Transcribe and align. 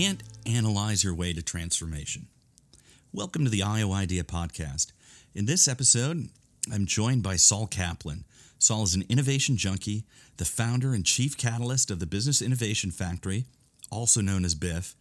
Can't 0.00 0.22
analyze 0.46 1.04
your 1.04 1.14
way 1.14 1.30
to 1.34 1.42
transformation. 1.42 2.26
Welcome 3.12 3.44
to 3.44 3.50
the 3.50 3.62
Iowa 3.62 3.96
Idea 3.96 4.24
Podcast. 4.24 4.92
In 5.34 5.44
this 5.44 5.68
episode, 5.68 6.30
I'm 6.72 6.86
joined 6.86 7.22
by 7.22 7.36
Saul 7.36 7.66
Kaplan. 7.66 8.24
Saul 8.58 8.84
is 8.84 8.94
an 8.94 9.04
innovation 9.10 9.58
junkie, 9.58 10.04
the 10.38 10.46
founder 10.46 10.94
and 10.94 11.04
chief 11.04 11.36
catalyst 11.36 11.90
of 11.90 11.98
the 11.98 12.06
Business 12.06 12.40
Innovation 12.40 12.90
Factory, 12.90 13.44
also 13.90 14.22
known 14.22 14.46
as 14.46 14.54
BIF, 14.54 14.96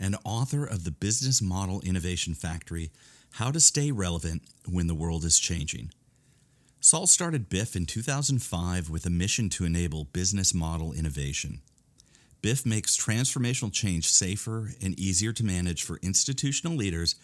and 0.00 0.16
author 0.24 0.64
of 0.64 0.84
the 0.84 0.92
Business 0.92 1.42
Model 1.42 1.82
Innovation 1.82 2.32
Factory 2.32 2.90
How 3.32 3.50
to 3.50 3.60
Stay 3.60 3.90
Relevant 3.90 4.40
When 4.66 4.86
the 4.86 4.94
World 4.94 5.26
is 5.26 5.38
Changing. 5.38 5.90
Saul 6.80 7.06
started 7.06 7.50
BIF 7.50 7.76
in 7.76 7.84
2005 7.84 8.88
with 8.88 9.04
a 9.04 9.10
mission 9.10 9.50
to 9.50 9.66
enable 9.66 10.04
business 10.04 10.54
model 10.54 10.94
innovation. 10.94 11.60
BIF 12.40 12.64
makes 12.64 12.96
transformational 12.96 13.72
change 13.72 14.08
safer 14.08 14.70
and 14.80 14.98
easier 14.98 15.32
to 15.32 15.44
manage 15.44 15.82
for 15.82 15.98
institutional 16.02 16.76
leaders 16.76 17.16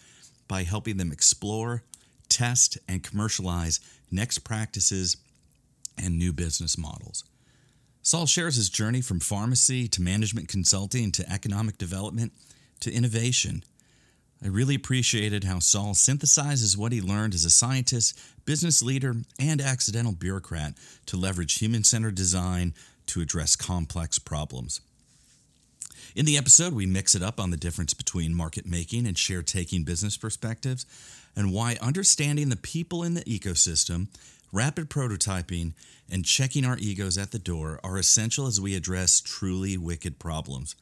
by 0.49 0.65
helping 0.65 0.97
them 0.97 1.13
explore, 1.13 1.83
test, 2.29 2.79
and 2.89 3.03
commercialize 3.03 3.81
next 4.11 4.41
practices 4.41 5.17
and 5.97 6.19
new 6.19 6.33
business 6.33 6.77
models. 6.77 7.25
Saul 8.03 8.27
shares 8.27 8.57
his 8.57 8.69
journey 8.69 9.01
from 9.01 9.21
pharmacy 9.21 9.89
to 9.89 10.03
management 10.03 10.49
consulting 10.49 11.11
to 11.13 11.33
economic 11.33 11.79
development 11.79 12.33
to 12.81 12.93
innovation. 12.93 13.65
I 14.45 14.49
really 14.49 14.75
appreciated 14.75 15.45
how 15.45 15.61
Saul 15.61 15.95
synthesizes 15.95 16.77
what 16.77 16.93
he 16.93 17.01
learned 17.01 17.33
as 17.33 17.47
a 17.47 17.51
scientist, 17.51 18.19
business 18.45 18.83
leader, 18.83 19.15
and 19.39 19.61
accidental 19.61 20.13
bureaucrat 20.13 20.75
to 21.07 21.17
leverage 21.17 21.59
human 21.61 21.83
centered 21.83 22.15
design 22.15 22.75
to 23.07 23.23
address 23.23 23.57
complex 23.57 24.19
problems. 24.19 24.83
In 26.15 26.27
the 26.27 26.37
episode, 26.37 26.75
we 26.75 26.87
mix 26.87 27.17
it 27.17 27.25
up 27.25 27.41
on 27.41 27.51
the 27.51 27.57
difference 27.57 27.93
between 27.93 28.37
market 28.37 28.67
making 28.67 29.05
and 29.05 29.19
share 29.19 29.43
taking 29.43 29.83
business 29.83 30.17
perspectives 30.17 30.87
and 31.35 31.53
why 31.53 31.77
understanding 31.81 32.51
the 32.51 32.57
people 32.57 33.03
in 33.03 33.15
the 33.15 33.25
ecosystem, 33.25 34.07
rapid 34.53 34.89
prototyping, 34.89 35.73
and 36.09 36.25
checking 36.25 36.65
our 36.65 36.79
egos 36.79 37.19
at 37.19 37.33
the 37.33 37.39
door 37.41 37.81
are 37.83 37.99
essential 37.99 38.47
as 38.47 38.61
we 38.61 38.77
address 38.77 39.21
truly 39.21 39.77
wicked 39.77 40.21
problems. 40.21 40.77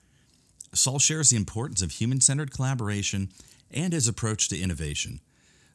Saul 0.74 0.98
shares 0.98 1.30
the 1.30 1.36
importance 1.36 1.80
of 1.80 1.92
human 1.92 2.20
centered 2.20 2.52
collaboration 2.52 3.30
and 3.70 3.94
his 3.94 4.06
approach 4.06 4.50
to 4.50 4.60
innovation. 4.60 5.20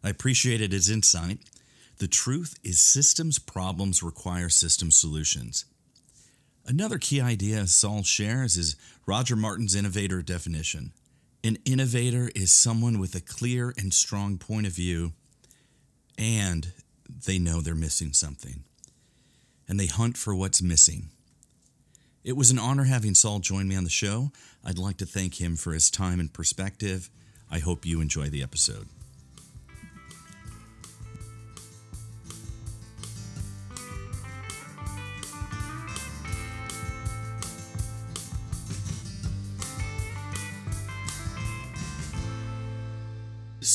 I 0.04 0.10
appreciated 0.10 0.72
his 0.72 0.88
insight. 0.88 1.40
The 1.98 2.08
truth 2.08 2.54
is, 2.64 2.80
systems 2.80 3.40
problems 3.40 4.04
require 4.04 4.50
system 4.50 4.92
solutions. 4.92 5.66
Another 6.68 6.98
key 6.98 7.22
idea 7.22 7.66
Saul 7.66 8.04
shares 8.04 8.58
is 8.58 8.76
Roger 9.06 9.38
Martin's 9.38 9.74
innovator 9.74 10.22
definition. 10.22 10.92
An 11.42 11.58
innovator 11.64 12.30
is 12.36 12.54
someone 12.54 13.00
with 13.00 13.16
a 13.16 13.22
clear 13.22 13.74
and 13.78 13.94
strong 13.94 14.38
point 14.38 14.68
of 14.68 14.74
view, 14.74 15.14
and 16.18 16.74
they 17.26 17.40
know 17.40 17.62
they're 17.62 17.74
missing 17.74 18.12
something. 18.12 18.66
And 19.70 19.80
they 19.80 19.86
hunt 19.86 20.18
for 20.18 20.36
what's 20.36 20.62
missing. 20.62 21.10
It 22.26 22.36
was 22.36 22.52
an 22.52 22.60
honor 22.60 22.84
having 22.84 23.16
Saul 23.16 23.40
join 23.40 23.70
me 23.70 23.76
on 23.78 23.86
the 23.86 23.90
show. 23.90 24.32
I'd 24.66 24.78
like 24.78 24.98
to 24.98 25.06
thank 25.06 25.40
him 25.40 25.56
for 25.56 25.72
his 25.72 25.90
time 25.90 26.20
and 26.20 26.34
perspective. 26.34 27.10
I 27.50 27.60
hope 27.60 27.86
you 27.86 28.02
enjoy 28.02 28.28
the 28.28 28.44
episode. 28.44 28.88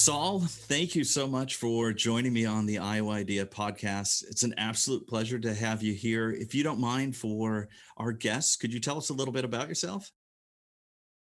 Saul, 0.02 0.40
thank 0.40 0.96
you 0.96 1.04
so 1.04 1.28
much 1.28 1.54
for 1.54 1.92
joining 1.92 2.32
me 2.32 2.44
on 2.44 2.66
the 2.66 2.78
Iowa 2.78 3.12
Idea 3.12 3.46
podcast. 3.46 4.24
It's 4.28 4.42
an 4.42 4.52
absolute 4.58 5.06
pleasure 5.06 5.38
to 5.38 5.54
have 5.54 5.80
you 5.80 5.94
here. 5.94 6.32
If 6.32 6.56
you 6.56 6.64
don't 6.64 6.80
mind, 6.80 7.14
for 7.14 7.68
our 7.98 8.10
guests, 8.10 8.56
could 8.56 8.74
you 8.74 8.80
tell 8.80 8.98
us 8.98 9.10
a 9.10 9.14
little 9.14 9.32
bit 9.32 9.44
about 9.44 9.68
yourself? 9.68 10.10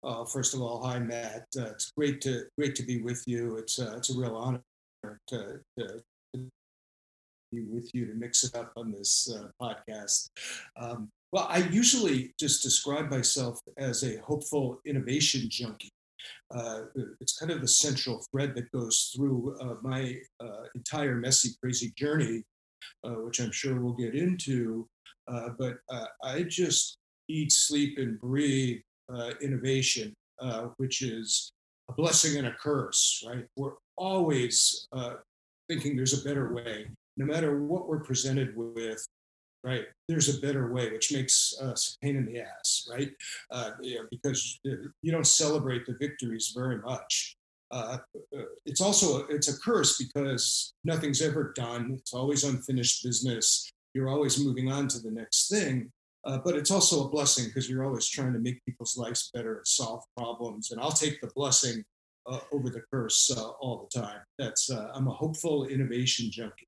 Uh, 0.06 0.24
first 0.24 0.54
of 0.54 0.62
all, 0.62 0.82
hi 0.82 1.00
Matt. 1.00 1.48
Uh, 1.59 1.66
it's 1.66 1.92
great 1.98 2.22
to 2.22 2.46
great 2.58 2.74
to 2.76 2.84
be 2.84 3.02
with 3.02 3.22
you. 3.28 3.58
It's 3.58 3.78
uh, 3.78 3.96
it's 3.98 4.09
a 4.09 4.18
real 4.18 4.38
honor 4.38 4.64
to, 5.28 5.59
to, 5.78 6.02
be 7.52 7.64
with 7.64 7.94
you 7.94 8.06
to 8.06 8.14
mix 8.14 8.46
it 8.46 8.56
up 8.56 8.72
on 8.78 8.94
this 8.94 9.30
uh, 9.36 9.50
podcast. 9.62 10.30
Um, 10.78 11.09
well, 11.34 11.48
I 11.50 11.58
usually 11.58 12.34
just 12.40 12.64
describe 12.64 13.09
myself 13.09 13.59
as 13.78 14.06
a 14.06 14.22
hopeful 14.22 14.80
innovation 14.86 15.50
junkie 15.50 15.92
uh, 16.56 16.82
it's 17.20 17.38
kind 17.38 17.52
of 17.52 17.62
the 17.62 17.68
central 17.68 18.24
thread 18.32 18.54
that 18.56 18.72
goes 18.72 19.12
through 19.16 19.56
uh, 19.62 19.76
my 19.82 20.18
uh, 20.40 20.64
entire 20.76 21.16
messy, 21.16 21.52
crazy 21.62 21.94
journey, 21.98 22.44
uh, 23.04 23.12
which 23.12 23.40
I'm 23.40 23.52
sure 23.52 23.80
we'll 23.80 23.94
get 23.94 24.16
into. 24.16 24.88
Uh, 25.28 25.50
but 25.58 25.76
uh, 25.90 26.06
I 26.24 26.44
just 26.44 26.98
eat, 27.30 27.52
sleep, 27.52 27.98
and 27.98 28.20
breathe 28.20 28.82
innovation, 29.42 30.14
which 30.78 31.02
is 31.02 31.52
a 31.90 31.94
blessing 31.94 32.38
and 32.38 32.48
a 32.48 32.56
curse, 32.62 33.24
right? 33.28 33.46
We're 33.58 33.74
always 33.98 34.88
thinking 35.70 35.96
there's 35.96 36.20
a 36.20 36.28
better 36.28 36.53
way. 36.53 36.88
No 37.18 37.26
matter 37.26 37.62
what 37.62 37.88
we're 37.88 38.03
presented 38.03 38.56
with, 38.56 39.06
right? 39.64 39.86
There's 40.08 40.36
a 40.36 40.42
better 40.42 40.72
way, 40.72 40.92
which 40.92 41.12
makes 41.12 41.54
us 41.62 41.98
pain 42.02 42.16
in 42.16 42.26
the 42.26 42.42
ass, 42.42 42.88
right? 42.92 43.12
Uh, 43.52 43.72
you 43.82 43.96
know, 43.96 44.06
because 44.10 44.60
you 44.64 45.12
don't 45.12 45.28
celebrate 45.28 45.86
the 45.86 45.96
victories 46.00 46.54
very 46.56 46.80
much. 46.80 47.38
Uh, 47.72 47.98
uh, 48.38 48.42
it's 48.66 48.82
also 48.82 49.26
it's 49.28 49.48
a 49.48 49.60
curse 49.60 49.98
because 49.98 50.74
nothing's 50.84 51.22
ever 51.22 51.54
done. 51.56 51.92
It's 51.94 52.14
always 52.14 52.44
unfinished 52.44 53.04
business. 53.04 53.72
You're 53.94 54.10
always 54.10 54.44
moving 54.44 54.72
on 54.72 54.88
to 54.90 55.00
the 55.00 55.12
next 55.12 55.50
thing. 55.50 55.92
Uh, 56.24 56.38
but 56.38 56.56
it's 56.56 56.70
also 56.70 57.06
a 57.06 57.10
blessing 57.10 57.46
because 57.46 57.68
you're 57.70 57.84
always 57.84 58.08
trying 58.08 58.34
to 58.34 58.40
make 58.40 58.64
people's 58.66 58.96
lives 58.96 59.32
better, 59.34 59.62
solve 59.66 60.04
problems. 60.16 60.72
And 60.72 60.80
I'll 60.80 60.92
take 60.92 61.20
the 61.20 61.32
blessing 61.34 61.84
uh, 62.28 62.40
over 62.52 62.70
the 62.70 62.84
curse 62.94 63.32
uh, 63.36 63.50
all 63.60 63.90
the 63.90 64.00
time. 64.00 64.20
That's 64.38 64.70
I'm 64.70 65.08
a 65.08 65.14
hopeful 65.14 65.66
innovation 65.66 66.30
junkie. 66.30 66.68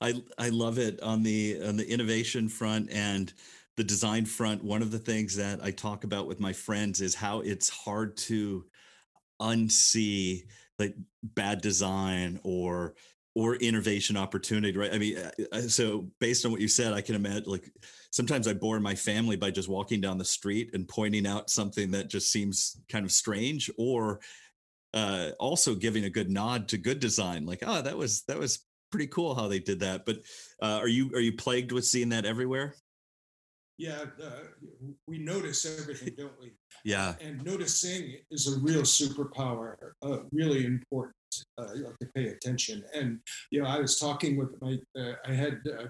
I 0.00 0.22
I 0.38 0.48
love 0.48 0.78
it 0.78 1.00
on 1.02 1.22
the 1.22 1.62
on 1.62 1.76
the 1.76 1.88
innovation 1.90 2.48
front 2.48 2.90
and 2.90 3.32
the 3.76 3.84
design 3.84 4.26
front. 4.26 4.62
One 4.62 4.82
of 4.82 4.90
the 4.90 4.98
things 4.98 5.36
that 5.36 5.62
I 5.62 5.70
talk 5.70 6.04
about 6.04 6.26
with 6.26 6.40
my 6.40 6.52
friends 6.52 7.00
is 7.00 7.14
how 7.14 7.40
it's 7.40 7.68
hard 7.68 8.16
to 8.18 8.64
unsee 9.40 10.44
like 10.78 10.94
bad 11.22 11.60
design 11.60 12.40
or 12.44 12.94
or 13.34 13.56
innovation 13.56 14.16
opportunity 14.16 14.76
right 14.76 14.94
i 14.94 14.98
mean 14.98 15.16
uh, 15.18 15.30
uh, 15.52 15.60
so 15.60 16.06
based 16.20 16.44
on 16.44 16.52
what 16.52 16.60
you 16.60 16.68
said 16.68 16.92
i 16.92 17.00
can 17.00 17.14
imagine 17.14 17.44
like 17.46 17.70
sometimes 18.10 18.46
i 18.46 18.52
bore 18.52 18.78
my 18.78 18.94
family 18.94 19.36
by 19.36 19.50
just 19.50 19.68
walking 19.68 20.00
down 20.00 20.18
the 20.18 20.24
street 20.24 20.70
and 20.74 20.88
pointing 20.88 21.26
out 21.26 21.50
something 21.50 21.90
that 21.90 22.08
just 22.08 22.30
seems 22.30 22.80
kind 22.88 23.04
of 23.04 23.10
strange 23.10 23.70
or 23.78 24.20
uh, 24.94 25.30
also 25.40 25.74
giving 25.74 26.04
a 26.04 26.10
good 26.10 26.30
nod 26.30 26.68
to 26.68 26.76
good 26.76 27.00
design 27.00 27.46
like 27.46 27.62
oh 27.66 27.80
that 27.82 27.96
was 27.96 28.22
that 28.24 28.38
was 28.38 28.66
pretty 28.92 29.08
cool 29.08 29.34
how 29.34 29.48
they 29.48 29.58
did 29.58 29.80
that. 29.80 30.06
But 30.06 30.18
uh, 30.62 30.78
are 30.78 30.88
you 30.88 31.10
are 31.14 31.20
you 31.20 31.32
plagued 31.32 31.72
with 31.72 31.84
seeing 31.84 32.10
that 32.10 32.24
everywhere? 32.24 32.74
Yeah, 33.78 34.04
uh, 34.22 34.30
we 35.08 35.18
notice 35.18 35.66
everything, 35.66 36.14
don't 36.18 36.38
we? 36.40 36.52
Yeah. 36.84 37.14
And 37.20 37.44
noticing 37.44 38.14
is 38.30 38.46
a 38.46 38.60
real 38.60 38.82
superpower, 38.82 39.74
uh, 40.02 40.18
really 40.30 40.66
important 40.66 41.16
uh, 41.58 41.72
to 41.72 42.06
pay 42.14 42.28
attention. 42.28 42.84
And, 42.94 43.18
you 43.50 43.60
know, 43.62 43.68
I 43.68 43.80
was 43.80 43.98
talking 43.98 44.36
with 44.36 44.54
my, 44.60 44.78
uh, 44.96 45.14
I 45.26 45.32
had 45.32 45.58
uh, 45.66 45.86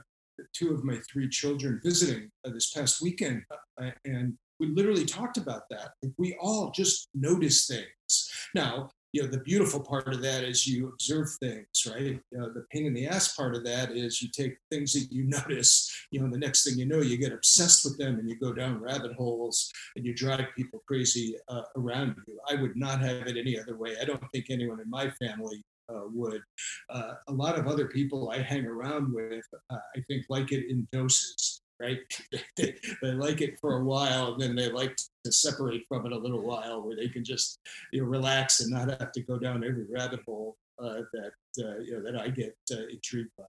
two 0.54 0.72
of 0.72 0.84
my 0.84 0.98
three 1.12 1.28
children 1.28 1.80
visiting 1.84 2.30
uh, 2.46 2.50
this 2.50 2.72
past 2.72 3.02
weekend, 3.02 3.42
uh, 3.50 3.90
and 4.04 4.34
we 4.60 4.68
literally 4.68 5.04
talked 5.04 5.36
about 5.36 5.62
that. 5.70 5.90
we 6.18 6.36
all 6.40 6.70
just 6.70 7.08
notice 7.14 7.66
things. 7.66 8.30
Now, 8.54 8.90
you 9.12 9.22
know, 9.22 9.28
the 9.28 9.38
beautiful 9.38 9.78
part 9.78 10.08
of 10.08 10.22
that 10.22 10.42
is 10.42 10.66
you 10.66 10.88
observe 10.88 11.28
things, 11.38 11.86
right? 11.86 12.18
Know, 12.32 12.50
the 12.50 12.64
pain 12.72 12.86
in 12.86 12.94
the 12.94 13.06
ass 13.06 13.36
part 13.36 13.54
of 13.54 13.62
that 13.64 13.92
is 13.92 14.22
you 14.22 14.28
take 14.30 14.56
things 14.70 14.94
that 14.94 15.14
you 15.14 15.24
notice, 15.26 15.90
you 16.10 16.20
know, 16.20 16.30
the 16.30 16.38
next 16.38 16.64
thing 16.64 16.78
you 16.78 16.86
know, 16.86 17.00
you 17.00 17.18
get 17.18 17.32
obsessed 17.32 17.84
with 17.84 17.98
them 17.98 18.18
and 18.18 18.28
you 18.28 18.36
go 18.36 18.52
down 18.52 18.80
rabbit 18.80 19.12
holes 19.12 19.70
and 19.96 20.06
you 20.06 20.14
drive 20.14 20.46
people 20.56 20.82
crazy 20.86 21.36
uh, 21.48 21.62
around 21.76 22.16
you. 22.26 22.38
I 22.48 22.60
would 22.60 22.76
not 22.76 23.00
have 23.02 23.26
it 23.26 23.36
any 23.36 23.60
other 23.60 23.76
way. 23.76 23.96
I 24.00 24.04
don't 24.04 24.22
think 24.32 24.46
anyone 24.48 24.80
in 24.80 24.88
my 24.88 25.10
family 25.10 25.62
uh, 25.90 26.02
would. 26.12 26.40
Uh, 26.88 27.14
a 27.28 27.32
lot 27.32 27.58
of 27.58 27.66
other 27.66 27.88
people 27.88 28.30
I 28.30 28.40
hang 28.40 28.66
around 28.66 29.12
with, 29.12 29.44
uh, 29.70 29.76
I 29.94 30.00
think, 30.08 30.24
like 30.30 30.52
it 30.52 30.70
in 30.70 30.88
doses 30.90 31.62
right? 31.80 31.98
they, 32.56 32.74
they, 33.02 33.12
like 33.12 33.40
it 33.40 33.58
for 33.60 33.78
a 33.78 33.84
while, 33.84 34.32
and 34.32 34.40
then 34.40 34.54
they 34.54 34.70
like 34.70 34.96
to 35.24 35.32
separate 35.32 35.84
from 35.88 36.06
it 36.06 36.12
a 36.12 36.18
little 36.18 36.42
while, 36.42 36.82
where 36.82 36.96
they 36.96 37.08
can 37.08 37.24
just 37.24 37.60
you 37.92 38.00
know 38.00 38.06
relax 38.06 38.60
and 38.60 38.70
not 38.70 38.88
have 39.00 39.12
to 39.12 39.22
go 39.22 39.38
down 39.38 39.64
every 39.64 39.86
rabbit 39.90 40.20
hole 40.26 40.56
uh, 40.78 41.00
that 41.12 41.32
uh, 41.64 41.78
you 41.78 41.92
know 41.92 42.02
that 42.02 42.20
I 42.20 42.28
get 42.28 42.56
uh, 42.70 42.86
intrigued 42.90 43.30
by. 43.36 43.44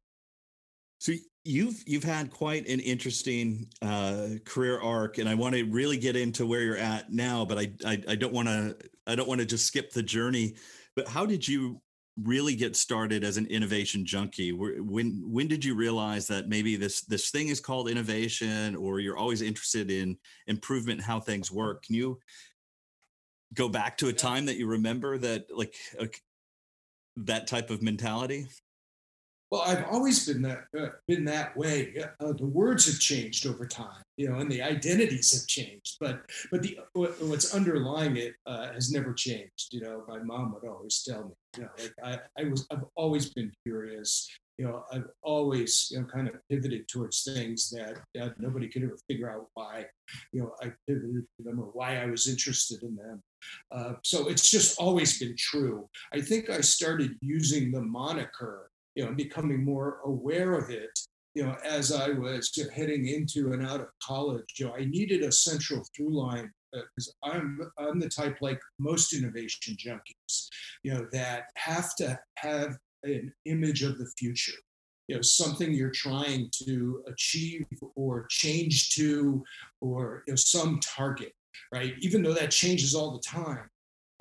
So 1.00 1.12
you've 1.44 1.84
you've 1.86 2.04
had 2.04 2.32
quite 2.32 2.68
an 2.68 2.80
interesting 2.80 3.68
uh, 3.82 4.30
career 4.46 4.80
arc, 4.80 5.18
and 5.18 5.28
I 5.28 5.36
want 5.36 5.56
to 5.56 5.64
really 5.64 5.98
get 5.98 6.16
into 6.16 6.46
where 6.46 6.62
you're 6.62 6.78
at 6.78 7.12
now. 7.12 7.44
But 7.44 7.58
I 7.60 7.72
I, 7.86 8.04
I 8.10 8.16
don't 8.16 8.34
want 8.34 8.48
to 8.48 8.78
I 9.06 9.16
don't 9.16 9.28
want 9.28 9.42
to 9.42 9.46
just 9.46 9.66
skip 9.66 9.92
the 9.92 10.04
journey. 10.04 10.56
But 10.96 11.08
how 11.08 11.26
did 11.26 11.46
you 11.46 11.82
really 12.22 12.56
get 12.56 12.76
started 12.76 13.24
as 13.24 13.38
an 13.38 13.48
innovation 13.48 14.06
junkie? 14.06 14.52
When 14.52 15.24
when 15.26 15.48
did 15.48 15.66
you 15.66 15.76
realize 15.76 16.28
that 16.28 16.48
maybe 16.48 16.76
this 16.76 17.02
this 17.02 17.32
thing 17.32 17.48
is 17.48 17.60
called 17.60 17.90
innovation, 17.90 18.76
or 18.76 19.00
you're 19.00 19.18
always 19.18 19.42
interested 19.42 19.90
in 19.92 20.18
improvement 20.48 21.00
in 21.00 21.06
how 21.06 21.20
things 21.20 21.52
work? 21.52 21.84
Can 21.84 21.96
you 21.96 22.20
go 23.54 23.70
back 23.70 23.98
to 23.98 24.08
a 24.08 24.14
time 24.14 24.46
that 24.46 24.58
you 24.58 24.68
remember 24.68 25.18
that 25.18 25.46
like 25.56 25.76
a, 26.00 26.08
that 27.18 27.48
type 27.48 27.70
of 27.70 27.82
mentality? 27.82 28.48
Well, 29.54 29.62
I've 29.68 29.86
always 29.92 30.26
been 30.26 30.42
that 30.42 30.64
uh, 30.76 30.88
been 31.08 31.26
that 31.26 31.56
way. 31.56 31.94
Uh, 32.20 32.34
the 32.34 32.48
words 32.48 32.88
have 32.88 33.00
changed 33.00 33.46
over 33.46 33.68
time, 33.68 34.02
you 34.18 34.28
know, 34.28 34.40
and 34.40 34.52
the 34.52 34.64
identities 34.64 35.32
have 35.32 35.48
changed, 35.48 35.98
but 36.00 36.24
but 36.52 36.64
the 36.64 36.80
what's 36.96 37.54
underlying 37.54 38.18
it 38.18 38.34
uh, 38.48 38.74
has 38.74 38.92
never 38.92 39.14
changed. 39.14 39.72
You 39.72 39.82
know, 39.82 40.06
my 40.08 40.18
mom 40.18 40.56
would 40.56 40.68
always 40.68 41.04
tell 41.08 41.26
me, 41.26 41.36
you 41.58 41.64
know, 41.66 41.70
like 41.78 41.94
I, 42.04 42.42
I 42.42 42.46
was 42.46 42.66
I've 42.72 42.86
always 42.96 43.32
been 43.32 43.52
curious. 43.64 44.28
You 44.58 44.66
know, 44.66 44.86
I've 44.92 45.10
always 45.22 45.88
you 45.92 46.00
know 46.00 46.08
kind 46.08 46.28
of 46.28 46.34
pivoted 46.50 46.88
towards 46.88 47.22
things 47.22 47.70
that, 47.70 48.00
that 48.16 48.40
nobody 48.40 48.68
could 48.68 48.82
ever 48.82 48.98
figure 49.08 49.30
out 49.30 49.50
why. 49.54 49.86
You 50.32 50.42
know, 50.42 50.56
I 50.64 50.72
pivoted 50.88 51.26
to 51.38 51.44
them 51.44 51.60
or 51.60 51.70
why 51.74 52.02
I 52.02 52.08
was 52.08 52.28
interested 52.28 52.82
in 52.82 52.96
them. 52.96 53.22
Uh, 53.72 53.94
so 54.04 54.30
it's 54.30 54.50
just 54.50 54.80
always 54.80 55.20
been 55.20 55.36
true. 55.38 55.88
I 56.12 56.22
think 56.22 56.50
I 56.50 56.62
started 56.62 57.18
using 57.22 57.72
the 57.72 57.82
moniker 57.82 58.72
you 58.96 59.06
know, 59.06 59.14
becoming 59.14 59.64
more 59.64 60.00
aware 60.06 60.54
of 60.54 60.70
it, 60.70 60.92
you 61.36 61.44
know, 61.44 61.56
as 61.64 61.92
I 61.92 62.10
was 62.10 62.52
heading 62.74 63.08
into 63.08 63.54
and 63.54 63.66
out 63.66 63.82
of 63.82 63.88
college, 64.02 64.46
you 64.58 64.68
know, 64.68 64.76
I 64.76 64.86
needed 64.86 65.24
a 65.24 65.32
central 65.32 65.84
through 65.96 66.16
line 66.16 66.52
because 66.72 67.14
uh, 67.24 67.30
I'm 67.30 67.60
I'm 67.78 68.00
the 68.00 68.10
type 68.10 68.38
like 68.42 68.60
most 68.80 69.14
innovation 69.14 69.76
junkies, 69.76 70.48
you 70.84 70.94
know, 70.94 71.08
that 71.12 71.46
have 71.56 71.96
to 71.98 72.20
have 72.38 72.78
an 73.04 73.34
image 73.46 73.84
of 73.84 73.98
the 73.98 74.10
future, 74.18 74.58
you 75.08 75.16
know, 75.16 75.22
something 75.22 75.72
you're 75.72 75.92
trying 75.92 76.50
to 76.66 77.04
achieve 77.08 77.66
or 77.96 78.28
change 78.30 78.92
to, 78.96 79.44
or 79.82 80.24
you 80.28 80.34
know, 80.34 80.38
some 80.38 80.80
target, 80.82 81.34
right? 81.72 81.94
Even 82.00 82.22
though 82.22 82.34
that 82.34 82.52
changes 82.52 82.94
all 82.96 83.12
the 83.12 83.24
time, 83.28 83.70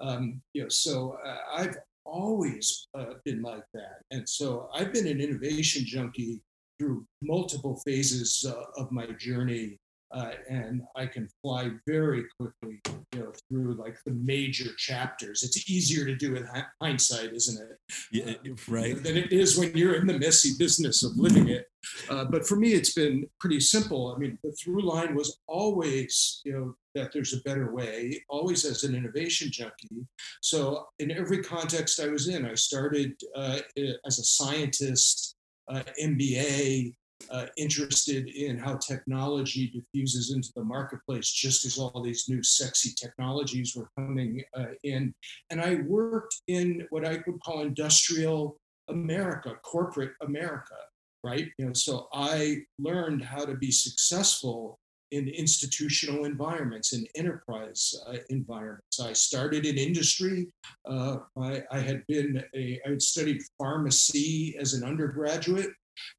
um, 0.01 0.41
you 0.53 0.63
know, 0.63 0.69
so 0.69 1.17
uh, 1.25 1.37
I've 1.55 1.77
always 2.04 2.88
uh, 2.99 3.14
been 3.25 3.43
like 3.43 3.64
that. 3.75 4.02
And 4.10 4.28
so 4.28 4.69
I've 4.75 4.93
been 4.93 5.06
an 5.06 5.20
innovation 5.20 5.84
junkie 5.87 6.43
through 6.78 7.06
multiple 7.22 7.81
phases 7.84 8.44
uh, 8.49 8.81
of 8.81 8.90
my 8.90 9.06
journey. 9.19 9.78
Uh, 10.12 10.32
and 10.49 10.82
I 10.94 11.06
can 11.06 11.29
fly 11.41 11.70
very 11.87 12.25
quickly, 12.38 12.81
you 13.14 13.20
know, 13.20 13.32
through 13.49 13.75
like 13.75 13.97
the 14.05 14.12
major 14.12 14.69
chapters. 14.76 15.43
It's 15.43 15.70
easier 15.70 16.05
to 16.05 16.14
do 16.14 16.32
with 16.32 16.47
hindsight, 16.82 17.32
isn't 17.32 17.70
it? 17.70 17.79
Yeah, 18.12 18.35
uh, 18.50 18.55
right. 18.69 19.03
Than 19.03 19.17
it 19.17 19.32
is 19.32 19.59
when 19.59 19.76
you're 19.76 19.94
in 19.94 20.06
the 20.06 20.19
messy 20.19 20.50
business 20.59 21.03
of 21.03 21.17
living 21.17 21.49
it. 21.49 21.67
Uh, 22.09 22.25
but 22.25 22.47
for 22.47 22.56
me, 22.56 22.73
it's 22.75 22.93
been 22.93 23.26
pretty 23.41 23.61
simple. 23.61 24.14
I 24.14 24.19
mean, 24.19 24.38
the 24.44 24.53
through 24.53 24.82
line 24.82 25.14
was 25.14 25.38
always, 25.49 26.41
you 26.44 26.53
know, 26.53 26.75
that 26.94 27.12
there's 27.12 27.32
a 27.32 27.41
better 27.41 27.73
way, 27.73 28.23
always 28.29 28.64
as 28.64 28.85
an 28.85 28.94
innovation 28.94 29.50
junkie. 29.50 30.06
So, 30.43 30.87
in 30.99 31.11
every 31.11 31.43
context 31.43 32.00
I 32.00 32.09
was 32.09 32.29
in, 32.29 32.44
I 32.44 32.55
started 32.55 33.14
uh, 33.35 33.61
as 34.06 34.19
a 34.19 34.25
scientist, 34.25 35.37
uh, 35.69 35.82
MBA, 36.00 36.94
uh, 37.31 37.47
interested 37.57 38.29
in 38.29 38.59
how 38.59 38.77
technology 38.77 39.69
diffuses 39.69 40.33
into 40.35 40.51
the 40.57 40.65
marketplace, 40.65 41.31
just 41.31 41.65
as 41.65 41.79
all 41.79 42.03
these 42.03 42.29
new 42.29 42.43
sexy 42.43 42.93
technologies 42.97 43.75
were 43.77 43.89
coming 43.99 44.43
uh, 44.57 44.67
in. 44.85 45.15
And 45.51 45.61
I 45.61 45.77
worked 45.87 46.43
in 46.49 46.87
what 46.91 47.05
I 47.05 47.23
would 47.27 47.41
call 47.43 47.61
industrial 47.61 48.57
America, 48.89 49.55
corporate 49.63 50.13
America, 50.23 50.75
right? 51.25 51.49
You 51.59 51.67
know, 51.67 51.73
so 51.73 52.09
I 52.13 52.63
learned 52.79 53.23
how 53.23 53.45
to 53.45 53.55
be 53.55 53.71
successful 53.71 54.79
in 55.13 55.29
institutional 55.29 56.25
environments, 56.25 56.95
in 56.95 57.07
enterprise 57.15 57.95
uh, 58.09 58.17
environments. 58.31 58.99
I 58.99 59.13
started 59.13 59.67
in 59.67 59.77
industry. 59.77 60.49
Uh, 60.89 61.19
I, 61.39 61.63
I, 61.71 61.79
had 61.81 62.03
been 62.09 62.43
a, 62.55 62.81
I 62.85 62.91
had 62.91 63.03
studied 63.03 63.43
pharmacy 63.59 64.57
as 64.59 64.73
an 64.73 64.85
undergraduate, 64.85 65.69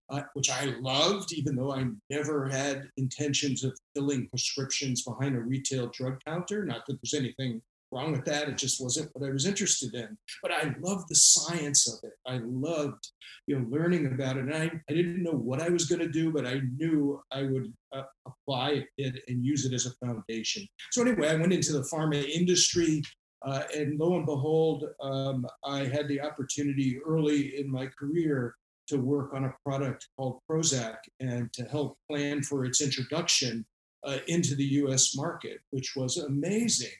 uh, 0.09 0.21
which 0.33 0.50
I 0.50 0.75
loved, 0.81 1.33
even 1.33 1.56
though 1.56 1.74
I 1.74 1.85
never 2.09 2.47
had 2.47 2.89
intentions 2.97 3.63
of 3.63 3.77
filling 3.95 4.27
prescriptions 4.30 5.03
behind 5.03 5.35
a 5.35 5.41
retail 5.41 5.88
drug 5.94 6.19
counter. 6.25 6.65
Not 6.65 6.85
that 6.88 6.97
there's 7.01 7.13
anything 7.13 7.62
wrong 7.94 8.12
with 8.12 8.25
that. 8.25 8.50
It 8.50 8.57
just 8.57 8.81
wasn't 8.81 9.09
what 9.13 9.27
I 9.27 9.31
was 9.31 9.45
interested 9.45 9.94
in. 9.94 10.18
But 10.41 10.51
I 10.51 10.75
loved 10.81 11.06
the 11.09 11.15
science 11.15 11.88
of 11.88 12.00
it. 12.03 12.13
I 12.27 12.41
loved, 12.44 13.07
you 13.47 13.57
know, 13.57 13.65
learning 13.69 14.07
about 14.07 14.38
it. 14.38 14.45
And 14.45 14.53
I, 14.53 14.71
I 14.89 14.94
didn't 14.94 15.24
know 15.24 15.31
what 15.31 15.62
I 15.62 15.69
was 15.69 15.85
going 15.85 16.01
to 16.01 16.09
do, 16.09 16.31
but 16.31 16.45
I 16.45 16.62
knew 16.75 17.21
I 17.31 17.44
would 17.44 17.71
uh, 17.95 18.03
apply 18.25 18.85
it 18.97 19.24
and 19.27 19.45
use 19.45 19.65
it 19.65 19.74
as 19.74 19.85
a 19.85 20.06
foundation. 20.06 20.68
So 20.91 21.01
anyway, 21.01 21.30
I 21.30 21.35
went 21.35 21.53
into 21.53 21.74
the 21.74 21.88
pharma 21.94 22.24
industry. 22.24 23.01
Uh, 23.45 23.63
and 23.75 24.00
lo 24.00 24.15
and 24.15 24.25
behold, 24.25 24.85
um, 25.01 25.45
I 25.65 25.80
had 25.80 26.07
the 26.07 26.21
opportunity 26.21 27.00
early 27.06 27.59
in 27.59 27.69
my 27.69 27.87
career 27.87 28.56
to 28.87 28.97
work 28.97 29.33
on 29.33 29.45
a 29.45 29.54
product 29.66 30.07
called 30.18 30.40
Prozac 30.49 30.97
and 31.19 31.52
to 31.54 31.63
help 31.66 31.97
plan 32.09 32.42
for 32.42 32.66
its 32.66 32.81
introduction 32.81 33.66
uh, 34.04 34.18
into 34.28 34.56
the 34.56 34.63
US 34.63 35.16
market, 35.16 35.59
which 35.71 35.95
was 35.95 36.18
amazing 36.18 36.92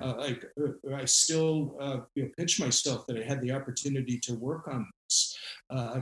uh, 0.00 0.14
like 0.18 0.44
uh, 0.60 0.94
I 0.94 1.04
still 1.04 1.76
uh, 1.80 2.00
you 2.14 2.24
know, 2.24 2.28
pinch 2.36 2.60
myself 2.60 3.06
that 3.06 3.18
I 3.18 3.24
had 3.24 3.40
the 3.40 3.52
opportunity 3.52 4.18
to 4.20 4.34
work 4.34 4.68
on 4.68 4.86
this. 5.08 5.36
Uh, 5.68 6.00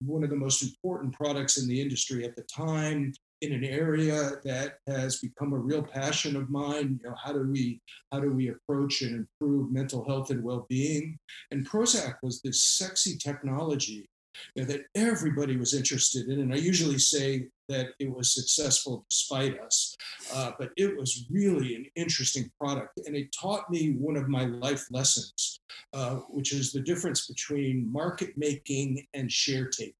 one 0.00 0.22
of 0.22 0.30
the 0.30 0.36
most 0.36 0.62
important 0.62 1.14
products 1.14 1.58
in 1.58 1.68
the 1.68 1.80
industry 1.80 2.24
at 2.24 2.36
the 2.36 2.42
time 2.42 3.12
in 3.40 3.52
an 3.52 3.64
area 3.64 4.32
that 4.44 4.78
has 4.86 5.20
become 5.20 5.52
a 5.52 5.58
real 5.58 5.82
passion 5.82 6.36
of 6.36 6.48
mine 6.48 6.98
you 7.02 7.08
know 7.08 7.14
how 7.22 7.32
do 7.32 7.46
we 7.50 7.80
how 8.10 8.18
do 8.18 8.30
we 8.30 8.48
approach 8.48 9.02
and 9.02 9.26
improve 9.40 9.70
mental 9.70 10.04
health 10.06 10.30
and 10.30 10.42
well-being 10.42 11.18
and 11.50 11.68
prozac 11.68 12.14
was 12.22 12.40
this 12.40 12.62
sexy 12.62 13.16
technology 13.16 14.08
that 14.56 14.84
everybody 14.94 15.56
was 15.56 15.74
interested 15.74 16.28
in. 16.28 16.40
And 16.40 16.52
I 16.52 16.56
usually 16.56 16.98
say 16.98 17.48
that 17.68 17.88
it 17.98 18.14
was 18.14 18.34
successful 18.34 19.04
despite 19.10 19.60
us, 19.60 19.96
uh, 20.32 20.52
but 20.58 20.70
it 20.76 20.96
was 20.96 21.26
really 21.30 21.74
an 21.74 21.86
interesting 21.96 22.50
product. 22.60 23.00
And 23.06 23.16
it 23.16 23.34
taught 23.38 23.70
me 23.70 23.96
one 23.98 24.16
of 24.16 24.28
my 24.28 24.44
life 24.44 24.86
lessons, 24.90 25.60
uh, 25.92 26.16
which 26.28 26.52
is 26.52 26.72
the 26.72 26.80
difference 26.80 27.26
between 27.26 27.90
market 27.92 28.34
making 28.36 29.04
and 29.14 29.30
share 29.30 29.66
taking, 29.66 29.94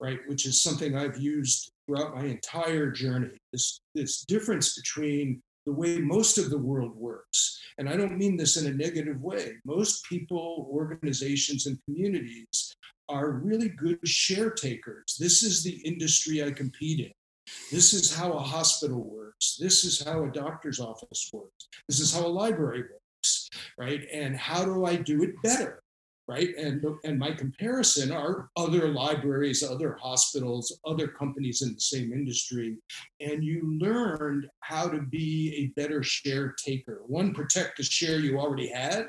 right? 0.00 0.20
Which 0.26 0.46
is 0.46 0.62
something 0.62 0.96
I've 0.96 1.18
used 1.18 1.72
throughout 1.86 2.14
my 2.14 2.24
entire 2.24 2.90
journey. 2.90 3.36
This, 3.52 3.80
this 3.94 4.22
difference 4.22 4.74
between 4.74 5.42
the 5.66 5.72
way 5.72 5.98
most 5.98 6.38
of 6.38 6.48
the 6.48 6.58
world 6.58 6.96
works. 6.96 7.60
And 7.76 7.88
I 7.88 7.96
don't 7.96 8.16
mean 8.16 8.36
this 8.36 8.56
in 8.56 8.66
a 8.66 8.74
negative 8.74 9.20
way. 9.20 9.52
Most 9.64 10.04
people, 10.06 10.66
organizations, 10.72 11.66
and 11.66 11.78
communities 11.84 12.74
are 13.08 13.30
really 13.30 13.68
good 13.68 14.06
share 14.06 14.50
takers. 14.50 15.16
This 15.18 15.42
is 15.42 15.62
the 15.62 15.76
industry 15.84 16.44
I 16.44 16.50
compete 16.50 17.00
in. 17.00 17.12
This 17.70 17.94
is 17.94 18.14
how 18.14 18.32
a 18.32 18.38
hospital 18.38 19.02
works. 19.02 19.56
This 19.58 19.84
is 19.84 20.02
how 20.04 20.24
a 20.24 20.30
doctor's 20.30 20.80
office 20.80 21.30
works. 21.32 21.68
This 21.88 22.00
is 22.00 22.12
how 22.12 22.26
a 22.26 22.28
library 22.28 22.82
works, 22.82 23.48
right? 23.78 24.06
And 24.12 24.36
how 24.36 24.64
do 24.64 24.84
I 24.84 24.96
do 24.96 25.22
it 25.22 25.40
better? 25.42 25.82
Right. 26.26 26.54
And, 26.58 26.84
and 27.04 27.18
my 27.18 27.32
comparison 27.32 28.12
are 28.12 28.50
other 28.54 28.88
libraries, 28.88 29.62
other 29.62 29.96
hospitals, 29.98 30.78
other 30.84 31.08
companies 31.08 31.62
in 31.62 31.72
the 31.72 31.80
same 31.80 32.12
industry. 32.12 32.76
And 33.20 33.42
you 33.42 33.78
learned 33.80 34.46
how 34.60 34.90
to 34.90 35.00
be 35.00 35.54
a 35.56 35.80
better 35.80 36.02
share 36.02 36.54
taker. 36.62 37.00
One, 37.06 37.32
protect 37.32 37.78
the 37.78 37.82
share 37.82 38.20
you 38.20 38.38
already 38.38 38.68
had, 38.68 39.08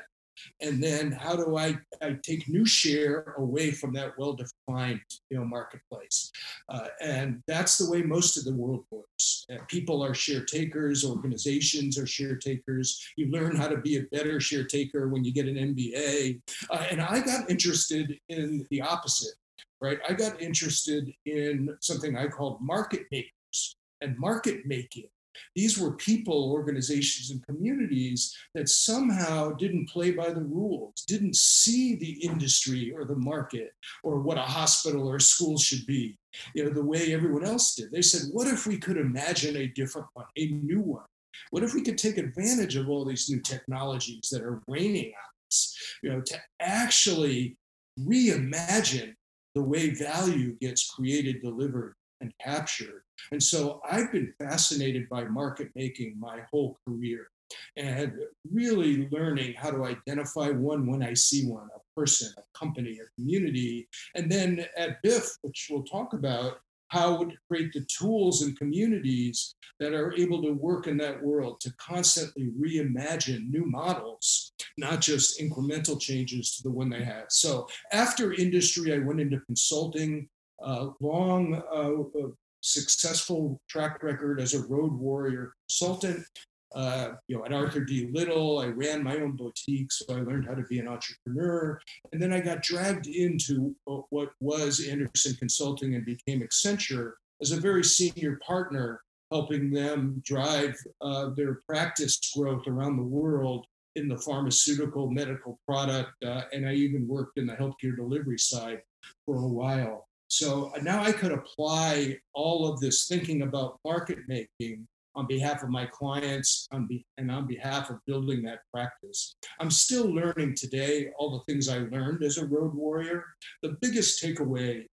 and 0.60 0.82
then 0.82 1.12
how 1.12 1.36
do 1.36 1.56
I, 1.56 1.78
I 2.02 2.16
take 2.22 2.48
new 2.48 2.66
share 2.66 3.34
away 3.38 3.70
from 3.70 3.92
that 3.94 4.18
well-defined 4.18 5.00
you 5.30 5.38
know 5.38 5.44
marketplace? 5.44 6.30
Uh, 6.68 6.88
and 7.00 7.42
that's 7.46 7.78
the 7.78 7.90
way 7.90 8.02
most 8.02 8.36
of 8.36 8.44
the 8.44 8.54
world 8.54 8.84
works. 8.90 9.46
Uh, 9.52 9.58
people 9.68 10.02
are 10.02 10.14
share 10.14 10.44
takers 10.44 11.04
organizations 11.04 11.98
are 11.98 12.06
share 12.06 12.36
takers. 12.36 13.00
You 13.16 13.30
learn 13.30 13.56
how 13.56 13.68
to 13.68 13.78
be 13.78 13.98
a 13.98 14.02
better 14.12 14.40
share 14.40 14.64
taker 14.64 15.08
when 15.08 15.24
you 15.24 15.32
get 15.32 15.46
an 15.46 15.56
mba 15.56 16.40
uh, 16.70 16.86
and 16.90 17.00
i 17.00 17.20
got 17.20 17.50
interested 17.50 18.18
in 18.28 18.66
the 18.70 18.80
opposite 18.80 19.34
right? 19.80 19.98
I 20.08 20.12
got 20.12 20.40
interested 20.40 21.12
in 21.26 21.76
something 21.80 22.16
i 22.16 22.26
called 22.26 22.60
market 22.60 23.06
makers. 23.10 23.76
And 24.02 24.18
market 24.18 24.64
making 24.64 25.08
these 25.54 25.78
were 25.78 25.96
people, 25.96 26.52
organizations, 26.52 27.30
and 27.30 27.44
communities 27.46 28.36
that 28.54 28.68
somehow 28.68 29.52
didn't 29.52 29.88
play 29.88 30.10
by 30.12 30.30
the 30.30 30.42
rules, 30.42 31.04
didn't 31.06 31.36
see 31.36 31.96
the 31.96 32.24
industry 32.24 32.92
or 32.94 33.04
the 33.04 33.16
market 33.16 33.72
or 34.02 34.20
what 34.20 34.38
a 34.38 34.42
hospital 34.42 35.08
or 35.08 35.16
a 35.16 35.20
school 35.20 35.58
should 35.58 35.86
be, 35.86 36.18
you 36.54 36.64
know, 36.64 36.70
the 36.70 36.84
way 36.84 37.12
everyone 37.12 37.44
else 37.44 37.74
did. 37.74 37.90
They 37.90 38.02
said, 38.02 38.22
what 38.32 38.46
if 38.46 38.66
we 38.66 38.78
could 38.78 38.96
imagine 38.96 39.56
a 39.56 39.68
different 39.68 40.08
one, 40.14 40.26
a 40.36 40.46
new 40.48 40.80
one? 40.80 41.04
What 41.50 41.62
if 41.62 41.74
we 41.74 41.82
could 41.82 41.98
take 41.98 42.18
advantage 42.18 42.76
of 42.76 42.88
all 42.88 43.04
these 43.04 43.28
new 43.28 43.40
technologies 43.40 44.28
that 44.30 44.42
are 44.42 44.62
raining 44.68 45.06
on 45.06 45.48
us, 45.48 45.76
you 46.02 46.10
know, 46.10 46.20
to 46.20 46.40
actually 46.60 47.56
reimagine 47.98 49.14
the 49.54 49.62
way 49.62 49.90
value 49.90 50.56
gets 50.60 50.90
created, 50.90 51.42
delivered, 51.42 51.94
and 52.20 52.32
captured 52.40 53.02
and 53.32 53.42
so 53.42 53.80
I've 53.88 54.12
been 54.12 54.32
fascinated 54.38 55.08
by 55.08 55.24
market 55.24 55.70
making 55.74 56.18
my 56.18 56.40
whole 56.50 56.78
career 56.86 57.28
and 57.76 58.12
really 58.50 59.08
learning 59.10 59.54
how 59.54 59.70
to 59.70 59.84
identify 59.84 60.50
one 60.50 60.86
when 60.86 61.02
I 61.02 61.14
see 61.14 61.46
one, 61.46 61.68
a 61.74 62.00
person, 62.00 62.32
a 62.38 62.58
company, 62.58 63.00
a 63.00 63.20
community. 63.20 63.88
And 64.14 64.30
then 64.30 64.66
at 64.76 65.02
BIF, 65.02 65.36
which 65.42 65.68
we'll 65.70 65.82
talk 65.82 66.12
about, 66.12 66.58
how 66.88 67.24
to 67.24 67.36
create 67.48 67.72
the 67.72 67.86
tools 67.86 68.42
and 68.42 68.58
communities 68.58 69.54
that 69.78 69.94
are 69.94 70.12
able 70.14 70.42
to 70.42 70.52
work 70.52 70.88
in 70.88 70.96
that 70.98 71.22
world 71.22 71.60
to 71.60 71.72
constantly 71.76 72.50
reimagine 72.60 73.48
new 73.48 73.64
models, 73.64 74.52
not 74.76 75.00
just 75.00 75.40
incremental 75.40 76.00
changes 76.00 76.56
to 76.56 76.64
the 76.64 76.70
one 76.70 76.90
they 76.90 77.04
have. 77.04 77.26
So 77.28 77.68
after 77.92 78.32
industry, 78.32 78.92
I 78.92 78.98
went 78.98 79.20
into 79.20 79.40
consulting, 79.46 80.28
uh, 80.62 80.88
long 81.00 81.62
uh, 81.72 82.28
successful 82.60 83.60
track 83.68 84.02
record 84.02 84.40
as 84.40 84.54
a 84.54 84.66
road 84.66 84.92
warrior 84.92 85.54
consultant. 85.68 86.24
Uh, 86.72 87.14
you 87.26 87.36
know, 87.36 87.44
at 87.44 87.52
Arthur 87.52 87.80
D. 87.80 88.08
Little, 88.12 88.60
I 88.60 88.66
ran 88.66 89.02
my 89.02 89.16
own 89.16 89.34
boutique, 89.34 89.90
so 89.90 90.04
I 90.14 90.20
learned 90.20 90.46
how 90.46 90.54
to 90.54 90.62
be 90.62 90.78
an 90.78 90.86
entrepreneur. 90.86 91.80
And 92.12 92.22
then 92.22 92.32
I 92.32 92.38
got 92.38 92.62
dragged 92.62 93.08
into 93.08 93.74
what 93.84 94.30
was 94.38 94.86
Andersen 94.86 95.34
Consulting 95.34 95.96
and 95.96 96.04
became 96.06 96.42
Accenture 96.42 97.14
as 97.42 97.50
a 97.50 97.60
very 97.60 97.82
senior 97.82 98.38
partner, 98.46 99.00
helping 99.32 99.72
them 99.72 100.22
drive 100.24 100.76
uh, 101.00 101.30
their 101.36 101.60
practice 101.68 102.20
growth 102.36 102.66
around 102.68 102.96
the 102.96 103.02
world 103.02 103.66
in 103.96 104.06
the 104.06 104.18
pharmaceutical 104.18 105.10
medical 105.10 105.58
product. 105.66 106.12
Uh, 106.24 106.42
and 106.52 106.68
I 106.68 106.74
even 106.74 107.08
worked 107.08 107.36
in 107.36 107.46
the 107.46 107.54
healthcare 107.54 107.96
delivery 107.96 108.38
side 108.38 108.82
for 109.26 109.42
a 109.42 109.48
while. 109.48 110.06
So 110.30 110.70
uh, 110.76 110.80
now 110.80 111.02
I 111.02 111.10
could 111.10 111.32
apply 111.32 112.16
all 112.34 112.72
of 112.72 112.78
this 112.78 113.08
thinking 113.08 113.42
about 113.42 113.80
market 113.84 114.20
making 114.28 114.86
on 115.16 115.26
behalf 115.26 115.64
of 115.64 115.70
my 115.70 115.86
clients 115.86 116.68
on 116.70 116.86
be, 116.86 117.04
and 117.18 117.32
on 117.32 117.48
behalf 117.48 117.90
of 117.90 117.98
building 118.06 118.40
that 118.42 118.60
practice. 118.72 119.34
I'm 119.58 119.72
still 119.72 120.06
learning 120.06 120.54
today 120.54 121.10
all 121.18 121.32
the 121.32 121.52
things 121.52 121.68
I 121.68 121.78
learned 121.78 122.22
as 122.22 122.38
a 122.38 122.46
road 122.46 122.72
warrior. 122.74 123.24
The 123.62 123.76
biggest 123.80 124.22
takeaway 124.22 124.86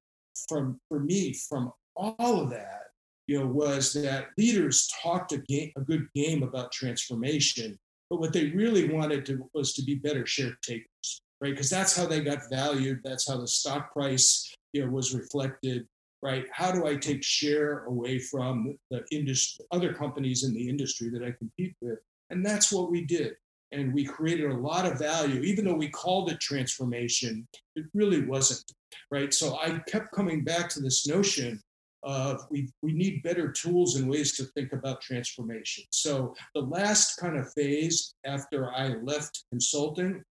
from 0.50 0.80
for 0.90 1.00
me 1.00 1.34
from 1.34 1.72
all 1.96 2.42
of 2.42 2.50
that, 2.50 2.86
you 3.28 3.40
know, 3.40 3.46
was 3.46 3.94
that 3.94 4.30
leaders 4.40 4.90
talked 5.04 5.34
a 5.34 5.38
game, 5.38 5.72
a 5.78 5.82
good 5.82 6.08
game 6.16 6.42
about 6.42 6.72
transformation, 6.72 7.78
but 8.10 8.20
what 8.20 8.34
they 8.34 8.50
really 8.50 8.90
wanted 8.90 9.24
to 9.28 9.48
was 9.54 9.74
to 9.74 9.84
be 9.84 9.96
better 9.96 10.26
share 10.26 10.58
takers, 10.64 11.22
right? 11.42 11.52
Because 11.52 11.70
that's 11.70 11.96
how 11.96 12.08
they 12.08 12.22
got 12.22 12.50
valued. 12.50 13.02
That's 13.04 13.28
how 13.28 13.38
the 13.38 13.48
stock 13.48 13.94
price 13.94 14.52
you 14.74 14.86
know, 14.86 14.92
was 14.92 15.14
reflected, 15.14 15.88
right? 16.22 16.46
How 16.52 16.72
do 16.72 16.86
I 16.86 16.96
take 16.96 17.24
share 17.24 17.86
away 17.86 18.20
from 18.20 18.78
the 18.92 19.04
industry, 19.12 19.66
other 19.72 19.94
companies 19.94 20.44
in 20.44 20.54
the 20.54 20.70
industry 20.70 21.10
that 21.10 21.24
I 21.24 21.32
compete 21.32 21.76
with? 21.82 22.00
And 22.30 22.46
that's 22.46 22.72
what 22.72 22.92
we 22.92 23.06
did. 23.06 23.34
And 23.72 23.94
we 23.94 24.06
created 24.06 24.50
a 24.50 24.58
lot 24.58 24.86
of 24.86 24.98
value, 24.98 25.42
even 25.42 25.66
though 25.66 25.74
we 25.76 25.90
called 25.90 26.32
it 26.32 26.40
transformation, 26.40 27.48
it 27.76 27.86
really 27.94 28.26
wasn't, 28.26 28.64
right? 29.12 29.34
So 29.34 29.58
I 29.58 29.80
kept 29.88 30.14
coming 30.14 30.44
back 30.44 30.70
to 30.70 30.80
this 30.80 31.06
notion 31.08 31.62
of 32.04 32.46
we, 32.50 32.70
we 32.82 32.94
need 32.94 33.24
better 33.24 33.52
tools 33.52 33.96
and 33.96 34.10
ways 34.10 34.38
to 34.38 34.46
think 34.46 34.72
about 34.72 35.02
transformation. 35.02 35.84
So 35.92 36.34
the 36.56 36.62
last 36.62 37.18
kind 37.18 37.38
of 37.38 37.52
phase 37.54 38.14
after 38.26 38.72
I 38.74 38.90
left 39.04 39.44
consulting 39.52 40.24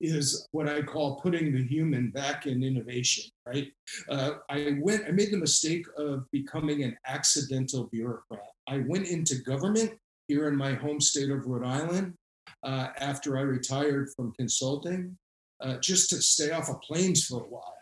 is 0.00 0.46
what 0.52 0.68
I 0.68 0.82
call 0.82 1.20
putting 1.20 1.52
the 1.52 1.64
human 1.64 2.10
back 2.10 2.46
in 2.46 2.62
innovation, 2.62 3.24
right? 3.46 3.68
Uh, 4.08 4.32
I 4.48 4.76
went, 4.80 5.04
I 5.06 5.10
made 5.10 5.30
the 5.30 5.38
mistake 5.38 5.86
of 5.98 6.24
becoming 6.32 6.82
an 6.82 6.96
accidental 7.06 7.88
bureaucrat. 7.92 8.50
I 8.68 8.78
went 8.86 9.06
into 9.08 9.36
government 9.36 9.92
here 10.28 10.48
in 10.48 10.56
my 10.56 10.74
home 10.74 11.00
state 11.00 11.30
of 11.30 11.46
Rhode 11.46 11.64
Island 11.66 12.14
uh, 12.62 12.88
after 12.98 13.38
I 13.38 13.42
retired 13.42 14.10
from 14.14 14.32
consulting, 14.32 15.16
uh, 15.60 15.78
just 15.78 16.10
to 16.10 16.20
stay 16.20 16.50
off 16.50 16.68
of 16.68 16.80
planes 16.82 17.24
for 17.26 17.40
a 17.42 17.48
while. 17.48 17.72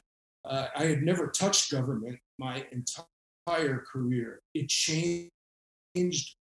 Uh, 0.44 0.66
I 0.76 0.84
had 0.84 1.02
never 1.02 1.28
touched 1.28 1.72
government 1.72 2.18
my 2.38 2.66
entire 2.72 3.84
career. 3.90 4.40
It 4.52 4.68
changed 4.68 5.30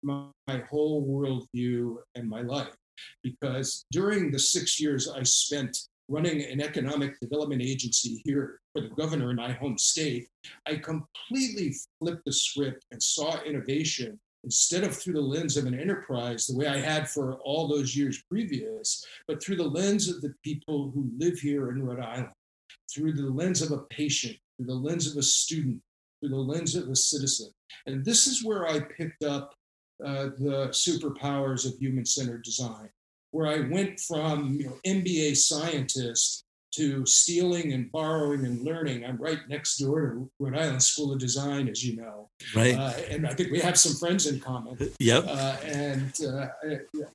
my, 0.03 0.25
my 0.47 0.63
whole 0.69 1.07
worldview 1.07 1.97
and 2.15 2.29
my 2.29 2.41
life 2.41 2.75
because 3.23 3.85
during 3.91 4.31
the 4.31 4.39
six 4.39 4.79
years 4.79 5.09
I 5.09 5.23
spent 5.23 5.77
running 6.09 6.43
an 6.43 6.61
economic 6.61 7.19
development 7.19 7.61
agency 7.61 8.21
here 8.25 8.59
for 8.73 8.81
the 8.81 8.89
governor 8.89 9.29
in 9.29 9.37
my 9.37 9.51
home 9.51 9.77
state, 9.77 10.27
I 10.67 10.75
completely 10.75 11.75
flipped 11.99 12.25
the 12.25 12.33
script 12.33 12.85
and 12.91 13.01
saw 13.01 13.41
innovation 13.43 14.19
instead 14.43 14.83
of 14.83 14.95
through 14.95 15.13
the 15.13 15.21
lens 15.21 15.55
of 15.55 15.65
an 15.65 15.79
enterprise, 15.79 16.45
the 16.45 16.57
way 16.57 16.67
I 16.67 16.77
had 16.77 17.09
for 17.09 17.35
all 17.45 17.67
those 17.67 17.95
years 17.95 18.21
previous, 18.29 19.05
but 19.27 19.41
through 19.41 19.55
the 19.55 19.63
lens 19.63 20.09
of 20.09 20.21
the 20.21 20.33
people 20.43 20.91
who 20.93 21.09
live 21.17 21.39
here 21.39 21.69
in 21.71 21.81
Rhode 21.81 22.03
Island, 22.03 22.29
through 22.93 23.13
the 23.13 23.29
lens 23.29 23.61
of 23.61 23.71
a 23.71 23.83
patient, 23.89 24.37
through 24.57 24.67
the 24.67 24.73
lens 24.73 25.09
of 25.09 25.17
a 25.17 25.23
student, 25.23 25.81
through 26.19 26.29
the 26.29 26.35
lens 26.35 26.75
of 26.75 26.89
a 26.89 26.95
citizen. 26.95 27.51
And 27.85 28.03
this 28.03 28.27
is 28.27 28.43
where 28.43 28.67
I 28.67 28.81
picked 28.81 29.23
up 29.23 29.53
uh, 30.03 30.29
the 30.37 30.69
superpowers 30.71 31.65
of 31.65 31.77
human 31.79 32.05
centered 32.05 32.43
design, 32.43 32.89
where 33.31 33.47
I 33.47 33.61
went 33.69 33.99
from 33.99 34.57
you 34.59 34.65
know, 34.65 34.77
MBA 34.85 35.37
scientist 35.37 36.43
to 36.75 37.05
stealing 37.05 37.73
and 37.73 37.91
borrowing 37.91 38.45
and 38.45 38.63
learning. 38.63 39.05
I'm 39.05 39.17
right 39.17 39.37
next 39.47 39.77
door 39.77 40.01
to 40.01 40.31
Rhode 40.39 40.57
Island 40.57 40.81
School 40.81 41.13
of 41.13 41.19
Design, 41.19 41.67
as 41.69 41.85
you 41.85 41.95
know. 41.95 42.29
Right. 42.55 42.75
Uh, 42.75 42.93
and 43.09 43.27
I 43.27 43.33
think 43.35 43.51
we 43.51 43.59
have 43.59 43.77
some 43.77 43.93
friends 43.93 44.25
in 44.25 44.39
common. 44.39 44.77
Yep. 44.99 45.25
Uh, 45.27 45.57
and 45.65 46.13
uh, 46.25 46.47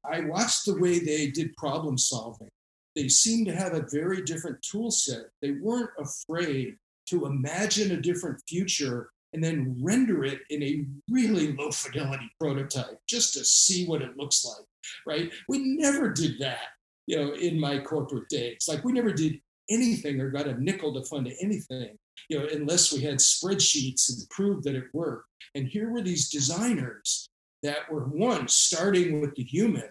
I 0.05 0.21
watched 0.21 0.67
the 0.67 0.79
way 0.79 0.99
they 0.99 1.29
did 1.31 1.57
problem 1.57 1.97
solving. 1.99 2.49
They 2.95 3.09
seemed 3.09 3.47
to 3.47 3.55
have 3.55 3.75
a 3.75 3.87
very 3.91 4.23
different 4.23 4.61
tool 4.63 4.91
set. 4.91 5.27
They 5.43 5.53
weren't 5.53 5.91
afraid 5.99 6.77
to 7.09 7.27
imagine 7.27 7.93
a 7.93 8.01
different 8.01 8.41
future 8.47 9.11
and 9.33 9.43
then 9.43 9.77
render 9.83 10.25
it 10.25 10.41
in 10.51 10.63
a 10.63 10.85
really 11.11 11.53
low 11.53 11.71
fidelity 11.71 12.31
prototype 12.41 12.99
just 13.07 13.35
to 13.35 13.45
see 13.45 13.87
what 13.87 14.03
it 14.03 14.17
looks 14.17 14.45
like, 14.45 14.67
right? 15.07 15.31
We 15.49 15.59
never 15.59 16.11
did 16.11 16.39
that, 16.41 16.69
you 17.07 17.17
know, 17.17 17.33
in 17.35 17.61
my 17.61 17.79
corporate 17.81 18.29
days. 18.29 18.67
Like 18.69 18.85
we 18.85 18.93
never 18.93 19.13
did 19.13 19.41
anything 19.71 20.21
or 20.21 20.31
got 20.31 20.49
a 20.49 20.63
nickel 20.63 20.95
to 20.95 21.05
fund 21.05 21.31
anything, 21.41 21.97
you 22.29 22.39
know, 22.39 22.47
unless 22.53 22.93
we 22.93 23.01
had 23.01 23.17
spreadsheets 23.17 24.09
and 24.11 24.29
proved 24.31 24.65
that 24.65 24.75
it 24.75 24.85
worked. 24.93 25.27
And 25.55 25.67
here 25.67 25.91
were 25.91 26.03
these 26.03 26.31
designers 26.31 27.29
that 27.63 27.91
were 27.91 28.05
one 28.05 28.49
starting 28.49 29.21
with 29.21 29.35
the 29.35 29.43
human 29.43 29.89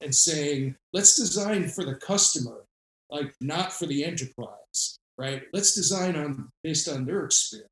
and 0.00 0.14
saying, 0.14 0.76
let's 0.92 1.16
design 1.16 1.68
for 1.68 1.84
the 1.84 1.96
customer, 1.96 2.64
like 3.10 3.34
not 3.40 3.72
for 3.72 3.86
the 3.86 4.04
enterprise, 4.04 4.98
right? 5.16 5.42
Let's 5.52 5.74
design 5.74 6.14
on 6.14 6.50
based 6.62 6.88
on 6.88 7.04
their 7.04 7.24
experience. 7.24 7.70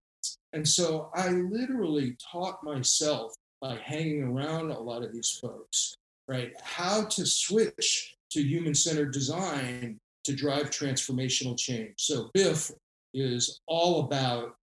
And 0.57 0.67
so 0.67 1.11
I 1.13 1.29
literally 1.29 2.17
taught 2.33 2.65
myself 2.65 3.35
by 3.61 3.77
hanging 3.77 4.23
around 4.23 4.71
a 4.71 4.81
lot 4.81 5.03
of 5.03 5.13
these 5.13 5.39
folks, 5.39 5.99
right, 6.29 6.55
how 6.63 7.05
to 7.05 7.27
switch 7.27 8.17
to 8.31 8.41
human 8.41 8.75
centered 8.75 9.13
design 9.13 9.99
to 10.25 10.35
drive 10.35 10.71
transformational 10.71 11.59
change. 11.59 11.93
So 11.99 12.31
BIF 12.33 12.71
is 13.13 13.61
all 13.67 14.07
about 14.07 14.55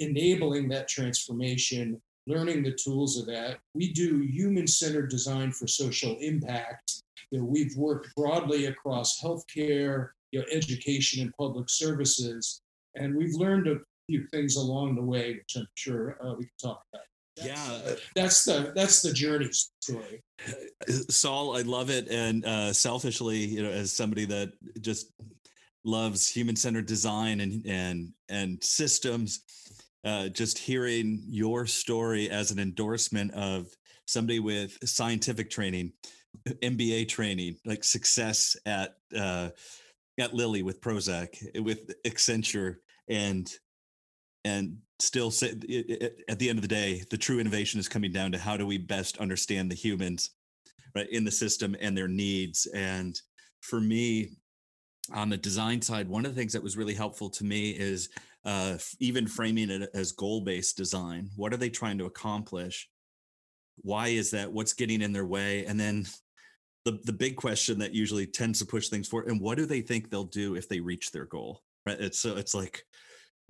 enabling 0.00 0.68
that 0.68 0.86
transformation, 0.86 1.98
learning 2.26 2.62
the 2.62 2.72
tools 2.72 3.18
of 3.18 3.24
that. 3.28 3.56
We 3.72 3.90
do 3.90 4.20
human 4.20 4.66
centered 4.66 5.08
design 5.08 5.50
for 5.50 5.66
social 5.66 6.14
impact. 6.20 7.04
you 7.30 7.38
know, 7.38 7.46
we've 7.46 7.74
worked 7.74 8.14
broadly 8.14 8.66
across 8.66 9.18
healthcare, 9.18 10.10
you 10.30 10.40
know, 10.40 10.46
education, 10.52 11.22
and 11.22 11.34
public 11.38 11.70
services, 11.70 12.60
and 12.96 13.16
we've 13.16 13.34
learned 13.34 13.66
a 13.68 13.78
few 14.06 14.26
things 14.28 14.56
along 14.56 14.94
the 14.96 15.02
way, 15.02 15.34
which 15.34 15.56
I'm 15.56 15.66
sure 15.74 16.16
uh, 16.22 16.34
we 16.34 16.44
can 16.44 16.52
talk 16.60 16.82
about. 16.92 17.04
That's, 17.36 17.48
yeah, 17.48 17.94
that's 18.14 18.44
the 18.44 18.72
that's 18.74 19.00
the 19.00 19.12
journey 19.12 19.48
story. 19.80 20.22
Saul, 21.08 21.56
I 21.56 21.62
love 21.62 21.88
it, 21.88 22.08
and 22.10 22.44
uh, 22.44 22.72
selfishly, 22.74 23.38
you 23.38 23.62
know, 23.62 23.70
as 23.70 23.90
somebody 23.92 24.26
that 24.26 24.52
just 24.82 25.12
loves 25.84 26.28
human-centered 26.28 26.86
design 26.86 27.40
and 27.40 27.64
and 27.66 28.12
and 28.28 28.62
systems, 28.62 29.44
uh, 30.04 30.28
just 30.28 30.58
hearing 30.58 31.22
your 31.26 31.66
story 31.66 32.28
as 32.28 32.50
an 32.50 32.58
endorsement 32.58 33.32
of 33.32 33.68
somebody 34.06 34.38
with 34.38 34.76
scientific 34.84 35.48
training, 35.48 35.92
MBA 36.46 37.08
training, 37.08 37.56
like 37.64 37.82
success 37.82 38.56
at 38.66 38.96
uh, 39.16 39.48
at 40.18 40.34
Lilly 40.34 40.62
with 40.62 40.80
Prozac, 40.80 41.62
with 41.62 41.92
Accenture, 42.04 42.76
and 43.08 43.50
and 44.44 44.76
still 44.98 45.30
say, 45.30 45.50
at 46.28 46.38
the 46.38 46.48
end 46.48 46.58
of 46.58 46.62
the 46.62 46.68
day, 46.68 47.02
the 47.10 47.16
true 47.16 47.38
innovation 47.38 47.80
is 47.80 47.88
coming 47.88 48.12
down 48.12 48.32
to 48.32 48.38
how 48.38 48.56
do 48.56 48.66
we 48.66 48.78
best 48.78 49.18
understand 49.18 49.70
the 49.70 49.76
humans, 49.76 50.30
right, 50.94 51.08
in 51.10 51.24
the 51.24 51.30
system 51.30 51.76
and 51.80 51.96
their 51.96 52.08
needs. 52.08 52.66
And 52.74 53.20
for 53.60 53.80
me, 53.80 54.30
on 55.12 55.28
the 55.28 55.36
design 55.36 55.82
side, 55.82 56.08
one 56.08 56.24
of 56.24 56.34
the 56.34 56.40
things 56.40 56.52
that 56.52 56.62
was 56.62 56.76
really 56.76 56.94
helpful 56.94 57.30
to 57.30 57.44
me 57.44 57.70
is 57.70 58.08
uh, 58.44 58.76
even 59.00 59.26
framing 59.26 59.70
it 59.70 59.90
as 59.94 60.12
goal 60.12 60.40
based 60.40 60.76
design. 60.76 61.30
What 61.36 61.52
are 61.52 61.58
they 61.58 61.70
trying 61.70 61.98
to 61.98 62.06
accomplish? 62.06 62.88
Why 63.76 64.08
is 64.08 64.30
that? 64.30 64.52
What's 64.52 64.74
getting 64.74 65.02
in 65.02 65.12
their 65.12 65.26
way? 65.26 65.64
And 65.66 65.78
then 65.78 66.06
the, 66.84 66.98
the 67.04 67.12
big 67.12 67.36
question 67.36 67.78
that 67.78 67.94
usually 67.94 68.26
tends 68.26 68.58
to 68.58 68.66
push 68.66 68.88
things 68.88 69.08
forward 69.08 69.28
and 69.28 69.40
what 69.40 69.58
do 69.58 69.66
they 69.66 69.80
think 69.80 70.10
they'll 70.10 70.24
do 70.24 70.56
if 70.56 70.68
they 70.68 70.80
reach 70.80 71.10
their 71.10 71.26
goal? 71.26 71.62
Right. 71.86 72.00
It's 72.00 72.20
so 72.20 72.36
it's 72.36 72.54
like 72.54 72.84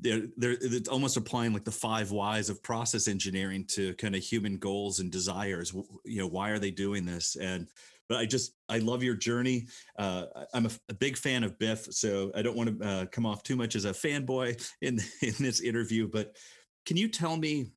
they're, 0.02 0.22
they're 0.36 0.56
it's 0.60 0.88
almost 0.88 1.16
applying 1.16 1.52
like 1.52 1.64
the 1.64 1.70
five 1.70 2.10
whys 2.10 2.50
of 2.50 2.62
process 2.62 3.08
engineering 3.08 3.64
to 3.68 3.94
kind 3.94 4.14
of 4.14 4.22
human 4.22 4.58
goals 4.58 5.00
and 5.00 5.10
desires. 5.10 5.72
You 6.04 6.18
know 6.18 6.26
why 6.26 6.50
are 6.50 6.58
they 6.58 6.70
doing 6.70 7.04
this? 7.04 7.36
And 7.36 7.68
but 8.08 8.18
i 8.18 8.26
just 8.26 8.52
i 8.68 8.78
love 8.78 9.02
your 9.02 9.14
journey. 9.14 9.66
Uh, 9.98 10.24
i'm 10.54 10.66
a, 10.66 10.70
a, 10.90 10.94
big 10.94 11.16
fan 11.16 11.44
of 11.44 11.58
BIF 11.58 11.86
so 11.92 12.30
i 12.34 12.42
don't 12.42 12.56
want 12.56 12.78
to 12.78 12.86
uh, 12.86 13.06
come 13.06 13.24
off 13.24 13.42
too 13.42 13.56
much 13.56 13.74
as 13.74 13.84
a 13.84 13.92
fanboy 13.92 14.62
in 14.82 15.00
in 15.22 15.34
this 15.38 15.60
interview 15.60 16.08
but 16.08 16.36
can 16.84 16.96
you 16.96 17.08
tell 17.08 17.36
me 17.36 17.72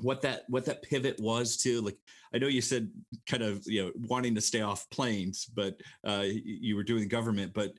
what 0.00 0.20
that 0.22 0.42
what 0.48 0.64
that 0.66 0.82
pivot 0.82 1.18
was 1.18 1.56
to? 1.58 1.80
Like 1.80 1.96
i 2.34 2.38
know 2.38 2.46
you 2.46 2.60
said 2.60 2.90
kind 3.26 3.42
of 3.42 3.62
you 3.66 3.82
know 3.82 3.92
wanting 4.08 4.34
to 4.34 4.40
stay 4.40 4.60
off 4.60 4.88
planes 4.90 5.46
but 5.46 5.80
uh, 6.06 6.24
you 6.24 6.76
were 6.76 6.82
doing 6.82 7.08
government 7.08 7.52
but 7.54 7.72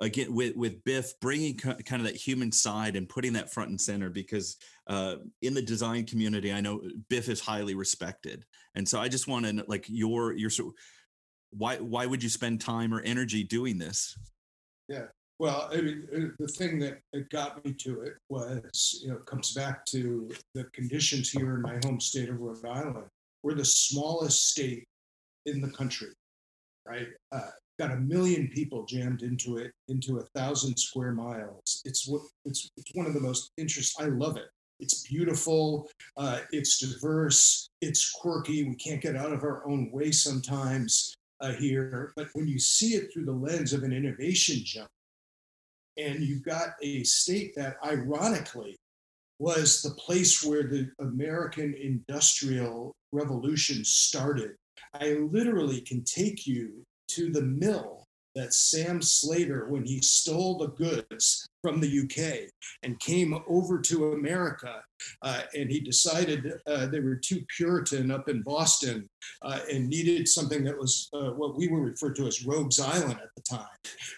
again 0.00 0.34
with 0.34 0.56
with 0.56 0.82
BIF 0.84 1.18
bringing 1.20 1.56
kind 1.56 1.76
of 1.92 2.04
that 2.04 2.16
human 2.16 2.50
side 2.50 2.96
and 2.96 3.08
putting 3.08 3.32
that 3.34 3.52
front 3.52 3.70
and 3.70 3.80
center 3.80 4.10
because 4.10 4.56
uh, 4.86 5.16
in 5.42 5.54
the 5.54 5.62
design 5.62 6.04
community 6.06 6.52
i 6.52 6.60
know 6.60 6.80
BIF 7.08 7.28
is 7.28 7.40
highly 7.40 7.74
respected. 7.74 8.44
And 8.74 8.88
so 8.88 9.00
i 9.00 9.08
just 9.08 9.28
want 9.28 9.46
to 9.46 9.64
like 9.68 9.86
your 9.88 10.32
your 10.32 10.50
so 10.50 10.72
why 11.50 11.76
why 11.76 12.06
would 12.06 12.22
you 12.22 12.28
spend 12.28 12.60
time 12.60 12.94
or 12.94 13.00
energy 13.00 13.42
doing 13.42 13.78
this? 13.78 14.16
Yeah. 14.88 15.06
Well 15.38 15.68
I 15.72 15.80
mean, 15.80 16.06
uh, 16.14 16.20
the 16.38 16.48
thing 16.48 16.78
that, 16.80 16.98
got 17.30 17.64
me 17.64 17.72
to 17.74 18.02
it 18.02 18.14
was 18.28 19.00
you 19.02 19.10
know 19.10 19.18
comes 19.18 19.52
back 19.52 19.84
to 19.86 20.30
the 20.54 20.64
conditions 20.72 21.30
here 21.30 21.56
in 21.56 21.62
my 21.62 21.78
home 21.84 22.00
state 22.00 22.28
of 22.28 22.40
rhode 22.40 22.64
island. 22.64 23.06
We're 23.42 23.54
the 23.54 23.64
smallest 23.64 24.50
state 24.50 24.84
in 25.46 25.60
the 25.60 25.70
country 25.70 26.10
right? 26.86 27.08
Uh, 27.32 27.50
got 27.80 27.96
a 27.96 28.00
million 28.00 28.48
people 28.48 28.84
jammed 28.84 29.22
into 29.22 29.56
it 29.56 29.72
into 29.88 30.18
a 30.18 30.38
thousand 30.38 30.76
square 30.76 31.12
miles. 31.12 31.82
It's 31.84 32.06
what 32.06 32.22
it's, 32.44 32.68
it's 32.76 32.90
one 32.94 33.06
of 33.06 33.14
the 33.14 33.20
most 33.20 33.52
interesting 33.56 34.06
i 34.06 34.08
love 34.08 34.36
it. 34.36 34.48
It's 34.78 35.06
beautiful 35.08 35.88
uh, 36.16 36.40
it's 36.52 36.78
diverse 36.78 37.68
it's 37.80 38.10
quirky. 38.10 38.64
We 38.64 38.74
can't 38.74 39.00
get 39.00 39.16
out 39.16 39.32
of 39.32 39.42
our 39.42 39.66
own 39.66 39.90
way 39.90 40.12
sometimes 40.12 41.14
uh, 41.40 41.52
here. 41.52 42.12
But 42.16 42.28
when 42.34 42.46
you 42.46 42.58
see 42.58 42.94
it 42.94 43.10
through 43.12 43.24
the 43.24 43.32
lens 43.32 43.72
of 43.72 43.82
an 43.82 43.92
innovation 43.92 44.60
jump 44.62 44.90
and 45.96 46.20
you've 46.20 46.44
got 46.44 46.74
a 46.82 47.02
state 47.04 47.54
that 47.56 47.76
ironically 47.84 48.76
was 49.38 49.80
the 49.80 49.90
place 49.92 50.44
where 50.44 50.64
the 50.64 50.90
american 51.00 51.74
industrial 51.74 52.94
revolution 53.10 53.84
started 53.84 54.52
i 54.94 55.12
literally 55.32 55.80
can 55.80 56.04
take 56.04 56.46
you 56.46 56.84
to 57.14 57.30
the 57.30 57.42
mill 57.42 58.00
that 58.34 58.54
Sam 58.54 59.02
Slater, 59.02 59.66
when 59.68 59.84
he 59.84 60.00
stole 60.00 60.58
the 60.58 60.68
goods 60.68 61.48
from 61.62 61.80
the 61.80 62.00
UK 62.00 62.48
and 62.82 62.98
came 63.00 63.38
over 63.48 63.80
to 63.80 64.12
America, 64.12 64.82
uh, 65.22 65.42
and 65.54 65.70
he 65.70 65.80
decided 65.80 66.52
uh, 66.66 66.86
they 66.86 67.00
were 67.00 67.16
too 67.16 67.42
Puritan 67.56 68.10
up 68.10 68.28
in 68.28 68.42
Boston 68.42 69.08
uh, 69.42 69.60
and 69.70 69.88
needed 69.88 70.28
something 70.28 70.62
that 70.64 70.78
was 70.78 71.08
uh, 71.12 71.30
what 71.30 71.56
we 71.56 71.68
were 71.68 71.80
referred 71.80 72.16
to 72.16 72.26
as 72.26 72.46
Rogues 72.46 72.78
Island 72.78 73.18
at 73.20 73.30
the 73.36 73.42
time, 73.42 73.66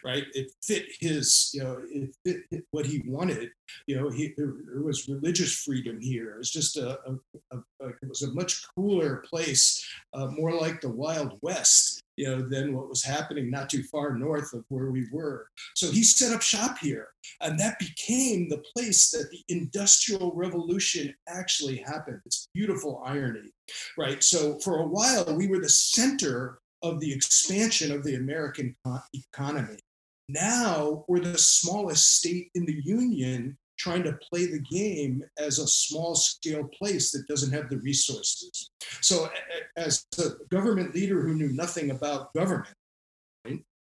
right? 0.04 0.24
It 0.34 0.52
fit 0.62 0.86
his, 1.00 1.50
you 1.54 1.64
know, 1.64 1.82
it 1.90 2.14
fit 2.24 2.64
what 2.70 2.86
he 2.86 3.02
wanted. 3.06 3.50
You 3.86 3.96
know, 3.96 4.10
he, 4.10 4.34
there 4.36 4.52
was 4.82 5.08
religious 5.08 5.54
freedom 5.54 5.98
here. 6.00 6.34
It 6.34 6.38
was 6.38 6.50
just 6.50 6.76
a, 6.76 6.98
a, 7.06 7.56
a, 7.56 7.88
it 7.88 8.08
was 8.08 8.22
a 8.22 8.32
much 8.32 8.62
cooler 8.74 9.24
place, 9.28 9.84
uh, 10.12 10.26
more 10.26 10.52
like 10.52 10.80
the 10.80 10.90
Wild 10.90 11.38
West 11.40 12.01
you 12.22 12.28
know, 12.28 12.40
than 12.40 12.72
what 12.72 12.88
was 12.88 13.02
happening 13.02 13.50
not 13.50 13.68
too 13.68 13.82
far 13.82 14.16
north 14.16 14.52
of 14.52 14.64
where 14.68 14.92
we 14.92 15.08
were. 15.10 15.48
So 15.74 15.90
he 15.90 16.04
set 16.04 16.32
up 16.32 16.40
shop 16.40 16.78
here, 16.78 17.08
and 17.40 17.58
that 17.58 17.80
became 17.80 18.48
the 18.48 18.62
place 18.76 19.10
that 19.10 19.28
the 19.32 19.42
Industrial 19.48 20.32
Revolution 20.32 21.12
actually 21.28 21.78
happened. 21.78 22.20
It's 22.24 22.48
beautiful 22.54 23.02
irony, 23.04 23.50
right? 23.98 24.22
So 24.22 24.60
for 24.60 24.78
a 24.78 24.86
while, 24.86 25.36
we 25.36 25.48
were 25.48 25.58
the 25.58 25.68
center 25.68 26.60
of 26.84 27.00
the 27.00 27.12
expansion 27.12 27.90
of 27.90 28.04
the 28.04 28.14
American 28.14 28.76
economy. 29.12 29.80
Now 30.28 31.04
we're 31.08 31.20
the 31.20 31.38
smallest 31.38 32.18
state 32.18 32.50
in 32.54 32.66
the 32.66 32.80
Union 32.84 33.58
trying 33.82 34.04
to 34.04 34.18
play 34.30 34.46
the 34.46 34.60
game 34.60 35.24
as 35.38 35.58
a 35.58 35.66
small 35.66 36.14
scale 36.14 36.68
place 36.78 37.10
that 37.10 37.26
doesn't 37.26 37.52
have 37.52 37.68
the 37.68 37.78
resources. 37.78 38.70
So, 39.00 39.28
as 39.76 40.06
a 40.18 40.44
government 40.50 40.94
leader 40.94 41.20
who 41.20 41.34
knew 41.34 41.52
nothing 41.52 41.90
about 41.90 42.32
government, 42.32 42.76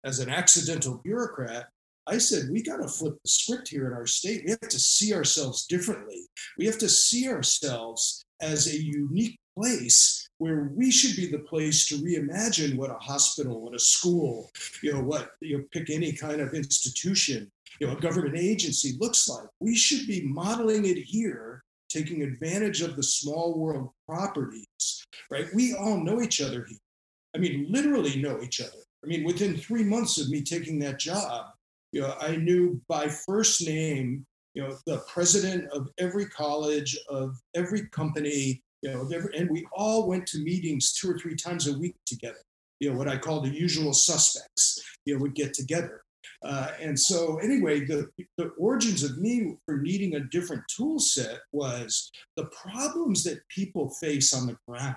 as 0.04 0.18
an 0.18 0.30
accidental 0.30 1.00
bureaucrat, 1.04 1.66
I 2.06 2.18
said, 2.18 2.50
we 2.50 2.62
got 2.62 2.78
to 2.78 2.88
flip 2.88 3.14
the 3.22 3.28
script 3.28 3.68
here 3.68 3.86
in 3.86 3.92
our 3.92 4.06
state. 4.06 4.42
We 4.44 4.50
have 4.50 4.60
to 4.60 4.78
see 4.78 5.14
ourselves 5.14 5.66
differently. 5.66 6.26
We 6.58 6.66
have 6.66 6.78
to 6.78 6.88
see 6.88 7.28
ourselves 7.28 8.24
as 8.40 8.66
a 8.66 8.82
unique 8.82 9.38
place 9.56 10.28
where 10.38 10.72
we 10.74 10.90
should 10.90 11.14
be 11.14 11.26
the 11.26 11.44
place 11.44 11.86
to 11.86 11.96
reimagine 11.96 12.76
what 12.76 12.90
a 12.90 12.94
hospital, 12.94 13.60
what 13.60 13.74
a 13.74 13.78
school, 13.78 14.50
you 14.82 14.92
know, 14.92 15.02
what 15.02 15.32
you 15.40 15.58
know, 15.58 15.64
pick 15.70 15.90
any 15.90 16.12
kind 16.12 16.40
of 16.40 16.54
institution 16.54 17.48
you 17.82 17.88
know, 17.88 17.96
a 17.96 18.00
government 18.00 18.38
agency 18.38 18.96
looks 19.00 19.28
like. 19.28 19.48
We 19.58 19.74
should 19.74 20.06
be 20.06 20.22
modeling 20.24 20.84
it 20.84 20.98
here, 20.98 21.64
taking 21.88 22.22
advantage 22.22 22.80
of 22.80 22.94
the 22.94 23.02
small 23.02 23.58
world 23.58 23.90
properties, 24.08 25.04
right? 25.32 25.46
We 25.52 25.74
all 25.74 25.96
know 25.96 26.22
each 26.22 26.40
other 26.40 26.64
here. 26.68 26.78
I 27.34 27.38
mean, 27.38 27.66
literally 27.68 28.22
know 28.22 28.40
each 28.40 28.60
other. 28.60 28.78
I 29.02 29.08
mean, 29.08 29.24
within 29.24 29.56
three 29.56 29.82
months 29.82 30.20
of 30.20 30.28
me 30.28 30.42
taking 30.42 30.78
that 30.78 31.00
job, 31.00 31.46
you 31.90 32.02
know, 32.02 32.14
I 32.20 32.36
knew 32.36 32.80
by 32.88 33.08
first 33.08 33.66
name, 33.66 34.24
you 34.54 34.62
know, 34.62 34.76
the 34.86 34.98
president 35.12 35.68
of 35.72 35.88
every 35.98 36.26
college, 36.26 36.96
of 37.08 37.36
every 37.56 37.88
company, 37.88 38.62
you 38.82 38.92
know, 38.92 39.08
every, 39.12 39.36
and 39.36 39.50
we 39.50 39.66
all 39.72 40.06
went 40.06 40.24
to 40.28 40.38
meetings 40.38 40.92
two 40.92 41.10
or 41.10 41.18
three 41.18 41.34
times 41.34 41.66
a 41.66 41.76
week 41.76 41.96
together. 42.06 42.44
You 42.78 42.92
know, 42.92 42.96
what 42.96 43.08
I 43.08 43.18
call 43.18 43.40
the 43.40 43.50
usual 43.50 43.92
suspects, 43.92 44.80
you 45.04 45.16
know, 45.16 45.22
would 45.22 45.34
get 45.34 45.52
together. 45.52 46.02
Uh, 46.44 46.68
and 46.80 46.98
so, 46.98 47.38
anyway, 47.38 47.84
the, 47.84 48.08
the 48.36 48.48
origins 48.58 49.02
of 49.02 49.18
me 49.18 49.54
for 49.64 49.78
needing 49.78 50.16
a 50.16 50.20
different 50.20 50.62
tool 50.68 50.98
set 50.98 51.38
was 51.52 52.10
the 52.36 52.46
problems 52.46 53.22
that 53.24 53.46
people 53.48 53.90
face 54.00 54.34
on 54.34 54.46
the 54.46 54.56
ground, 54.66 54.96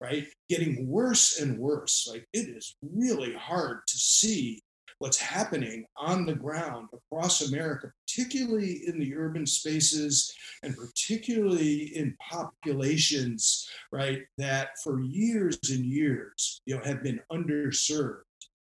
right? 0.00 0.26
Getting 0.48 0.86
worse 0.86 1.40
and 1.40 1.58
worse. 1.58 2.06
Like 2.10 2.26
it 2.32 2.48
is 2.48 2.76
really 2.82 3.32
hard 3.34 3.86
to 3.86 3.96
see 3.96 4.60
what's 4.98 5.18
happening 5.18 5.84
on 5.96 6.24
the 6.24 6.34
ground 6.34 6.88
across 6.92 7.48
America, 7.48 7.92
particularly 8.06 8.82
in 8.86 8.98
the 8.98 9.14
urban 9.14 9.46
spaces 9.46 10.32
and 10.62 10.74
particularly 10.76 11.96
in 11.96 12.16
populations, 12.30 13.68
right, 13.92 14.22
that 14.38 14.70
for 14.82 15.00
years 15.00 15.58
and 15.70 15.84
years, 15.84 16.60
you 16.64 16.76
know, 16.76 16.82
have 16.84 17.02
been 17.02 17.20
underserved, 17.30 18.22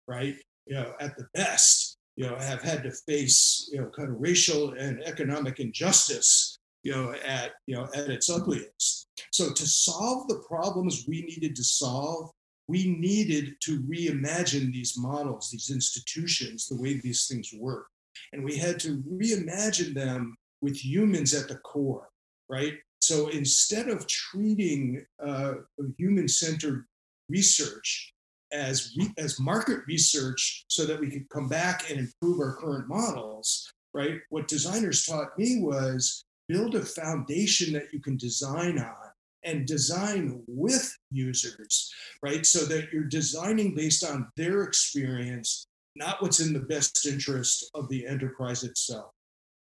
right? 0.08 0.36
You 0.66 0.76
know, 0.76 0.94
at 1.00 1.16
the 1.16 1.26
best, 1.34 1.81
you 2.16 2.26
know, 2.26 2.36
have 2.36 2.62
had 2.62 2.82
to 2.82 2.90
face, 2.90 3.68
you 3.72 3.80
know, 3.80 3.90
kind 3.96 4.10
of 4.10 4.20
racial 4.20 4.74
and 4.74 5.02
economic 5.04 5.60
injustice, 5.60 6.58
you 6.82 6.92
know, 6.92 7.14
at, 7.24 7.52
you 7.66 7.74
know, 7.74 7.88
at 7.94 8.08
its 8.08 8.28
ugliest. 8.28 9.08
So 9.30 9.52
to 9.52 9.66
solve 9.66 10.28
the 10.28 10.42
problems 10.46 11.04
we 11.08 11.22
needed 11.22 11.56
to 11.56 11.64
solve, 11.64 12.30
we 12.68 12.96
needed 12.98 13.54
to 13.60 13.80
reimagine 13.82 14.72
these 14.72 14.94
models, 14.96 15.50
these 15.50 15.70
institutions, 15.70 16.68
the 16.68 16.80
way 16.80 16.94
these 16.94 17.26
things 17.26 17.50
work. 17.58 17.86
And 18.32 18.44
we 18.44 18.56
had 18.56 18.78
to 18.80 19.02
reimagine 19.10 19.94
them 19.94 20.36
with 20.60 20.76
humans 20.76 21.34
at 21.34 21.48
the 21.48 21.56
core, 21.56 22.08
right? 22.48 22.74
So 23.00 23.28
instead 23.28 23.88
of 23.88 24.06
treating 24.06 25.04
uh, 25.24 25.54
human 25.98 26.28
centered 26.28 26.84
research 27.28 28.14
as, 28.52 28.94
re- 28.96 29.12
as 29.18 29.40
market 29.40 29.80
research 29.86 30.64
so 30.68 30.84
that 30.84 31.00
we 31.00 31.10
could 31.10 31.28
come 31.30 31.48
back 31.48 31.90
and 31.90 31.98
improve 31.98 32.40
our 32.40 32.56
current 32.56 32.88
models, 32.88 33.72
right? 33.94 34.20
What 34.30 34.48
designers 34.48 35.04
taught 35.04 35.36
me 35.38 35.60
was 35.60 36.24
build 36.48 36.74
a 36.74 36.84
foundation 36.84 37.72
that 37.72 37.92
you 37.92 38.00
can 38.00 38.16
design 38.16 38.78
on 38.78 38.94
and 39.44 39.66
design 39.66 40.42
with 40.46 40.96
users, 41.10 41.92
right? 42.22 42.46
So 42.46 42.64
that 42.66 42.92
you're 42.92 43.04
designing 43.04 43.74
based 43.74 44.04
on 44.04 44.30
their 44.36 44.62
experience, 44.62 45.66
not 45.96 46.22
what's 46.22 46.40
in 46.40 46.52
the 46.52 46.60
best 46.60 47.06
interest 47.06 47.70
of 47.74 47.88
the 47.88 48.06
enterprise 48.06 48.62
itself, 48.62 49.10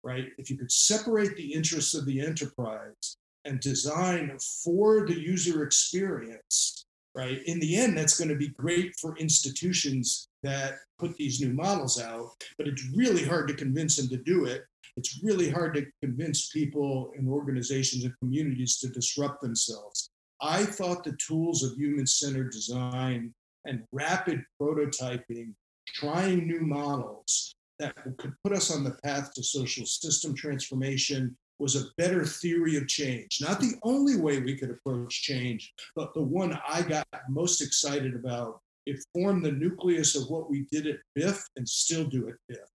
right? 0.02 0.28
If 0.38 0.50
you 0.50 0.58
could 0.58 0.72
separate 0.72 1.37
the 1.37 1.52
interests 1.52 1.94
of 1.94 2.06
the 2.06 2.20
enterprise 2.20 3.16
and 3.44 3.61
design 3.61 4.37
for 4.64 5.06
the 5.06 5.18
user 5.18 5.62
experience, 5.64 6.85
right? 7.14 7.42
In 7.46 7.61
the 7.61 7.77
end, 7.77 7.96
that's 7.96 8.18
going 8.18 8.31
to 8.31 8.37
be 8.37 8.48
great 8.48 8.94
for 9.01 9.16
institutions 9.16 10.29
that 10.42 10.75
put 10.98 11.16
these 11.16 11.40
new 11.40 11.53
models 11.53 12.01
out, 12.01 12.31
but 12.59 12.66
it's 12.66 12.85
really 12.94 13.25
hard 13.25 13.48
to 13.48 13.55
convince 13.55 13.96
them 13.96 14.09
to 14.09 14.16
do 14.16 14.46
it 14.46 14.64
it's 14.96 15.22
really 15.22 15.48
hard 15.48 15.75
to 15.75 15.87
convince 16.03 16.51
people 16.51 17.12
and 17.16 17.29
organizations 17.29 18.05
and 18.05 18.18
communities 18.18 18.79
to 18.79 18.88
disrupt 18.88 19.40
themselves. 19.40 20.11
I 20.40 20.64
thought 20.64 21.05
the 21.05 21.16
tools 21.25 21.62
of 21.62 21.77
human 21.77 22.07
centered 22.07 22.51
design 22.51 23.33
and 23.64 23.85
rapid 23.92 24.42
prototyping, 24.61 25.55
trying 25.88 26.46
new 26.46 26.61
models 26.61 27.55
that 27.79 27.94
could 28.18 28.35
put 28.44 28.53
us 28.53 28.75
on 28.75 28.85
the 28.85 28.96
path 29.03 29.33
to 29.35 29.42
social 29.42 29.87
system 29.87 30.35
transformation 30.35 31.37
was 31.62 31.77
a 31.77 31.87
better 31.96 32.25
theory 32.27 32.77
of 32.77 32.88
change. 32.88 33.38
Not 33.40 33.61
the 33.61 33.75
only 33.83 34.16
way 34.16 34.40
we 34.40 34.57
could 34.57 34.70
approach 34.70 35.22
change, 35.22 35.72
but 35.96 36.12
the 36.12 36.22
one 36.22 36.59
I 36.68 36.83
got 36.83 37.07
most 37.29 37.62
excited 37.62 38.14
about. 38.14 38.61
It 38.85 39.03
formed 39.14 39.44
the 39.44 39.53
nucleus 39.53 40.16
of 40.16 40.29
what 40.29 40.51
we 40.51 40.66
did 40.70 40.88
at 40.88 40.98
BIF 41.14 41.42
and 41.57 41.68
still 41.68 42.05
do 42.05 42.29
at 42.29 42.35
BIF 42.48 42.68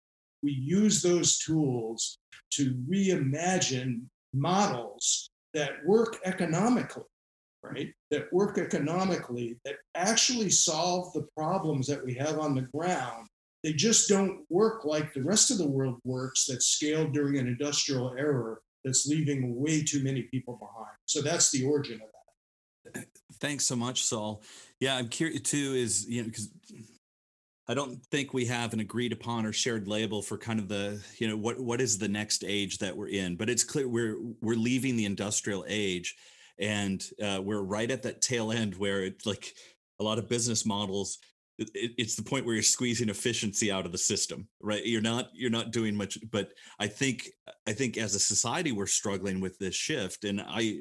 we 0.45 0.51
use 0.51 1.01
those 1.01 1.39
tools 1.39 2.19
to 2.51 2.75
reimagine 2.87 4.01
models 4.33 5.31
that 5.55 5.83
work 5.85 6.19
economically, 6.23 7.03
right? 7.63 7.91
That 8.11 8.31
work 8.31 8.59
economically, 8.59 9.57
that 9.65 9.77
actually 9.95 10.51
solve 10.51 11.11
the 11.13 11.27
problems 11.35 11.87
that 11.87 12.05
we 12.05 12.13
have 12.13 12.37
on 12.37 12.53
the 12.53 12.67
ground. 12.73 13.27
They 13.63 13.73
just 13.73 14.07
don't 14.07 14.45
work 14.49 14.85
like 14.85 15.13
the 15.13 15.23
rest 15.23 15.49
of 15.49 15.57
the 15.57 15.67
world 15.67 15.97
works 16.03 16.45
that 16.45 16.61
scaled 16.61 17.13
during 17.13 17.39
an 17.39 17.47
industrial 17.47 18.13
era 18.15 18.57
that's 18.85 19.07
leaving 19.07 19.59
way 19.59 19.83
too 19.83 20.01
many 20.03 20.21
people 20.23 20.53
behind. 20.53 20.95
So 21.05 21.21
that's 21.21 21.51
the 21.51 21.65
origin 21.65 21.99
of 22.01 22.93
that. 22.93 23.07
Thanks 23.41 23.65
so 23.65 23.75
much, 23.75 24.05
Saul. 24.05 24.43
Yeah, 24.79 24.95
I'm 24.95 25.09
curious 25.09 25.41
too, 25.41 25.73
is, 25.75 26.07
you 26.07 26.21
know, 26.21 26.27
because 26.29 26.49
I 27.67 27.73
don't 27.73 27.97
think 28.05 28.33
we 28.33 28.45
have 28.45 28.73
an 28.73 28.79
agreed 28.79 29.11
upon 29.11 29.45
or 29.45 29.51
shared 29.51 29.87
label 29.87 30.21
for 30.21 30.37
kind 30.37 30.59
of 30.59 30.67
the 30.67 31.03
you 31.17 31.27
know 31.27 31.35
what 31.35 31.59
what 31.59 31.81
is 31.81 31.97
the 31.97 32.07
next 32.07 32.43
age 32.45 32.77
that 32.77 32.95
we're 32.95 33.07
in. 33.07 33.35
But 33.35 33.49
it's 33.49 33.63
clear 33.63 33.87
we're 33.87 34.17
we're 34.41 34.55
leaving 34.55 34.95
the 34.95 35.05
industrial 35.05 35.65
age, 35.67 36.15
and 36.59 37.03
uh, 37.23 37.41
we're 37.43 37.63
right 37.63 37.89
at 37.89 38.03
that 38.03 38.21
tail 38.21 38.51
end 38.51 38.75
where 38.75 39.03
it's 39.03 39.25
like 39.25 39.55
a 39.99 40.03
lot 40.03 40.19
of 40.19 40.29
business 40.29 40.65
models. 40.65 41.17
It, 41.57 41.69
it's 41.73 42.15
the 42.15 42.23
point 42.23 42.45
where 42.45 42.53
you're 42.55 42.63
squeezing 42.63 43.09
efficiency 43.09 43.71
out 43.71 43.85
of 43.85 43.91
the 43.91 43.97
system, 43.97 44.47
right? 44.61 44.85
You're 44.85 45.01
not 45.01 45.29
you're 45.33 45.49
not 45.49 45.71
doing 45.71 45.95
much. 45.95 46.17
But 46.31 46.49
I 46.79 46.87
think 46.87 47.29
I 47.67 47.73
think 47.73 47.97
as 47.97 48.15
a 48.15 48.19
society 48.19 48.71
we're 48.71 48.87
struggling 48.87 49.39
with 49.39 49.57
this 49.57 49.75
shift, 49.75 50.23
and 50.23 50.41
I 50.41 50.79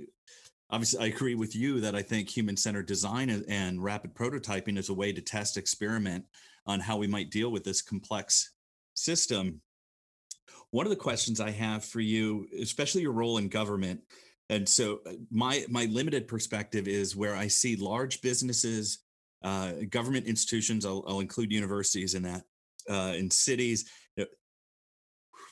obviously 0.70 1.00
I 1.00 1.06
agree 1.06 1.34
with 1.34 1.54
you 1.54 1.80
that 1.80 1.94
I 1.94 2.02
think 2.02 2.28
human 2.28 2.56
centered 2.56 2.87
design 2.87 3.30
and 3.48 3.82
rapid 3.82 4.14
prototyping 4.14 4.78
is 4.78 4.88
a 4.88 4.94
way 4.94 5.12
to 5.12 5.20
test 5.20 5.56
experiment 5.56 6.24
on 6.66 6.80
how 6.80 6.96
we 6.96 7.06
might 7.06 7.30
deal 7.30 7.50
with 7.50 7.64
this 7.64 7.82
complex 7.82 8.52
system. 8.94 9.60
One 10.70 10.87
of 10.87 10.90
the 10.90 10.96
questions 10.96 11.40
I 11.40 11.50
have 11.50 11.84
for 11.84 12.00
you, 12.00 12.48
especially 12.60 13.02
your 13.02 13.12
role 13.12 13.38
in 13.38 13.48
government, 13.48 14.00
and 14.50 14.68
so 14.68 15.00
uh, 15.06 15.12
my 15.30 15.64
my 15.68 15.87
limited 15.87 16.26
perspective 16.28 16.88
is 16.88 17.16
where 17.16 17.37
I 17.37 17.46
see 17.48 17.76
large 17.76 18.20
businesses, 18.22 19.04
uh, 19.44 19.72
government 19.90 20.26
institutions. 20.26 20.85
I'll, 20.85 21.04
I'll, 21.07 21.20
include 21.20 21.52
universities 21.52 22.14
in 22.14 22.22
that, 22.24 22.42
uh, 22.90 23.14
in 23.16 23.30
cities. 23.30 23.88
You 24.16 24.24
know, 24.24 24.30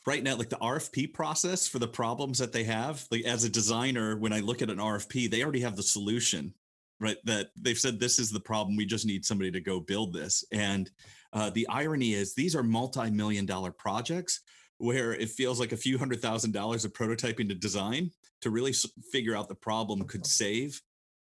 right 0.07 0.22
now, 0.22 0.35
like 0.35 0.48
the 0.48 0.57
RFP 0.57 1.14
process 1.14 1.68
for 1.68 1.78
the 1.78 1.87
problems 1.87 2.38
that 2.38 2.52
they 2.52 2.64
have. 2.64 3.07
Like 3.11 3.24
as 3.24 3.44
a 3.44 3.48
designer, 3.48 4.16
when 4.16 4.33
I 4.33 4.40
look 4.40 4.62
at 4.62 4.70
an 4.70 4.78
RFP, 4.78 5.31
they 5.31 5.42
already 5.42 5.61
have 5.61 5.76
the 5.76 5.83
solution 5.83 6.55
right? 7.02 7.18
That 7.24 7.48
they've 7.61 7.78
said 7.78 7.98
this 7.98 8.18
is 8.18 8.31
the 8.31 8.40
problem. 8.40 8.76
We 8.76 8.87
just 8.87 9.05
need 9.05 9.26
somebody 9.26 9.50
to 9.50 9.61
go 9.61 9.81
build 9.81 10.14
this. 10.14 10.44
And 10.52 10.88
uh, 11.33 11.50
the 11.50 11.68
irony 11.68 12.14
is 12.14 12.35
these 12.35 12.55
are 12.55 12.62
multi-million 12.62 13.44
dollar 13.44 13.72
projects 13.72 14.40
where 14.78 15.12
it 15.12 15.28
feels 15.28 15.61
like 15.61 15.72
a 15.72 15.76
few 15.76 15.98
hundred 15.98 16.22
thousand 16.22 16.52
dollars 16.52 16.85
of 16.85 16.92
prototyping 16.92 17.48
to 17.48 17.55
design 17.55 18.11
to 18.40 18.50
really 18.50 18.72
figure 19.12 19.37
out 19.37 19.48
the 19.48 19.55
problem 19.55 20.02
could 20.05 20.26
save 20.26 20.81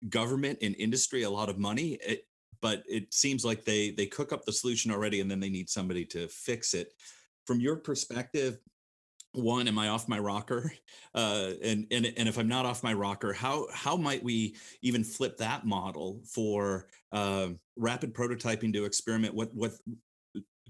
government 0.08 0.58
and 0.62 0.76
industry 0.78 1.22
a 1.22 1.30
lot 1.30 1.48
of 1.48 1.58
money. 1.58 1.98
But 2.64 2.82
it 2.88 3.12
seems 3.12 3.44
like 3.44 3.66
they 3.66 3.90
they 3.90 4.06
cook 4.06 4.32
up 4.32 4.46
the 4.46 4.52
solution 4.52 4.90
already 4.90 5.20
and 5.20 5.30
then 5.30 5.38
they 5.38 5.50
need 5.50 5.68
somebody 5.68 6.06
to 6.06 6.28
fix 6.28 6.72
it. 6.72 6.94
From 7.46 7.60
your 7.60 7.76
perspective, 7.76 8.58
one 9.32 9.68
am 9.68 9.78
i 9.78 9.88
off 9.88 10.08
my 10.08 10.18
rocker? 10.18 10.72
Uh, 11.14 11.52
and 11.62 11.86
and 11.92 12.12
and 12.16 12.28
if 12.28 12.38
i'm 12.38 12.48
not 12.48 12.66
off 12.66 12.82
my 12.82 12.92
rocker 12.92 13.32
how 13.32 13.68
how 13.72 13.94
might 13.96 14.24
we 14.24 14.56
even 14.82 15.04
flip 15.04 15.36
that 15.36 15.64
model 15.64 16.20
for 16.26 16.88
uh, 17.12 17.50
rapid 17.76 18.12
prototyping 18.12 18.72
to 18.72 18.84
experiment 18.84 19.32
what 19.32 19.54
what 19.54 19.74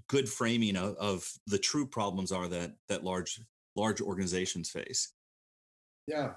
good 0.07 0.29
framing 0.29 0.77
of, 0.77 0.95
of 0.97 1.33
the 1.47 1.57
true 1.57 1.87
problems 1.87 2.31
are 2.31 2.47
that 2.47 2.73
that 2.91 3.03
large 3.03 3.41
large 3.75 4.03
organizations 4.03 4.69
face? 4.69 5.15
Yeah 6.07 6.35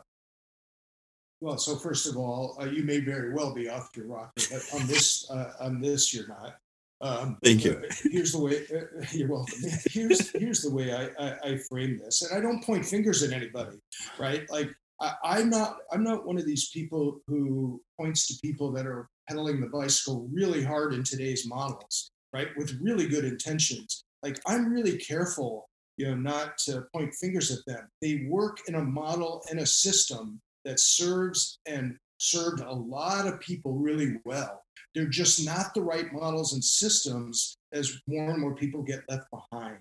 well 1.42 1.58
so 1.58 1.76
first 1.76 2.08
of 2.08 2.18
all 2.18 2.58
uh, 2.62 2.66
you 2.66 2.84
may 2.84 3.00
very 3.00 3.34
well 3.34 3.54
be 3.54 3.70
off 3.70 3.90
your 3.96 4.08
rocker 4.08 4.32
but 4.52 4.64
on 4.74 4.88
this 4.88 5.30
uh, 5.32 5.54
on 5.60 5.82
this 5.82 6.14
you're 6.14 6.28
not 6.28 6.58
um, 7.00 7.38
Thank 7.44 7.64
you. 7.64 7.82
here's 8.12 8.32
the 8.32 8.40
way. 8.40 8.66
Uh, 8.74 9.06
you're 9.12 9.30
welcome. 9.30 9.60
Here's 9.86 10.32
here's 10.32 10.62
the 10.62 10.72
way 10.74 10.94
I, 10.94 11.10
I, 11.24 11.38
I 11.44 11.58
frame 11.70 11.98
this, 11.98 12.24
and 12.24 12.36
I 12.36 12.42
don't 12.42 12.64
point 12.64 12.86
fingers 12.86 13.22
at 13.22 13.34
anybody, 13.34 13.78
right? 14.18 14.50
Like 14.50 14.72
I, 15.02 15.14
I'm 15.24 15.50
not 15.50 15.78
I'm 15.92 16.04
not 16.04 16.26
one 16.26 16.38
of 16.38 16.46
these 16.46 16.70
people 16.70 17.20
who 17.28 17.82
points 18.00 18.28
to 18.28 18.40
people 18.42 18.72
that 18.72 18.88
are 18.88 19.10
pedaling 19.28 19.62
the 19.62 19.68
bicycle 19.68 20.28
really 20.32 20.64
hard 20.64 20.94
in 20.94 21.04
today's 21.04 21.48
models, 21.48 22.12
right? 22.34 22.48
With 22.58 22.80
really 22.82 23.08
good 23.08 23.26
intentions. 23.26 24.04
Like 24.24 24.40
I'm 24.48 24.74
really 24.74 24.98
careful, 24.98 25.70
you 25.98 26.08
know, 26.08 26.16
not 26.16 26.58
to 26.60 26.86
point 26.94 27.14
fingers 27.14 27.52
at 27.52 27.64
them. 27.68 27.88
They 28.02 28.26
work 28.28 28.58
in 28.68 28.76
a 28.76 28.84
model 28.84 29.44
and 29.52 29.60
a 29.60 29.66
system 29.66 30.42
that 30.68 30.80
serves 30.80 31.58
and 31.66 31.98
served 32.20 32.62
a 32.62 32.72
lot 32.72 33.26
of 33.26 33.40
people 33.40 33.74
really 33.74 34.18
well 34.24 34.62
they're 34.98 35.06
just 35.06 35.46
not 35.46 35.76
the 35.76 35.82
right 35.82 36.12
models 36.12 36.54
and 36.54 36.64
systems 36.64 37.56
as 37.72 38.02
more 38.08 38.32
and 38.32 38.42
more 38.42 38.56
people 38.56 38.82
get 38.82 39.04
left 39.08 39.28
behind. 39.30 39.78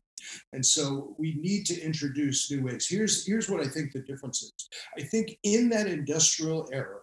And 0.53 0.65
so 0.65 1.15
we 1.19 1.37
need 1.41 1.65
to 1.67 1.81
introduce 1.81 2.51
new 2.51 2.63
ways. 2.63 2.87
Here's, 2.87 3.27
here's 3.27 3.49
what 3.49 3.65
I 3.65 3.69
think 3.69 3.93
the 3.93 4.03
difference 4.03 4.43
is. 4.43 4.53
I 4.99 5.03
think 5.03 5.39
in 5.43 5.71
that 5.71 5.87
industrial 5.87 6.69
era, 6.71 6.99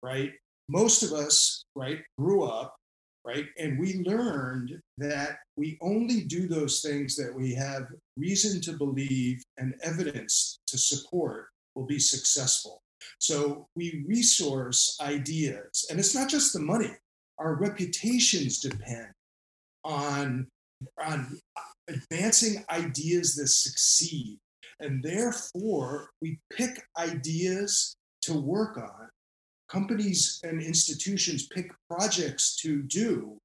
right, 0.00 0.32
most 0.68 1.02
of 1.02 1.12
us, 1.12 1.64
right, 1.74 1.98
grew 2.16 2.44
up, 2.44 2.76
right, 3.24 3.46
and 3.58 3.80
we 3.80 4.04
learned 4.04 4.80
that 4.98 5.38
we 5.56 5.76
only 5.80 6.20
do 6.20 6.46
those 6.46 6.82
things 6.82 7.16
that 7.16 7.34
we 7.34 7.52
have 7.54 7.88
reason 8.16 8.60
to 8.60 8.74
believe 8.74 9.42
and 9.58 9.74
evidence 9.82 10.60
to 10.68 10.78
support 10.78 11.48
will 11.74 11.86
be 11.86 11.98
successful. 11.98 12.80
So 13.18 13.66
we 13.74 14.04
resource 14.06 14.96
ideas, 15.00 15.86
and 15.90 15.98
it's 15.98 16.14
not 16.14 16.28
just 16.28 16.52
the 16.52 16.60
money, 16.60 16.90
our 17.38 17.54
reputations 17.54 18.60
depend 18.60 19.08
on, 19.84 20.46
on 21.02 21.38
advancing 21.88 22.64
ideas 22.70 23.34
that 23.36 23.48
succeed. 23.48 24.38
And 24.80 25.02
therefore, 25.02 26.10
we 26.20 26.38
pick 26.52 26.82
ideas 26.98 27.96
to 28.22 28.34
work 28.38 28.76
on. 28.76 29.08
Companies 29.68 30.40
and 30.44 30.62
institutions 30.62 31.48
pick 31.48 31.70
projects 31.90 32.56
to 32.56 32.82
do 32.82 33.38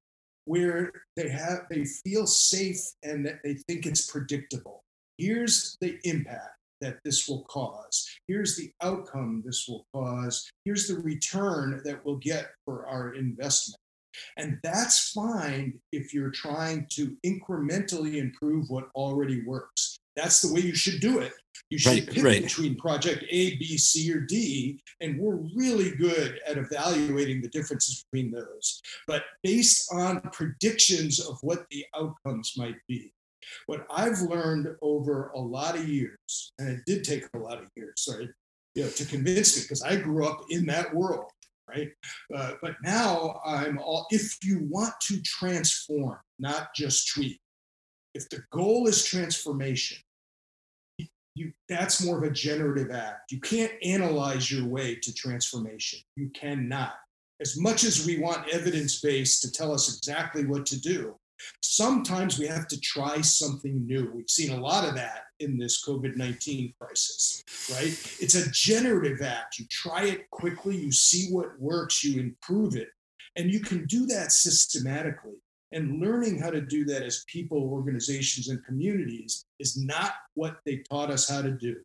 where 0.44 0.92
they 1.16 1.28
have 1.28 1.66
they 1.70 1.84
feel 1.84 2.26
safe 2.26 2.80
and 3.02 3.24
that 3.26 3.38
they 3.44 3.54
think 3.68 3.86
it's 3.86 4.10
predictable. 4.10 4.82
Here's 5.18 5.76
the 5.80 5.98
impact 6.04 6.56
that 6.82 6.98
this 7.04 7.26
will 7.28 7.44
cause. 7.44 8.06
Here's 8.28 8.56
the 8.56 8.70
outcome 8.82 9.42
this 9.46 9.66
will 9.68 9.86
cause. 9.94 10.50
Here's 10.66 10.86
the 10.88 10.96
return 10.96 11.80
that 11.84 12.04
we'll 12.04 12.16
get 12.16 12.50
for 12.66 12.86
our 12.86 13.14
investment 13.14 13.78
And 14.36 14.58
that's 14.62 15.10
fine 15.12 15.80
if 15.92 16.12
you're 16.12 16.30
trying 16.30 16.86
to 16.90 17.16
incrementally 17.24 18.16
improve 18.16 18.68
what 18.68 18.88
already 18.94 19.42
works. 19.44 19.96
That's 20.16 20.42
the 20.42 20.52
way 20.52 20.60
you 20.60 20.74
should 20.74 21.00
do 21.00 21.20
it. 21.20 21.32
You 21.70 21.78
should 21.78 21.92
Right, 21.92 22.10
pick 22.10 22.24
right. 22.24 22.42
between 22.42 22.76
project 22.76 23.24
A, 23.30 23.56
B, 23.56 23.78
C, 23.78 24.12
or 24.12 24.20
D, 24.20 24.78
and 25.00 25.18
we're 25.18 25.40
really 25.56 25.92
good 25.92 26.38
at 26.46 26.58
evaluating 26.58 27.40
the 27.40 27.48
differences 27.48 28.04
between 28.04 28.30
those. 28.30 28.82
But 29.06 29.24
based 29.42 29.90
on 29.90 30.20
predictions 30.32 31.18
of 31.18 31.38
what 31.40 31.64
the 31.70 31.86
outcomes 31.96 32.52
might 32.58 32.76
be, 32.88 33.12
what 33.66 33.86
I've 33.90 34.20
learned 34.20 34.68
over 34.82 35.28
a 35.34 35.40
lot 35.40 35.76
of 35.76 35.88
years, 35.88 36.52
and 36.58 36.68
it 36.68 36.80
did 36.86 37.04
take 37.04 37.24
a 37.34 37.38
lot 37.38 37.58
of 37.58 37.68
years, 37.76 37.94
sorry, 37.96 38.30
you 38.74 38.84
know, 38.84 38.90
to 38.90 39.04
convince 39.06 39.56
me 39.56 39.62
because 39.62 39.82
I 39.82 39.96
grew 39.96 40.26
up 40.26 40.44
in 40.50 40.66
that 40.66 40.94
world, 40.94 41.30
right? 41.68 41.90
Uh, 42.34 42.52
but 42.62 42.76
now 42.82 43.40
I'm 43.44 43.78
all. 43.78 44.06
If 44.10 44.38
you 44.42 44.66
want 44.70 44.94
to 45.02 45.20
transform, 45.22 46.18
not 46.38 46.74
just 46.74 47.12
tweak, 47.12 47.38
if 48.14 48.28
the 48.28 48.42
goal 48.52 48.86
is 48.86 49.04
transformation, 49.04 49.98
you 51.34 51.52
that's 51.68 52.04
more 52.04 52.18
of 52.18 52.24
a 52.24 52.30
generative 52.30 52.90
act. 52.90 53.32
You 53.32 53.40
can't 53.40 53.72
analyze 53.82 54.50
your 54.50 54.66
way 54.66 54.96
to 54.96 55.14
transformation. 55.14 56.00
You 56.16 56.30
cannot. 56.30 56.94
As 57.40 57.58
much 57.58 57.84
as 57.84 58.06
we 58.06 58.18
want 58.18 58.48
evidence 58.52 59.00
based 59.00 59.42
to 59.42 59.50
tell 59.50 59.72
us 59.72 59.96
exactly 59.96 60.44
what 60.44 60.66
to 60.66 60.80
do, 60.80 61.16
sometimes 61.62 62.38
we 62.38 62.46
have 62.46 62.68
to 62.68 62.80
try 62.80 63.20
something 63.20 63.86
new. 63.86 64.10
We've 64.14 64.28
seen 64.28 64.52
a 64.52 64.60
lot 64.60 64.88
of 64.88 64.94
that 64.94 65.24
in 65.40 65.58
this 65.58 65.84
COVID 65.84 66.16
19 66.16 66.74
crisis, 66.80 67.42
right? 67.70 68.16
It's 68.20 68.34
a 68.34 68.50
generative 68.50 69.22
act. 69.22 69.58
You 69.58 69.66
try 69.70 70.04
it 70.04 70.30
quickly, 70.30 70.76
you 70.76 70.92
see 70.92 71.32
what 71.32 71.58
works, 71.60 72.04
you 72.04 72.20
improve 72.20 72.76
it. 72.76 72.88
And 73.36 73.50
you 73.50 73.60
can 73.60 73.86
do 73.86 74.06
that 74.06 74.32
systematically. 74.32 75.40
And 75.72 76.00
learning 76.00 76.38
how 76.38 76.50
to 76.50 76.60
do 76.60 76.84
that 76.84 77.02
as 77.02 77.24
people, 77.28 77.58
organizations, 77.58 78.48
and 78.48 78.64
communities 78.64 79.46
is 79.58 79.76
not 79.76 80.12
what 80.34 80.58
they 80.66 80.82
taught 80.90 81.10
us 81.10 81.28
how 81.28 81.40
to 81.40 81.52
do 81.52 81.76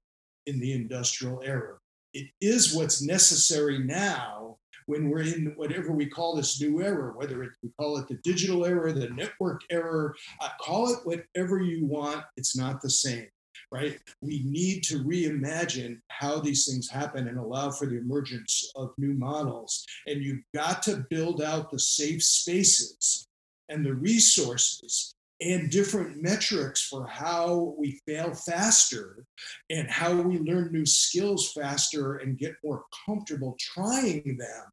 in 0.46 0.60
the 0.60 0.74
industrial 0.74 1.42
era. 1.44 1.78
It 2.14 2.28
is 2.42 2.74
what's 2.74 3.02
necessary 3.02 3.80
now 3.80 4.47
when 4.88 5.10
we're 5.10 5.22
in 5.22 5.54
whatever 5.58 5.92
we 5.92 6.08
call 6.08 6.36
this 6.36 6.60
new 6.60 6.82
era, 6.82 7.14
whether 7.16 7.44
it, 7.44 7.52
we 7.62 7.70
call 7.78 7.98
it 7.98 8.08
the 8.08 8.16
digital 8.24 8.66
era, 8.66 8.92
the 8.92 9.10
network 9.10 9.62
era, 9.70 10.14
uh, 10.42 10.50
call 10.60 10.92
it 10.92 11.00
whatever 11.04 11.62
you 11.62 11.86
want, 11.86 12.24
it's 12.38 12.58
not 12.58 12.82
the 12.82 12.90
same, 12.90 13.28
right? 13.72 14.00
We 14.22 14.44
need 14.46 14.84
to 14.86 15.04
reimagine 15.04 16.00
how 16.08 16.40
these 16.40 16.66
things 16.66 16.90
happen 16.90 17.28
and 17.28 17.38
allow 17.38 17.70
for 17.70 17.86
the 17.86 17.98
emergence 17.98 18.72
of 18.76 18.94
new 18.98 19.14
models. 19.14 19.86
And 20.08 20.24
you've 20.24 20.44
got 20.56 20.82
to 20.84 21.06
build 21.10 21.42
out 21.42 21.70
the 21.70 21.80
safe 21.80 22.24
spaces 22.24 23.28
and 23.68 23.86
the 23.86 23.94
resources 23.94 25.14
and 25.42 25.70
different 25.70 26.24
metrics 26.24 26.88
for 26.88 27.06
how 27.06 27.76
we 27.78 28.00
fail 28.08 28.34
faster 28.34 29.26
and 29.70 29.88
how 29.90 30.16
we 30.16 30.40
learn 30.40 30.72
new 30.72 30.86
skills 30.86 31.52
faster 31.52 32.16
and 32.16 32.40
get 32.40 32.56
more 32.64 32.86
comfortable 33.06 33.56
trying 33.60 34.38
them 34.38 34.64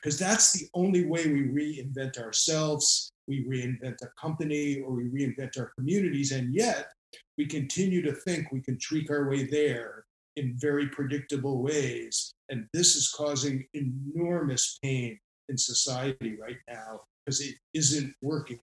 because 0.00 0.18
that's 0.18 0.52
the 0.52 0.66
only 0.74 1.06
way 1.06 1.26
we 1.26 1.42
reinvent 1.42 2.18
ourselves 2.18 3.12
we 3.26 3.44
reinvent 3.44 3.96
a 4.02 4.08
company 4.20 4.80
or 4.80 4.92
we 4.92 5.04
reinvent 5.04 5.58
our 5.58 5.72
communities 5.76 6.32
and 6.32 6.54
yet 6.54 6.88
we 7.36 7.46
continue 7.46 8.02
to 8.02 8.12
think 8.12 8.50
we 8.50 8.60
can 8.60 8.78
tweak 8.78 9.10
our 9.10 9.28
way 9.28 9.44
there 9.44 10.04
in 10.36 10.56
very 10.58 10.88
predictable 10.88 11.62
ways 11.62 12.32
and 12.48 12.66
this 12.72 12.96
is 12.96 13.10
causing 13.10 13.66
enormous 13.74 14.78
pain 14.82 15.18
in 15.48 15.58
society 15.58 16.36
right 16.40 16.58
now 16.68 17.00
because 17.24 17.40
it 17.40 17.54
isn't 17.74 18.14
working. 18.22 18.58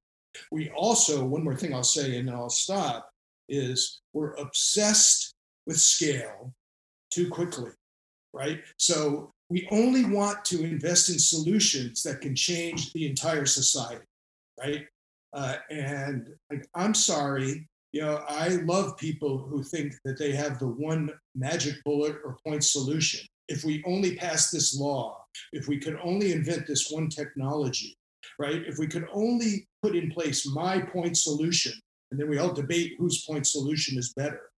We 0.52 0.70
also 0.72 1.24
one 1.24 1.44
more 1.44 1.56
thing 1.56 1.74
i'll 1.74 1.84
say 1.84 2.18
and 2.18 2.28
then 2.28 2.36
i'll 2.36 2.50
stop 2.50 3.10
is 3.48 4.02
we're 4.14 4.34
obsessed 4.34 5.34
with 5.66 5.78
scale 5.78 6.54
too 7.12 7.30
quickly 7.30 7.72
right? 8.36 8.60
So 8.78 9.32
we 9.50 9.68
only 9.72 10.06
want 10.06 10.44
to 10.46 10.64
invest 10.64 11.10
in 11.10 11.20
solutions 11.20 12.02
that 12.04 12.22
can 12.22 12.36
change 12.36 12.92
the 12.94 13.08
entire 13.08 13.46
society 13.46 14.06
right? 14.60 14.86
Uh, 15.34 15.56
and 15.70 16.30
like, 16.50 16.66
i'm 16.76 16.94
sorry 16.94 17.68
you 17.92 18.02
know 18.02 18.24
i 18.30 18.48
love 18.64 18.98
people 18.98 19.38
who 19.38 19.62
think 19.64 19.94
that 20.06 20.18
they 20.18 20.32
have 20.32 20.60
the 20.60 20.68
one 20.68 21.10
magic 21.36 21.76
bullet 21.84 22.16
or 22.24 22.38
point 22.46 22.64
solution. 22.64 23.26
If 23.48 23.64
we 23.64 23.84
only 23.86 24.16
pass 24.16 24.50
this 24.50 24.80
law 24.80 25.24
if 25.52 25.68
we 25.68 25.78
could 25.78 25.98
only 26.04 26.32
invent 26.32 26.68
this 26.68 26.90
one 26.90 27.10
technology 27.10 27.98
right? 28.40 28.64
If 28.66 28.80
we 28.80 28.88
could 28.88 29.06
only 29.14 29.68
put 29.84 29.96
in 29.96 30.10
place 30.12 30.48
my 30.48 30.80
point 30.80 31.18
solution 31.18 31.74
and 32.12 32.20
then 32.20 32.30
we 32.30 32.38
all 32.38 32.54
debate 32.54 32.94
whose 32.98 33.26
point 33.26 33.46
solution 33.46 33.98
is 33.98 34.14
better 34.14 34.50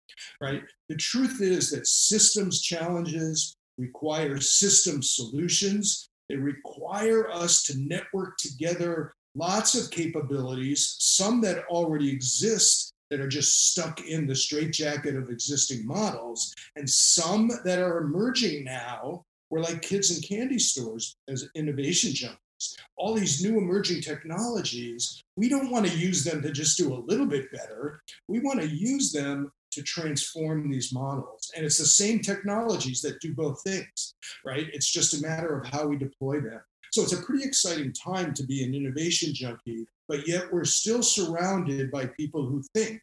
right? 0.40 0.62
The 0.88 0.96
truth 0.96 1.40
is 1.40 1.70
that 1.70 1.87
systems 1.87 2.62
challenges 2.62 3.56
require 3.79 4.41
system 4.41 5.03
solutions. 5.03 6.09
They 6.29 6.37
require 6.37 7.31
us 7.31 7.62
to 7.65 7.79
network 7.79 8.37
together 8.39 9.15
lots 9.37 9.75
of 9.75 9.91
capabilities, 9.91 10.97
some 10.99 11.41
that 11.43 11.65
already 11.67 12.11
exist 12.11 12.93
that 13.11 13.21
are 13.21 13.29
just 13.29 13.71
stuck 13.71 14.01
in 14.01 14.27
the 14.27 14.35
straitjacket 14.35 15.17
of 15.17 15.31
existing 15.31 15.87
models, 15.87 16.53
and 16.75 16.89
some 16.89 17.51
that 17.65 17.79
are 17.79 17.99
emerging 17.99 18.65
now. 18.65 19.23
We're 19.51 19.61
like 19.61 19.83
kids 19.83 20.17
in 20.17 20.23
candy 20.23 20.59
stores 20.59 21.15
as 21.29 21.49
innovation 21.55 22.11
junkies. 22.11 22.75
All 22.97 23.15
these 23.15 23.45
new 23.45 23.59
emerging 23.59 24.01
technologies, 24.01 25.23
we 25.37 25.49
don't 25.49 25.71
want 25.71 25.87
to 25.87 25.97
use 25.97 26.25
them 26.25 26.43
to 26.43 26.51
just 26.51 26.79
do 26.79 26.95
a 26.95 27.05
little 27.07 27.27
bit 27.27 27.53
better. 27.53 28.01
We 28.27 28.41
want 28.41 28.61
to 28.61 28.67
use 28.67 29.12
them 29.12 29.53
to 29.77 29.83
transform 29.83 30.71
these 30.71 30.91
models. 30.91 31.53
And 31.55 31.67
it's 31.67 31.77
the 31.77 31.85
same 31.85 32.21
technologies 32.21 33.03
that 33.03 33.21
do 33.21 33.35
both 33.35 33.62
things, 33.62 34.15
right? 34.43 34.67
It's 34.73 34.91
just 34.91 35.12
a 35.15 35.21
matter 35.21 35.61
of 35.61 35.67
how 35.67 35.87
we 35.87 35.99
deploy 35.99 36.41
them. 36.41 36.61
So 36.93 37.03
it's 37.03 37.12
a 37.12 37.23
pretty 37.23 37.45
exciting 37.45 37.93
time 37.93 38.33
to 38.33 38.43
be 38.43 38.65
an 38.65 38.75
innovation 38.75 39.35
junkie, 39.35 39.87
but 40.09 40.27
yet 40.27 40.51
we're 40.51 40.65
still 40.65 41.03
surrounded 41.03 41.91
by 41.91 42.07
people 42.07 42.47
who 42.47 42.62
think 42.73 43.03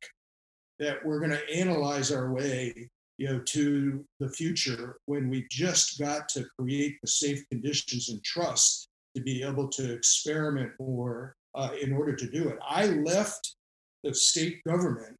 that 0.79 1.05
we're 1.05 1.19
going 1.19 1.29
to 1.29 1.55
analyze 1.55 2.12
our 2.12 2.33
way 2.33 2.89
you 3.19 3.27
know 3.27 3.39
to 3.45 4.03
the 4.19 4.29
future 4.29 4.97
when 5.05 5.29
we 5.29 5.45
just 5.51 5.99
got 5.99 6.27
to 6.29 6.43
create 6.57 6.97
the 7.01 7.07
safe 7.07 7.47
conditions 7.49 8.09
and 8.09 8.23
trust 8.23 8.89
to 9.15 9.21
be 9.21 9.43
able 9.43 9.67
to 9.67 9.93
experiment 9.93 10.71
more 10.79 11.36
uh, 11.53 11.69
in 11.79 11.93
order 11.93 12.15
to 12.15 12.27
do 12.27 12.49
it 12.49 12.57
i 12.67 12.88
left 12.88 13.55
the 14.03 14.12
state 14.12 14.63
government 14.63 15.15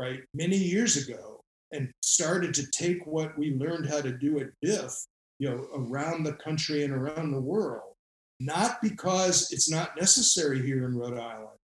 right, 0.00 0.20
many 0.32 0.56
years 0.56 0.96
ago 0.96 1.40
and 1.72 1.90
started 2.02 2.54
to 2.54 2.70
take 2.70 3.06
what 3.06 3.36
we 3.38 3.54
learned 3.54 3.86
how 3.86 4.00
to 4.00 4.10
do 4.10 4.40
at 4.40 4.48
BIF, 4.62 5.04
you 5.38 5.50
know, 5.50 5.66
around 5.74 6.24
the 6.24 6.32
country 6.32 6.84
and 6.84 6.92
around 6.92 7.30
the 7.30 7.40
world, 7.40 7.92
not 8.40 8.80
because 8.82 9.52
it's 9.52 9.70
not 9.70 9.96
necessary 9.96 10.62
here 10.62 10.86
in 10.86 10.96
Rhode 10.96 11.18
Island, 11.18 11.58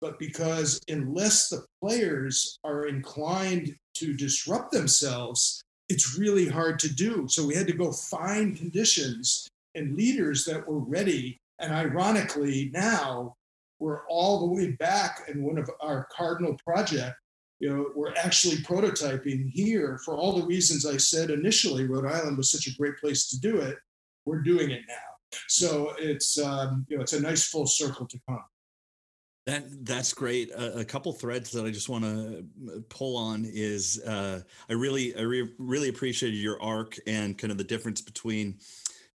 but 0.00 0.18
because 0.18 0.80
unless 0.88 1.48
the 1.48 1.64
players 1.80 2.58
are 2.64 2.86
inclined 2.86 3.76
to 3.94 4.12
disrupt 4.12 4.72
themselves, 4.72 5.62
it's 5.88 6.18
really 6.18 6.48
hard 6.48 6.80
to 6.80 6.92
do. 6.92 7.26
So 7.28 7.46
we 7.46 7.54
had 7.54 7.68
to 7.68 7.72
go 7.72 7.92
find 7.92 8.56
conditions 8.56 9.48
and 9.76 9.96
leaders 9.96 10.44
that 10.46 10.66
were 10.66 10.80
ready. 10.80 11.38
And 11.60 11.72
ironically, 11.72 12.70
now 12.74 13.34
we're 13.78 14.06
all 14.08 14.40
the 14.40 14.54
way 14.54 14.72
back 14.72 15.22
in 15.28 15.44
one 15.44 15.58
of 15.58 15.70
our 15.80 16.08
cardinal 16.14 16.56
project 16.66 17.16
you 17.62 17.70
know, 17.70 17.86
we're 17.94 18.12
actually 18.16 18.56
prototyping 18.56 19.48
here 19.48 20.00
for 20.04 20.16
all 20.16 20.32
the 20.32 20.44
reasons 20.44 20.84
I 20.84 20.96
said 20.96 21.30
initially. 21.30 21.86
Rhode 21.86 22.06
Island 22.06 22.36
was 22.36 22.50
such 22.50 22.66
a 22.66 22.74
great 22.76 22.98
place 22.98 23.28
to 23.28 23.38
do 23.38 23.58
it. 23.58 23.76
We're 24.26 24.40
doing 24.40 24.72
it 24.72 24.82
now, 24.88 25.38
so 25.46 25.92
it's 25.96 26.38
um, 26.38 26.84
you 26.88 26.96
know 26.96 27.02
it's 27.04 27.12
a 27.12 27.20
nice 27.20 27.46
full 27.46 27.68
circle 27.68 28.06
to 28.08 28.18
come. 28.28 28.42
That 29.46 29.86
that's 29.86 30.12
great. 30.12 30.50
A, 30.56 30.84
couple 30.84 31.12
threads 31.12 31.52
that 31.52 31.64
I 31.64 31.70
just 31.70 31.88
want 31.88 32.02
to 32.02 32.44
pull 32.88 33.16
on 33.16 33.44
is 33.48 34.02
uh, 34.02 34.40
I 34.68 34.72
really 34.72 35.16
I 35.16 35.20
re- 35.20 35.52
really 35.58 35.88
appreciated 35.88 36.38
your 36.38 36.60
arc 36.60 36.96
and 37.06 37.38
kind 37.38 37.52
of 37.52 37.58
the 37.58 37.64
difference 37.64 38.00
between 38.00 38.58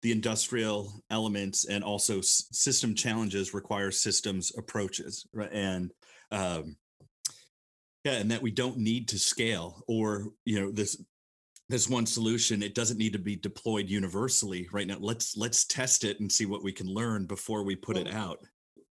the 0.02 0.12
industrial 0.12 1.02
elements 1.10 1.64
and 1.64 1.82
also 1.82 2.18
s- 2.18 2.46
system 2.52 2.94
challenges 2.94 3.54
require 3.54 3.90
systems 3.90 4.52
approaches, 4.56 5.26
right? 5.32 5.50
And 5.52 5.92
um, 6.30 6.76
yeah, 8.06 8.18
and 8.20 8.30
that 8.30 8.40
we 8.40 8.52
don't 8.52 8.78
need 8.78 9.08
to 9.08 9.18
scale 9.18 9.82
or 9.88 10.28
you 10.44 10.60
know 10.60 10.70
this 10.70 11.02
this 11.68 11.90
one 11.90 12.06
solution 12.06 12.62
it 12.62 12.74
doesn't 12.74 12.98
need 12.98 13.12
to 13.12 13.18
be 13.18 13.34
deployed 13.34 13.88
universally 13.88 14.68
right 14.72 14.86
now 14.86 14.96
let's 15.00 15.36
let's 15.36 15.64
test 15.64 16.04
it 16.04 16.20
and 16.20 16.30
see 16.30 16.46
what 16.46 16.62
we 16.62 16.72
can 16.72 16.86
learn 16.86 17.26
before 17.26 17.64
we 17.64 17.74
put 17.74 17.96
it 17.96 18.12
out 18.14 18.38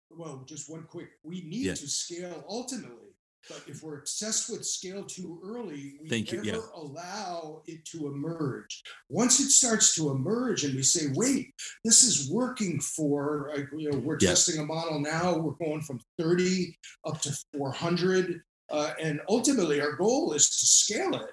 Well, 0.10 0.44
just 0.48 0.70
one 0.70 0.84
quick. 0.84 1.10
We 1.24 1.42
need 1.42 1.76
to 1.76 1.88
scale 1.88 2.44
ultimately. 2.48 3.10
But 3.50 3.64
if 3.68 3.84
we're 3.84 4.00
obsessed 4.00 4.50
with 4.50 4.66
scale 4.66 5.04
too 5.04 5.42
early, 5.44 5.96
we 6.02 6.08
Thank 6.08 6.32
you, 6.32 6.42
never 6.44 6.58
yeah. 6.58 6.82
allow 6.82 7.62
it 7.68 7.84
to 7.88 8.08
emerge. 8.08 8.82
Once 9.10 9.42
it 9.42 9.50
starts 9.50 9.94
to 9.96 10.12
emerge 10.12 10.64
and 10.64 10.76
we 10.76 10.84
say, 10.84 11.08
wait, 11.14 11.54
this 11.84 12.04
is 12.04 12.32
working 12.32 12.80
for, 12.80 13.52
you 13.76 13.92
know, 13.92 13.98
we're 13.98 14.18
testing 14.18 14.62
a 14.62 14.66
model 14.66 15.00
now, 15.02 15.38
we're 15.38 15.66
going 15.66 15.82
from 15.82 16.00
30 16.18 16.78
up 17.06 17.20
to 17.22 17.38
400. 17.58 18.42
Uh, 18.74 18.94
and 19.00 19.22
ultimately, 19.30 19.80
our 19.80 19.94
goal 19.94 20.34
is 20.34 20.50
to 20.50 20.66
scale 20.66 21.16
it. 21.16 21.30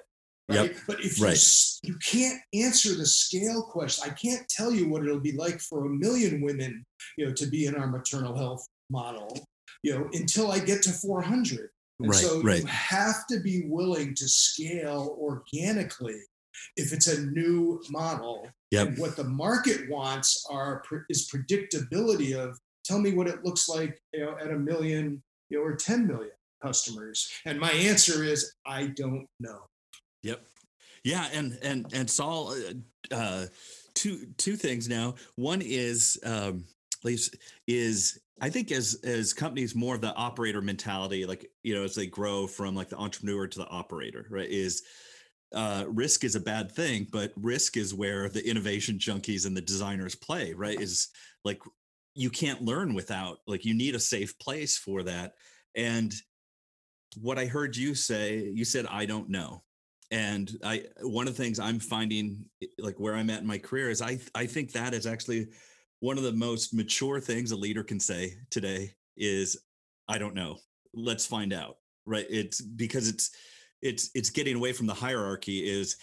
Right. 0.49 0.75
But 0.85 0.99
if 1.03 1.17
you, 1.17 1.25
Right. 1.25 1.33
s- 1.33 1.79
you 1.83 1.95
can't 2.05 2.39
answer 2.53 2.93
the 2.93 3.05
scale 3.05 3.63
question, 3.63 4.03
I 4.09 4.13
can't 4.13 4.47
tell 4.49 4.71
you 4.71 4.87
what 4.89 5.03
it'll 5.03 5.19
be 5.19 5.31
like 5.31 5.59
for 5.59 5.85
a 5.85 5.89
million 5.89 6.41
women, 6.41 6.85
you 7.17 7.25
know, 7.25 7.33
to 7.33 7.45
be 7.47 7.65
in 7.65 7.75
our 7.75 7.87
maternal 7.87 8.35
health 8.37 8.65
model, 8.89 9.29
you 9.81 9.93
know, 9.93 10.07
until 10.13 10.51
I 10.51 10.59
get 10.59 10.83
to 10.83 10.91
400. 10.91 11.69
And 11.99 12.09
Right, 12.09 12.19
so 12.23 12.41
right. 12.43 12.61
you 12.61 12.67
have 12.67 13.25
to 13.27 13.39
be 13.39 13.63
willing 13.67 14.13
to 14.15 14.27
scale 14.27 15.15
organically 15.19 16.19
if 16.75 16.91
it's 16.93 17.07
a 17.07 17.21
new 17.27 17.81
model. 17.89 18.47
Yep. 18.71 18.87
And 18.87 18.97
what 18.99 19.15
the 19.15 19.23
market 19.23 19.89
wants 19.89 20.45
are 20.49 20.83
is 21.09 21.27
predictability 21.29 22.35
of 22.37 22.59
tell 22.83 22.99
me 22.99 23.13
what 23.13 23.27
it 23.27 23.43
looks 23.45 23.67
like, 23.69 23.99
you 24.13 24.25
know, 24.25 24.37
at 24.37 24.51
a 24.51 24.57
million, 24.59 25.23
you 25.49 25.57
know, 25.59 25.63
or 25.63 25.75
10 25.75 26.05
million 26.07 26.31
customers. 26.61 27.29
And 27.45 27.59
my 27.59 27.71
answer 27.71 28.23
is 28.23 28.53
I 28.65 28.87
don't 28.87 29.27
know. 29.39 29.61
Yep. 30.23 30.45
Yeah, 31.03 31.27
and 31.33 31.57
and 31.63 31.87
and 31.93 32.09
Saul, 32.09 32.53
uh, 32.53 33.15
uh, 33.15 33.45
two 33.95 34.27
two 34.37 34.55
things 34.55 34.87
now. 34.87 35.15
One 35.35 35.61
is 35.63 36.19
um, 36.23 36.65
is 37.67 38.19
I 38.39 38.49
think 38.49 38.71
as 38.71 38.99
as 39.03 39.33
companies 39.33 39.75
more 39.75 39.95
of 39.95 40.01
the 40.01 40.13
operator 40.13 40.61
mentality, 40.61 41.25
like 41.25 41.49
you 41.63 41.73
know, 41.73 41.83
as 41.83 41.95
they 41.95 42.05
grow 42.05 42.45
from 42.45 42.75
like 42.75 42.89
the 42.89 42.97
entrepreneur 42.97 43.47
to 43.47 43.59
the 43.59 43.67
operator, 43.67 44.27
right? 44.29 44.49
Is 44.49 44.83
uh, 45.53 45.85
risk 45.87 46.23
is 46.23 46.35
a 46.35 46.39
bad 46.39 46.71
thing, 46.71 47.07
but 47.11 47.33
risk 47.35 47.77
is 47.77 47.93
where 47.93 48.29
the 48.29 48.47
innovation 48.47 48.97
junkies 48.97 49.45
and 49.45 49.57
the 49.57 49.61
designers 49.61 50.15
play, 50.15 50.53
right? 50.53 50.79
Is 50.79 51.09
like 51.43 51.61
you 52.13 52.29
can't 52.29 52.61
learn 52.61 52.93
without 52.93 53.39
like 53.47 53.65
you 53.65 53.73
need 53.73 53.95
a 53.95 53.99
safe 53.99 54.37
place 54.39 54.77
for 54.77 55.03
that. 55.03 55.33
And 55.75 56.13
what 57.17 57.37
I 57.37 57.45
heard 57.45 57.75
you 57.75 57.95
say, 57.95 58.49
you 58.53 58.65
said 58.65 58.85
I 58.87 59.05
don't 59.05 59.29
know. 59.29 59.63
And 60.11 60.51
i 60.63 60.83
one 61.01 61.25
of 61.27 61.37
the 61.37 61.41
things 61.41 61.57
i'm 61.57 61.79
finding 61.79 62.43
like 62.77 62.99
where 62.99 63.15
i'm 63.15 63.29
at 63.29 63.39
in 63.39 63.47
my 63.47 63.57
career 63.57 63.89
is 63.89 64.01
i 64.01 64.19
i 64.35 64.45
think 64.45 64.73
that 64.73 64.93
is 64.93 65.05
actually 65.07 65.47
one 66.01 66.17
of 66.17 66.25
the 66.25 66.33
most 66.33 66.73
mature 66.73 67.21
things 67.21 67.51
a 67.51 67.55
leader 67.55 67.81
can 67.81 67.97
say 67.97 68.33
today 68.49 68.93
is 69.15 69.57
i 70.09 70.17
don't 70.17 70.35
know. 70.35 70.57
Let's 70.93 71.25
find 71.25 71.53
out. 71.53 71.77
Right? 72.05 72.25
It's 72.29 72.59
because 72.59 73.07
it's 73.07 73.31
it's 73.81 74.09
it's 74.13 74.29
getting 74.31 74.57
away 74.57 74.73
from 74.73 74.87
the 74.87 74.93
hierarchy 74.93 75.59
is 75.59 75.95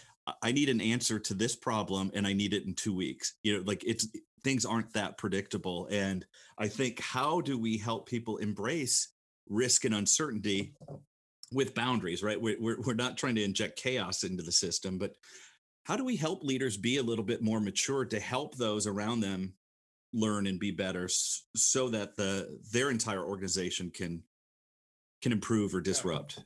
"I- 0.43 0.53
need 0.53 0.71
an 0.71 0.81
answer 0.81 1.19
to 1.19 1.35
this 1.35 1.55
problem 1.57 2.11
and 2.15 2.27
i 2.27 2.33
need 2.33 2.55
it 2.55 2.65
in 2.65 2.75
2 2.75 2.95
weeks. 2.95 3.35
You 3.43 3.59
know 3.59 3.63
like 3.67 3.85
it's 3.85 4.09
things 4.43 4.65
aren't 4.65 4.93
that 4.95 5.19
predictable. 5.19 5.87
And 5.91 6.25
i 6.57 6.67
think 6.67 7.01
how 7.01 7.43
do 7.43 7.59
we 7.59 7.77
help 7.77 8.09
people 8.09 8.39
embrace 8.39 9.09
risk 9.49 9.85
and 9.85 9.95
uncertainty 9.95 10.75
with 11.53 11.75
boundaries, 11.75 12.23
right? 12.23 12.41
We're, 12.41 12.61
we're, 12.61 12.81
we're 12.81 12.95
not 12.95 13.17
trying 13.17 13.35
to 13.37 13.43
inject 13.43 13.79
chaos 13.79 14.25
into 14.25 14.43
the 14.43 14.53
system, 14.53 14.99
but 14.99 15.15
how 15.85 15.97
do 15.97 16.05
we 16.05 16.17
help 16.17 16.45
leaders 16.45 16.77
be 16.77 16.99
a 16.99 17.03
little 17.03 17.25
bit 17.25 17.43
more 17.43 17.61
mature 17.61 18.05
to 18.05 18.21
help 18.21 18.57
those 18.57 18.87
around 18.87 19.21
them 19.21 19.55
learn 20.13 20.47
and 20.47 20.59
be 20.59 20.71
better 20.71 21.09
so 21.09 21.89
that 21.91 22.17
the 22.17 22.59
their 22.73 22.91
entire 22.91 23.25
organization 23.25 23.91
can 23.91 24.23
can 25.23 25.33
improve 25.33 25.75
or 25.75 25.81
disrupt? 25.81 26.45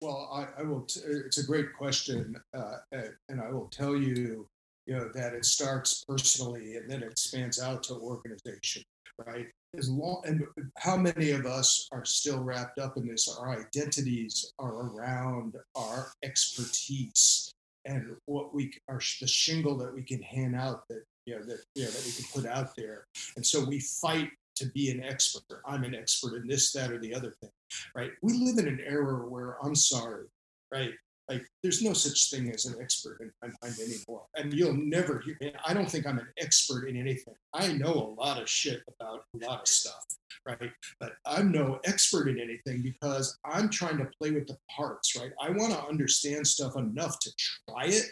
Well, 0.00 0.30
I, 0.32 0.60
I 0.60 0.64
will. 0.64 0.82
T- 0.82 1.00
it's 1.04 1.38
a 1.38 1.46
great 1.46 1.72
question, 1.76 2.36
uh, 2.56 2.76
and- 2.92 3.14
and 3.28 3.40
I 3.40 3.50
will 3.50 3.68
tell 3.68 3.96
you, 3.96 4.48
you 4.86 4.96
know, 4.96 5.10
that 5.14 5.34
it 5.34 5.44
starts 5.44 6.04
personally 6.04 6.76
and 6.76 6.90
then 6.90 7.02
it 7.02 7.10
expands 7.10 7.60
out 7.60 7.82
to 7.84 7.94
organization, 7.94 8.82
right? 9.26 9.48
As 9.76 9.90
long 9.90 10.22
and 10.24 10.44
how 10.78 10.96
many 10.96 11.30
of 11.30 11.44
us 11.44 11.88
are 11.92 12.04
still 12.04 12.42
wrapped 12.42 12.78
up 12.78 12.96
in 12.96 13.06
this? 13.06 13.28
Our 13.28 13.60
identities 13.60 14.52
are 14.58 14.72
around 14.72 15.56
our 15.76 16.10
expertise 16.22 17.52
and 17.84 18.16
what 18.24 18.54
we 18.54 18.72
are 18.88 19.00
the 19.20 19.26
shingle 19.26 19.76
that 19.78 19.94
we 19.94 20.02
can 20.02 20.22
hand 20.22 20.56
out 20.56 20.84
that 20.88 21.04
you 21.26 21.36
know 21.36 21.44
that 21.44 21.60
you 21.74 21.84
know 21.84 21.90
that 21.90 22.04
we 22.06 22.12
can 22.12 22.24
put 22.32 22.50
out 22.50 22.74
there, 22.76 23.06
and 23.36 23.44
so 23.44 23.64
we 23.64 23.80
fight 23.80 24.30
to 24.56 24.66
be 24.70 24.90
an 24.90 25.04
expert. 25.04 25.60
I'm 25.66 25.84
an 25.84 25.94
expert 25.94 26.36
in 26.36 26.48
this, 26.48 26.72
that, 26.72 26.90
or 26.90 26.98
the 26.98 27.14
other 27.14 27.32
thing 27.40 27.50
right? 27.94 28.10
We 28.22 28.34
live 28.34 28.58
in 28.58 28.68
an 28.68 28.80
era 28.84 29.28
where 29.28 29.56
I'm 29.64 29.74
sorry, 29.74 30.26
right? 30.72 30.92
Like 31.28 31.46
there's 31.62 31.82
no 31.82 31.92
such 31.92 32.30
thing 32.30 32.50
as 32.52 32.66
an 32.66 32.80
expert 32.80 33.18
in 33.20 33.30
mind 33.62 33.76
anymore. 33.80 34.24
And 34.36 34.52
you'll 34.52 34.72
never 34.72 35.20
hear 35.20 35.36
I 35.64 35.74
don't 35.74 35.90
think 35.90 36.06
I'm 36.06 36.18
an 36.18 36.28
expert 36.38 36.88
in 36.88 36.96
anything. 36.96 37.34
I 37.52 37.72
know 37.72 37.92
a 37.92 38.20
lot 38.20 38.40
of 38.40 38.48
shit 38.48 38.82
about 38.88 39.24
a 39.34 39.46
lot 39.46 39.60
of 39.60 39.68
stuff, 39.68 40.04
right? 40.46 40.70
But 41.00 41.12
I'm 41.26 41.52
no 41.52 41.80
expert 41.84 42.28
in 42.28 42.40
anything 42.40 42.82
because 42.82 43.38
I'm 43.44 43.68
trying 43.68 43.98
to 43.98 44.08
play 44.20 44.30
with 44.30 44.46
the 44.46 44.56
parts, 44.74 45.16
right? 45.16 45.32
I 45.40 45.50
want 45.50 45.72
to 45.72 45.84
understand 45.84 46.46
stuff 46.46 46.76
enough 46.76 47.18
to 47.20 47.30
try 47.68 47.86
it. 47.86 48.06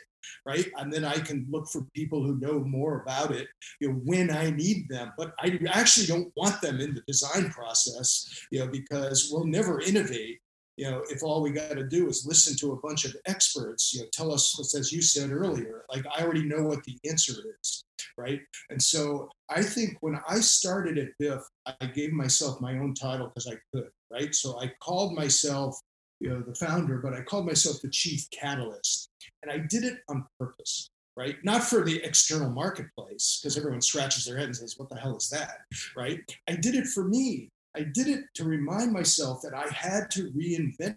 Right. 0.44 0.66
And 0.76 0.92
then 0.92 1.04
I 1.04 1.20
can 1.20 1.46
look 1.48 1.68
for 1.68 1.86
people 1.94 2.20
who 2.20 2.36
know 2.40 2.58
more 2.58 3.02
about 3.02 3.30
it 3.30 3.46
you 3.80 3.88
know, 3.88 3.94
when 4.04 4.28
I 4.30 4.50
need 4.50 4.88
them. 4.88 5.12
But 5.16 5.32
I 5.38 5.56
actually 5.70 6.06
don't 6.06 6.32
want 6.36 6.60
them 6.60 6.80
in 6.80 6.94
the 6.94 7.02
design 7.06 7.50
process 7.50 8.46
you 8.50 8.58
know, 8.58 8.66
because 8.66 9.28
we'll 9.30 9.46
never 9.46 9.80
innovate, 9.80 10.40
you 10.76 10.90
know, 10.90 11.02
if 11.08 11.22
all 11.22 11.42
we 11.42 11.50
got 11.50 11.70
to 11.70 11.84
do 11.84 12.08
is 12.08 12.26
listen 12.26 12.56
to 12.58 12.72
a 12.72 12.80
bunch 12.80 13.04
of 13.04 13.16
experts, 13.26 13.94
you 13.94 14.00
know, 14.00 14.06
tell 14.12 14.32
us, 14.32 14.74
as 14.76 14.92
you 14.92 15.00
said 15.00 15.30
earlier, 15.30 15.84
like 15.88 16.04
I 16.14 16.22
already 16.22 16.44
know 16.44 16.62
what 16.62 16.84
the 16.84 16.98
answer 17.08 17.32
is, 17.60 17.84
right? 18.18 18.40
And 18.70 18.82
so 18.82 19.30
I 19.48 19.62
think 19.62 19.96
when 20.00 20.20
I 20.28 20.40
started 20.40 20.98
at 20.98 21.08
BIF, 21.18 21.42
I 21.66 21.86
gave 21.86 22.12
myself 22.12 22.60
my 22.60 22.78
own 22.78 22.94
title 22.94 23.28
because 23.28 23.46
I 23.46 23.56
could, 23.72 23.88
right? 24.12 24.34
So 24.34 24.60
I 24.60 24.72
called 24.82 25.14
myself, 25.14 25.80
you 26.20 26.28
know, 26.28 26.40
the 26.40 26.54
founder, 26.54 26.98
but 26.98 27.14
I 27.14 27.22
called 27.22 27.46
myself 27.46 27.80
the 27.80 27.90
chief 27.90 28.28
catalyst, 28.30 29.08
and 29.42 29.50
I 29.50 29.58
did 29.58 29.84
it 29.84 30.00
on 30.08 30.26
purpose. 30.38 30.90
Right, 31.18 31.36
not 31.42 31.62
for 31.62 31.82
the 31.82 31.96
external 32.04 32.50
marketplace, 32.50 33.40
because 33.40 33.56
everyone 33.56 33.80
scratches 33.80 34.26
their 34.26 34.36
head 34.36 34.48
and 34.48 34.56
says, 34.56 34.74
"What 34.76 34.90
the 34.90 34.96
hell 34.96 35.16
is 35.16 35.30
that?" 35.30 35.60
Right? 35.96 36.20
I 36.46 36.56
did 36.56 36.74
it 36.74 36.86
for 36.88 37.04
me 37.04 37.48
I 37.76 37.82
did 37.82 38.08
it 38.08 38.24
to 38.36 38.44
remind 38.44 38.92
myself 38.92 39.42
that 39.42 39.54
I 39.54 39.68
had 39.72 40.10
to 40.12 40.30
reinvent 40.30 40.96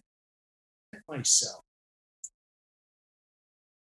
myself 1.07 1.61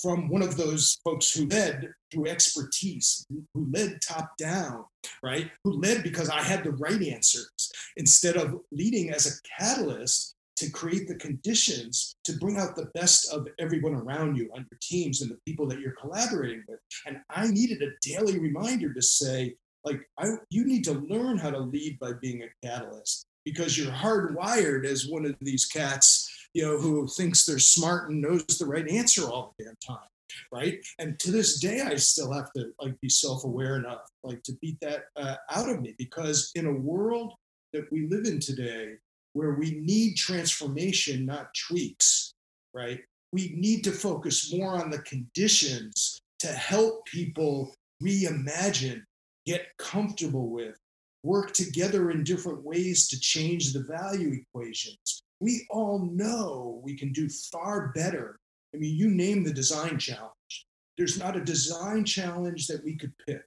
from 0.01 0.29
one 0.29 0.43
of 0.43 0.57
those 0.57 1.01
folks 1.03 1.33
who 1.33 1.47
led 1.47 1.93
through 2.13 2.27
expertise, 2.27 3.27
who 3.31 3.67
led 3.73 4.01
top 4.01 4.37
down, 4.37 4.85
right? 5.23 5.51
Who 5.65 5.81
led 5.81 6.03
because 6.03 6.29
I 6.29 6.43
had 6.43 6.63
the 6.63 6.73
right 6.73 7.03
answers 7.03 7.49
instead 7.97 8.37
of 8.37 8.61
leading 8.71 9.11
as 9.11 9.27
a 9.27 9.49
catalyst 9.59 10.35
to 10.57 10.71
create 10.71 11.09
the 11.09 11.17
conditions 11.17 12.17
to 12.25 12.35
bring 12.35 12.59
out 12.59 12.77
the 12.77 12.91
best 12.95 13.33
of 13.33 13.49
everyone 13.59 13.95
around 13.95 14.37
you 14.37 14.51
on 14.55 14.67
your 14.71 14.79
teams 14.81 15.23
and 15.23 15.31
the 15.31 15.39
people 15.47 15.67
that 15.67 15.81
you're 15.81 15.97
collaborating 16.01 16.63
with. 16.69 16.79
And 17.07 17.19
I 17.31 17.49
needed 17.49 17.83
a 17.83 17.91
daily 18.03 18.39
reminder 18.39 18.93
to 18.93 19.03
say, 19.03 19.57
like 19.85 20.01
I, 20.19 20.31
you 20.51 20.65
need 20.65 20.85
to 20.85 20.93
learn 20.93 21.39
how 21.39 21.51
to 21.51 21.59
lead 21.59 21.99
by 21.99 22.13
being 22.21 22.43
a 22.43 22.67
catalyst 22.67 23.27
because 23.45 23.77
you're 23.77 23.93
hardwired 23.93 24.87
as 24.87 25.09
one 25.09 25.27
of 25.27 25.35
these 25.41 25.67
cats 25.67 26.31
you 26.55 26.63
know 26.63 26.79
who 26.79 27.07
thinks 27.07 27.45
they're 27.45 27.59
smart 27.59 28.11
and 28.11 28.23
knows 28.23 28.45
the 28.47 28.67
right 28.67 28.89
answer 28.89 29.25
all 29.25 29.55
the 29.59 29.65
damn 29.65 29.77
time 29.87 30.09
right? 30.51 30.85
And 30.99 31.17
to 31.21 31.31
this 31.31 31.61
day 31.61 31.81
i 31.81 31.95
still 31.97 32.33
have 32.33 32.53
to 32.57 32.73
like 32.81 33.01
be 33.01 33.09
self-aware 33.09 33.77
enough 33.77 34.01
like 34.23 34.43
to 34.45 34.53
beat 34.61 34.79
that 34.81 35.05
uh, 35.17 35.37
out 35.51 35.69
of 35.69 35.81
me 35.81 35.95
because 35.99 36.51
in 36.55 36.67
a 36.67 36.73
world 36.73 37.35
that 37.73 37.91
we 37.93 38.09
live 38.09 38.25
in 38.25 38.41
today 38.41 38.95
where 39.33 39.55
we 39.55 39.81
need 39.81 40.17
transformation 40.17 41.27
not 41.27 41.51
tweaks 41.55 42.35
right? 42.75 43.01
We 43.33 43.55
need 43.57 43.85
to 43.85 43.93
focus 43.93 44.53
more 44.53 44.75
on 44.75 44.91
the 44.91 44.99
conditions 44.99 46.21
to 46.41 46.49
help 46.49 47.07
people 47.07 47.73
reimagine 48.03 49.03
get 49.47 49.67
comfortable 49.79 50.51
with, 50.51 50.79
work 51.23 51.53
together 51.53 52.11
in 52.11 52.25
different 52.25 52.63
ways 52.63 53.09
to 53.09 53.21
change 53.21 53.73
the 53.73 53.83
value 53.83 54.43
equations. 54.43 55.23
We 55.41 55.67
all 55.71 55.99
know 55.99 56.81
we 56.85 56.97
can 56.97 57.13
do 57.13 57.29
far 57.29 57.93
better. 57.95 58.39
I 58.75 58.79
mean, 58.79 58.95
you 58.95 59.11
name 59.11 59.45
the 59.45 59.53
design 59.53 59.99
challenge. 59.99 60.67
There's 60.97 61.19
not 61.19 61.37
a 61.37 61.45
design 61.45 62.05
challenge 62.05 62.67
that 62.69 62.85
we 62.85 62.97
could 62.97 63.13
pick 63.27 63.43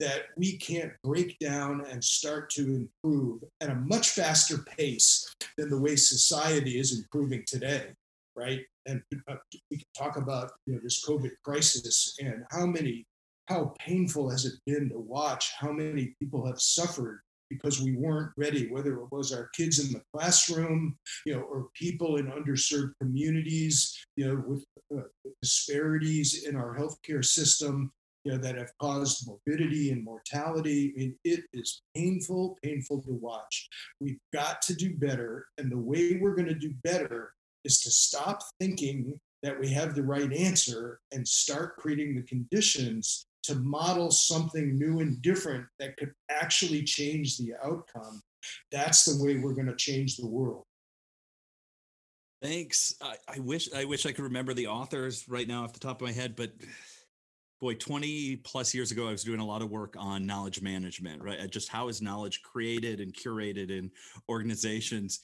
that 0.00 0.26
we 0.36 0.56
can't 0.58 0.92
break 1.02 1.38
down 1.38 1.84
and 1.90 2.02
start 2.02 2.50
to 2.50 2.86
improve 3.02 3.42
at 3.60 3.70
a 3.70 3.74
much 3.74 4.10
faster 4.10 4.58
pace 4.58 5.34
than 5.56 5.70
the 5.70 5.80
way 5.80 5.96
society 5.96 6.78
is 6.78 6.98
improving 6.98 7.42
today, 7.46 7.86
right? 8.34 8.60
And 8.84 9.02
uh, 9.28 9.36
we 9.70 9.78
can 9.78 9.86
talk 9.96 10.16
about 10.16 10.52
you 10.66 10.74
know, 10.74 10.80
this 10.82 11.04
COVID 11.04 11.30
crisis 11.44 12.14
and 12.20 12.44
how 12.50 12.66
many 12.66 13.06
how 13.46 13.74
painful 13.78 14.30
has 14.30 14.44
it 14.44 14.54
been 14.66 14.88
to 14.90 14.98
watch 14.98 15.52
how 15.58 15.72
many 15.72 16.14
people 16.20 16.46
have 16.46 16.60
suffered 16.60 17.20
because 17.48 17.80
we 17.80 17.92
weren't 17.92 18.32
ready, 18.36 18.68
whether 18.68 18.94
it 18.94 19.12
was 19.12 19.32
our 19.32 19.48
kids 19.54 19.78
in 19.78 19.92
the 19.92 20.02
classroom, 20.12 20.96
you 21.24 21.34
know, 21.34 21.42
or 21.42 21.68
people 21.74 22.16
in 22.16 22.26
underserved 22.26 22.92
communities, 23.00 23.96
you 24.16 24.26
know, 24.26 24.42
with 24.46 24.64
uh, 24.96 25.02
disparities 25.42 26.44
in 26.44 26.56
our 26.56 26.76
healthcare 26.76 27.24
system, 27.24 27.92
you 28.24 28.32
know, 28.32 28.38
that 28.38 28.56
have 28.56 28.72
caused 28.80 29.28
morbidity 29.28 29.92
and 29.92 30.02
mortality. 30.02 30.92
I 30.96 30.98
mean, 30.98 31.16
it 31.24 31.44
is 31.52 31.82
painful, 31.94 32.58
painful 32.62 33.02
to 33.02 33.12
watch. 33.12 33.68
We've 34.00 34.18
got 34.32 34.60
to 34.62 34.74
do 34.74 34.96
better. 34.96 35.46
And 35.58 35.70
the 35.70 35.78
way 35.78 36.18
we're 36.20 36.34
going 36.34 36.48
to 36.48 36.54
do 36.54 36.74
better 36.82 37.32
is 37.64 37.80
to 37.82 37.90
stop 37.90 38.42
thinking 38.58 39.20
that 39.42 39.58
we 39.58 39.68
have 39.68 39.94
the 39.94 40.02
right 40.02 40.32
answer 40.32 40.98
and 41.12 41.26
start 41.26 41.76
creating 41.76 42.16
the 42.16 42.22
conditions 42.22 43.26
to 43.46 43.54
model 43.56 44.10
something 44.10 44.78
new 44.78 45.00
and 45.00 45.20
different 45.22 45.66
that 45.78 45.96
could 45.96 46.12
actually 46.30 46.82
change 46.82 47.38
the 47.38 47.52
outcome. 47.64 48.22
That's 48.70 49.04
the 49.04 49.24
way 49.24 49.38
we're 49.38 49.54
going 49.54 49.66
to 49.66 49.76
change 49.76 50.16
the 50.16 50.26
world. 50.26 50.64
Thanks. 52.42 52.94
I, 53.00 53.16
I, 53.28 53.38
wish 53.40 53.72
I 53.74 53.84
wish 53.84 54.06
I 54.06 54.12
could 54.12 54.24
remember 54.24 54.54
the 54.54 54.68
authors 54.68 55.28
right 55.28 55.48
now 55.48 55.64
off 55.64 55.72
the 55.72 55.80
top 55.80 56.00
of 56.00 56.06
my 56.06 56.12
head, 56.12 56.36
but 56.36 56.52
boy, 57.60 57.74
20 57.74 58.36
plus 58.36 58.74
years 58.74 58.92
ago, 58.92 59.08
I 59.08 59.10
was 59.10 59.24
doing 59.24 59.40
a 59.40 59.46
lot 59.46 59.62
of 59.62 59.70
work 59.70 59.94
on 59.98 60.26
knowledge 60.26 60.60
management, 60.60 61.22
right? 61.22 61.50
Just 61.50 61.68
how 61.68 61.88
is 61.88 62.02
knowledge 62.02 62.42
created 62.42 63.00
and 63.00 63.12
curated 63.14 63.70
in 63.70 63.90
organizations. 64.28 65.20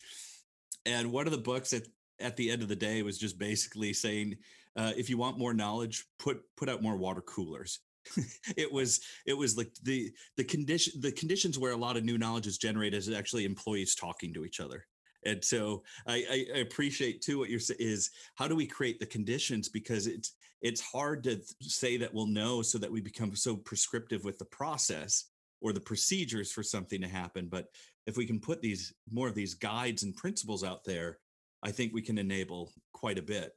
And 0.87 1.13
one 1.13 1.27
of 1.27 1.33
the 1.33 1.39
books 1.39 1.73
at, 1.73 1.83
at 2.19 2.37
the 2.37 2.51
end 2.51 2.63
of 2.63 2.69
the 2.69 2.77
day 2.77 3.03
was 3.03 3.19
just 3.19 3.39
basically 3.39 3.93
saying, 3.93 4.37
uh, 4.77 4.93
if 4.97 5.11
you 5.11 5.19
want 5.19 5.39
more 5.39 5.53
knowledge, 5.53 6.07
put 6.19 6.43
put 6.57 6.69
out 6.69 6.83
more 6.83 6.97
water 6.97 7.21
coolers. 7.21 7.81
it 8.57 8.71
was 8.71 9.01
it 9.27 9.35
was 9.35 9.57
like 9.57 9.71
the 9.83 10.13
the 10.37 10.45
condition 10.45 11.01
the 11.01 11.13
conditions 11.13 11.59
where 11.59 11.73
a 11.73 11.77
lot 11.77 11.97
of 11.97 12.05
new 12.05 12.19
knowledge 12.19 12.47
is 12.47 12.59
generated 12.59 12.99
is 12.99 13.11
actually 13.11 13.45
employees 13.45 13.95
talking 13.95 14.33
to 14.35 14.45
each 14.45 14.61
other. 14.61 14.87
And 15.25 15.45
so 15.45 15.85
I, 16.09 16.49
I, 16.53 16.59
appreciate 16.59 17.21
too 17.21 17.39
what 17.39 17.49
you're 17.49 17.61
saying 17.61 17.79
is 17.79 18.11
how 18.35 18.49
do 18.49 18.57
we 18.57 18.67
create 18.67 18.99
the 18.99 19.07
conditions? 19.07 19.69
Because 19.69 20.09
it's 20.09 20.35
it's 20.63 20.81
hard 20.81 21.23
to 21.25 21.41
say 21.61 21.97
that 21.99 22.13
we'll 22.13 22.27
know 22.27 22.61
so 22.61 22.77
that 22.79 22.91
we 22.91 23.01
become 23.01 23.37
so 23.37 23.57
prescriptive 23.57 24.25
with 24.25 24.39
the 24.39 24.45
process 24.47 25.27
or 25.61 25.73
the 25.73 25.81
procedures 25.81 26.51
for 26.51 26.65
something 26.65 27.01
to 27.01 27.07
happen. 27.07 27.47
But 27.49 27.69
if 28.07 28.17
we 28.17 28.27
can 28.27 28.41
put 28.41 28.61
these 28.61 28.93
more 29.11 29.29
of 29.29 29.35
these 29.35 29.55
guides 29.55 30.03
and 30.03 30.17
principles 30.17 30.65
out 30.65 30.85
there 30.85 31.19
i 31.63 31.71
think 31.71 31.93
we 31.93 32.03
can 32.03 32.19
enable 32.19 32.73
quite 32.93 33.19
a 33.19 33.23
bit 33.23 33.53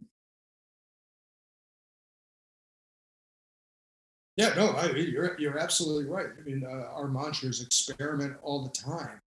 Yeah, 4.37 4.53
no, 4.55 4.67
I, 4.71 4.91
you're 4.91 5.39
you're 5.39 5.57
absolutely 5.57 6.05
right. 6.05 6.27
I 6.37 6.43
mean, 6.43 6.65
uh, 6.65 6.89
our 6.93 7.07
mantra 7.07 7.49
is 7.49 7.61
experiment 7.61 8.35
all 8.41 8.63
the 8.63 8.69
time, 8.71 9.19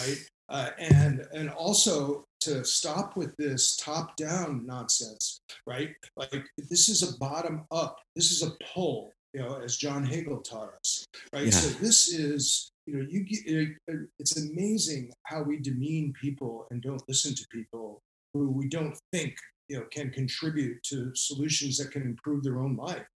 right? 0.00 0.18
Uh, 0.50 0.70
and 0.78 1.26
and 1.32 1.48
also 1.50 2.24
to 2.40 2.64
stop 2.64 3.16
with 3.16 3.34
this 3.36 3.76
top 3.76 4.16
down 4.16 4.66
nonsense, 4.66 5.40
right? 5.66 5.94
Like 6.16 6.44
this 6.68 6.88
is 6.88 7.02
a 7.02 7.18
bottom 7.18 7.64
up. 7.70 8.00
This 8.16 8.32
is 8.32 8.42
a 8.42 8.52
pull, 8.74 9.12
you 9.32 9.40
know, 9.40 9.60
as 9.62 9.76
John 9.76 10.04
Hagel 10.04 10.40
taught 10.40 10.74
us, 10.78 11.06
right? 11.32 11.44
Yeah. 11.44 11.50
So 11.50 11.68
this 11.78 12.08
is 12.08 12.70
you 12.86 12.98
know 12.98 13.06
you 13.08 13.24
get 13.24 14.02
it's 14.18 14.36
amazing 14.36 15.12
how 15.22 15.42
we 15.42 15.58
demean 15.58 16.12
people 16.20 16.66
and 16.70 16.82
don't 16.82 17.02
listen 17.08 17.34
to 17.34 17.46
people 17.50 18.00
who 18.34 18.50
we 18.50 18.68
don't 18.68 18.98
think 19.12 19.36
you 19.68 19.78
know 19.78 19.86
can 19.90 20.10
contribute 20.10 20.82
to 20.82 21.12
solutions 21.14 21.78
that 21.78 21.92
can 21.92 22.02
improve 22.02 22.42
their 22.42 22.58
own 22.58 22.76
life 22.76 23.06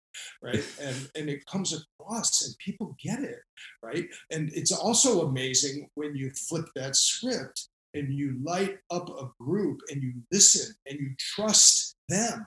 right? 0.43 0.65
And 0.81 1.09
and 1.15 1.29
it 1.29 1.45
comes 1.47 1.73
across 1.73 2.47
and 2.47 2.57
people 2.59 2.97
get 3.03 3.21
it 3.21 3.41
right? 3.83 4.07
And 4.31 4.51
it's 4.55 4.73
also 4.73 5.27
amazing 5.27 5.89
when 5.95 6.15
you 6.15 6.31
flip 6.31 6.67
that 6.75 6.97
script 6.97 7.69
and 7.95 8.13
you 8.13 8.39
light 8.43 8.79
up 8.91 9.09
a 9.09 9.31
group 9.41 9.81
and 9.91 10.03
you 10.03 10.15
listen 10.33 10.75
and 10.87 10.99
you 10.99 11.11
trust 11.19 11.97
them 12.09 12.47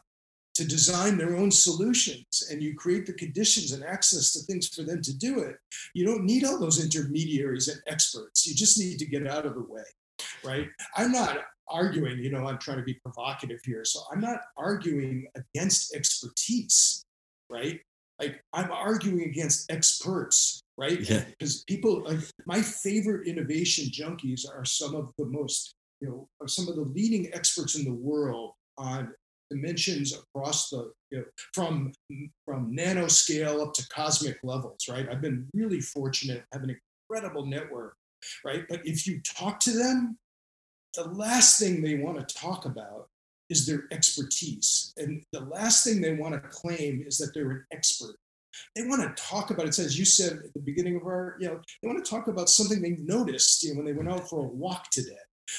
to 0.55 0.65
design 0.65 1.17
their 1.17 1.35
own 1.37 1.51
solutions 1.51 2.47
and 2.51 2.63
you 2.63 2.75
create 2.75 3.05
the 3.05 3.13
conditions 3.13 3.73
and 3.73 3.83
access 3.83 4.33
to 4.33 4.39
things 4.39 4.67
for 4.67 4.81
them 4.81 5.01
to 5.03 5.15
do 5.15 5.39
it 5.39 5.55
you 5.93 6.03
don't 6.03 6.25
need 6.25 6.43
all 6.43 6.59
those 6.59 6.83
intermediaries 6.83 7.67
and 7.67 7.79
experts. 7.85 8.47
You 8.47 8.55
just 8.55 8.79
need 8.79 8.97
to 8.97 9.05
get 9.05 9.27
out 9.27 9.45
of 9.45 9.53
the 9.53 9.61
way 9.61 9.83
right? 10.43 10.67
I'm 10.95 11.11
not 11.11 11.39
arguing 11.69 12.17
you 12.19 12.31
know 12.31 12.47
i'm 12.47 12.57
trying 12.57 12.77
to 12.77 12.83
be 12.83 12.93
provocative 12.93 13.59
here 13.65 13.83
so 13.83 13.99
i'm 14.11 14.21
not 14.21 14.39
arguing 14.57 15.27
against 15.35 15.93
expertise 15.93 17.03
right? 17.49 17.79
Like 18.19 18.41
I'm 18.53 18.71
arguing 18.71 19.21
against 19.23 19.71
experts, 19.71 20.61
right? 20.77 20.99
Yeah. 20.99 21.23
Because 21.29 21.63
people 21.63 22.03
like 22.03 22.19
my 22.45 22.61
favorite 22.61 23.27
innovation 23.27 23.85
junkies 23.85 24.41
are 24.49 24.65
some 24.65 24.95
of 24.95 25.11
the 25.17 25.25
most, 25.25 25.75
you 26.01 26.09
know, 26.09 26.27
are 26.41 26.47
some 26.47 26.67
of 26.67 26.75
the 26.75 26.81
leading 26.81 27.31
experts 27.33 27.75
in 27.75 27.83
the 27.83 27.93
world 27.93 28.53
on 28.77 29.13
dimensions 29.49 30.17
across 30.17 30.69
the 30.69 30.91
you 31.11 31.19
know, 31.19 31.23
from 31.53 31.93
from 32.45 32.75
nanoscale 32.75 33.61
up 33.65 33.73
to 33.73 33.87
cosmic 33.89 34.37
levels, 34.43 34.87
right? 34.89 35.07
I've 35.09 35.21
been 35.21 35.47
really 35.53 35.79
fortunate, 35.79 36.43
have 36.51 36.63
an 36.63 36.75
incredible 37.09 37.45
network, 37.45 37.95
right? 38.43 38.63
But 38.67 38.85
if 38.85 39.07
you 39.07 39.21
talk 39.21 39.59
to 39.61 39.71
them, 39.71 40.17
the 40.95 41.05
last 41.09 41.59
thing 41.59 41.81
they 41.81 41.95
want 41.95 42.27
to 42.27 42.35
talk 42.35 42.65
about 42.65 43.07
is 43.49 43.65
their 43.65 43.85
expertise. 43.91 44.93
And 44.97 45.23
the 45.31 45.41
last 45.41 45.83
thing 45.83 46.01
they 46.01 46.15
want 46.15 46.33
to 46.33 46.49
claim 46.49 47.03
is 47.05 47.17
that 47.17 47.33
they're 47.33 47.51
an 47.51 47.65
expert. 47.71 48.15
They 48.75 48.83
want 48.83 49.01
to 49.01 49.23
talk 49.23 49.51
about 49.51 49.67
it. 49.67 49.79
As 49.79 49.97
you 49.97 50.05
said 50.05 50.33
at 50.33 50.53
the 50.53 50.59
beginning 50.59 50.95
of 50.95 51.03
our, 51.03 51.37
you 51.39 51.47
know, 51.47 51.59
they 51.81 51.87
want 51.87 52.03
to 52.03 52.09
talk 52.09 52.27
about 52.27 52.49
something 52.49 52.81
they 52.81 52.97
noticed 52.99 53.63
you 53.63 53.71
know, 53.71 53.77
when 53.77 53.85
they 53.85 53.93
went 53.93 54.09
out 54.09 54.29
for 54.29 54.45
a 54.45 54.47
walk 54.47 54.89
today, 54.91 55.11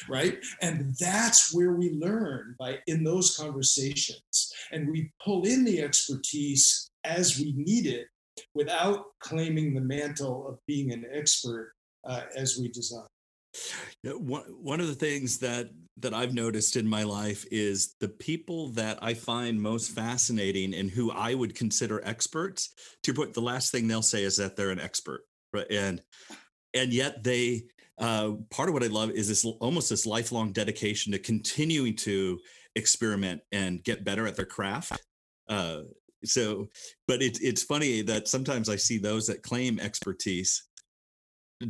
right? 0.09 0.39
And 0.61 0.95
that's 0.99 1.55
where 1.55 1.73
we 1.73 1.93
learn 1.93 2.57
by 2.59 2.79
in 2.87 3.05
those 3.05 3.37
conversations. 3.37 4.53
And 4.73 4.91
we 4.91 5.13
pull 5.25 5.45
in 5.45 5.65
the 5.65 5.81
expertise 5.81 6.91
as 7.05 7.39
we 7.39 7.53
need 7.57 7.87
it 7.87 8.09
without 8.55 9.07
claiming 9.21 9.75
the 9.75 9.81
mantle 9.81 10.49
of 10.49 10.59
being 10.67 10.93
an 10.93 11.05
expert 11.13 11.75
uh, 12.05 12.23
as 12.37 12.59
we 12.59 12.69
design. 12.69 13.07
One 14.05 14.43
one 14.63 14.81
of 14.81 14.87
the 14.87 14.95
things 14.95 15.39
that 15.39 15.71
that 16.01 16.15
I've 16.15 16.35
noticed 16.35 16.77
in 16.77 16.87
my 16.87 17.03
life 17.03 17.45
is 17.51 17.95
the 18.01 18.09
people 18.09 18.69
that 18.71 18.99
I 19.03 19.15
find 19.15 19.61
most 19.61 19.91
fascinating 19.91 20.75
and 20.75 20.91
who 20.91 21.11
I 21.11 21.35
would 21.35 21.55
consider 21.55 22.01
experts. 22.05 22.75
To 23.05 23.15
put 23.15 23.35
the 23.35 23.41
last 23.41 23.73
thing 23.73 23.89
they'll 23.89 24.03
say 24.03 24.25
is 24.25 24.37
that 24.37 24.57
they're 24.57 24.71
an 24.71 24.81
expert, 24.81 25.23
right? 25.53 25.67
And 25.71 26.03
and 26.75 26.93
yet 26.93 27.25
they 27.25 27.63
uh, 27.99 28.33
part 28.51 28.69
of 28.69 28.75
what 28.75 28.85
I 28.85 28.89
love 28.89 29.11
is 29.11 29.29
this 29.29 29.45
almost 29.45 29.91
this 29.91 30.07
lifelong 30.07 30.53
dedication 30.53 31.13
to 31.13 31.19
continuing 31.19 31.97
to 31.97 32.39
experiment 32.77 33.41
and 33.51 33.83
get 33.83 34.05
better 34.05 34.27
at 34.27 34.37
their 34.37 34.47
craft. 34.47 35.01
Uh, 35.49 35.81
so, 36.25 36.69
but 37.07 37.23
it's 37.23 37.41
it's 37.41 37.63
funny 37.63 38.03
that 38.03 38.29
sometimes 38.29 38.69
I 38.69 38.77
see 38.77 38.99
those 38.99 39.27
that 39.27 39.43
claim 39.43 39.79
expertise 39.79 40.68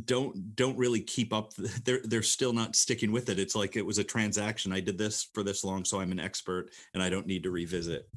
don't 0.05 0.55
don't 0.55 0.77
really 0.77 1.01
keep 1.01 1.33
up 1.33 1.53
they're 1.83 2.01
they're 2.03 2.21
still 2.21 2.53
not 2.53 2.75
sticking 2.75 3.11
with 3.11 3.29
it. 3.29 3.39
It's 3.39 3.55
like 3.55 3.75
it 3.75 3.85
was 3.85 3.97
a 3.97 4.03
transaction. 4.03 4.71
I 4.71 4.79
did 4.79 4.97
this 4.97 5.27
for 5.33 5.43
this 5.43 5.63
long 5.63 5.85
so 5.85 5.99
i'm 5.99 6.11
an 6.11 6.19
expert 6.19 6.69
and 6.93 7.01
i 7.01 7.09
don't 7.09 7.27
need 7.27 7.43
to 7.43 7.51
revisit. 7.51 8.07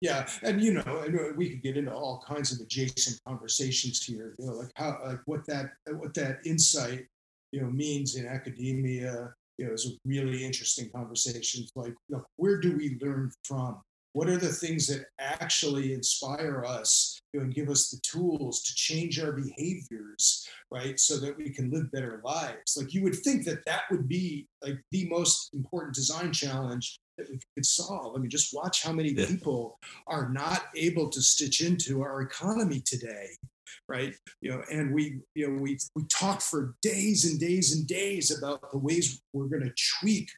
Yeah 0.00 0.26
and 0.42 0.62
you 0.62 0.74
know 0.74 1.32
we 1.36 1.50
could 1.50 1.62
get 1.62 1.76
into 1.76 1.92
all 1.92 2.24
kinds 2.26 2.52
of 2.52 2.60
adjacent 2.60 3.20
conversations 3.26 4.02
here 4.02 4.34
you 4.38 4.46
know 4.46 4.54
like 4.54 4.70
how 4.76 4.98
like 5.04 5.20
what 5.26 5.46
that 5.46 5.72
what 5.90 6.14
that 6.14 6.38
insight 6.46 7.06
you 7.52 7.60
know 7.60 7.70
means 7.70 8.16
in 8.16 8.26
academia 8.26 9.34
you 9.60 9.66
know 9.66 9.74
is 9.74 9.86
a 9.86 10.08
really 10.08 10.42
interesting 10.42 10.88
conversation. 10.90 11.66
Like 11.76 11.94
where 12.36 12.58
do 12.58 12.76
we 12.76 12.98
learn 13.02 13.30
from 13.44 13.80
what 14.12 14.28
are 14.28 14.36
the 14.36 14.48
things 14.48 14.86
that 14.88 15.06
actually 15.18 15.92
inspire 15.92 16.64
us 16.66 17.20
you 17.32 17.40
know, 17.40 17.44
and 17.44 17.54
give 17.54 17.68
us 17.68 17.90
the 17.90 18.00
tools 18.02 18.62
to 18.62 18.74
change 18.74 19.20
our 19.20 19.32
behaviors, 19.32 20.48
right? 20.70 20.98
So 20.98 21.18
that 21.18 21.36
we 21.36 21.50
can 21.50 21.70
live 21.70 21.90
better 21.92 22.20
lives. 22.24 22.76
Like 22.76 22.92
you 22.92 23.02
would 23.04 23.14
think 23.16 23.44
that 23.44 23.64
that 23.66 23.82
would 23.90 24.08
be 24.08 24.48
like 24.62 24.80
the 24.90 25.08
most 25.08 25.54
important 25.54 25.94
design 25.94 26.32
challenge 26.32 26.98
that 27.18 27.30
we 27.30 27.38
could 27.56 27.66
solve. 27.66 28.16
I 28.16 28.18
mean, 28.18 28.30
just 28.30 28.54
watch 28.54 28.82
how 28.82 28.92
many 28.92 29.10
yeah. 29.10 29.26
people 29.26 29.78
are 30.08 30.28
not 30.30 30.64
able 30.74 31.08
to 31.10 31.22
stitch 31.22 31.60
into 31.60 32.02
our 32.02 32.22
economy 32.22 32.82
today 32.84 33.28
right 33.88 34.14
you 34.40 34.50
know 34.50 34.62
and 34.70 34.92
we 34.92 35.20
you 35.36 35.48
know 35.48 35.62
we 35.62 35.78
we 35.94 36.02
talk 36.08 36.40
for 36.40 36.74
days 36.82 37.30
and 37.30 37.38
days 37.38 37.74
and 37.74 37.86
days 37.86 38.36
about 38.36 38.60
the 38.72 38.78
ways 38.78 39.20
we're 39.32 39.46
going 39.46 39.62
to 39.62 39.72
tweak 40.00 40.28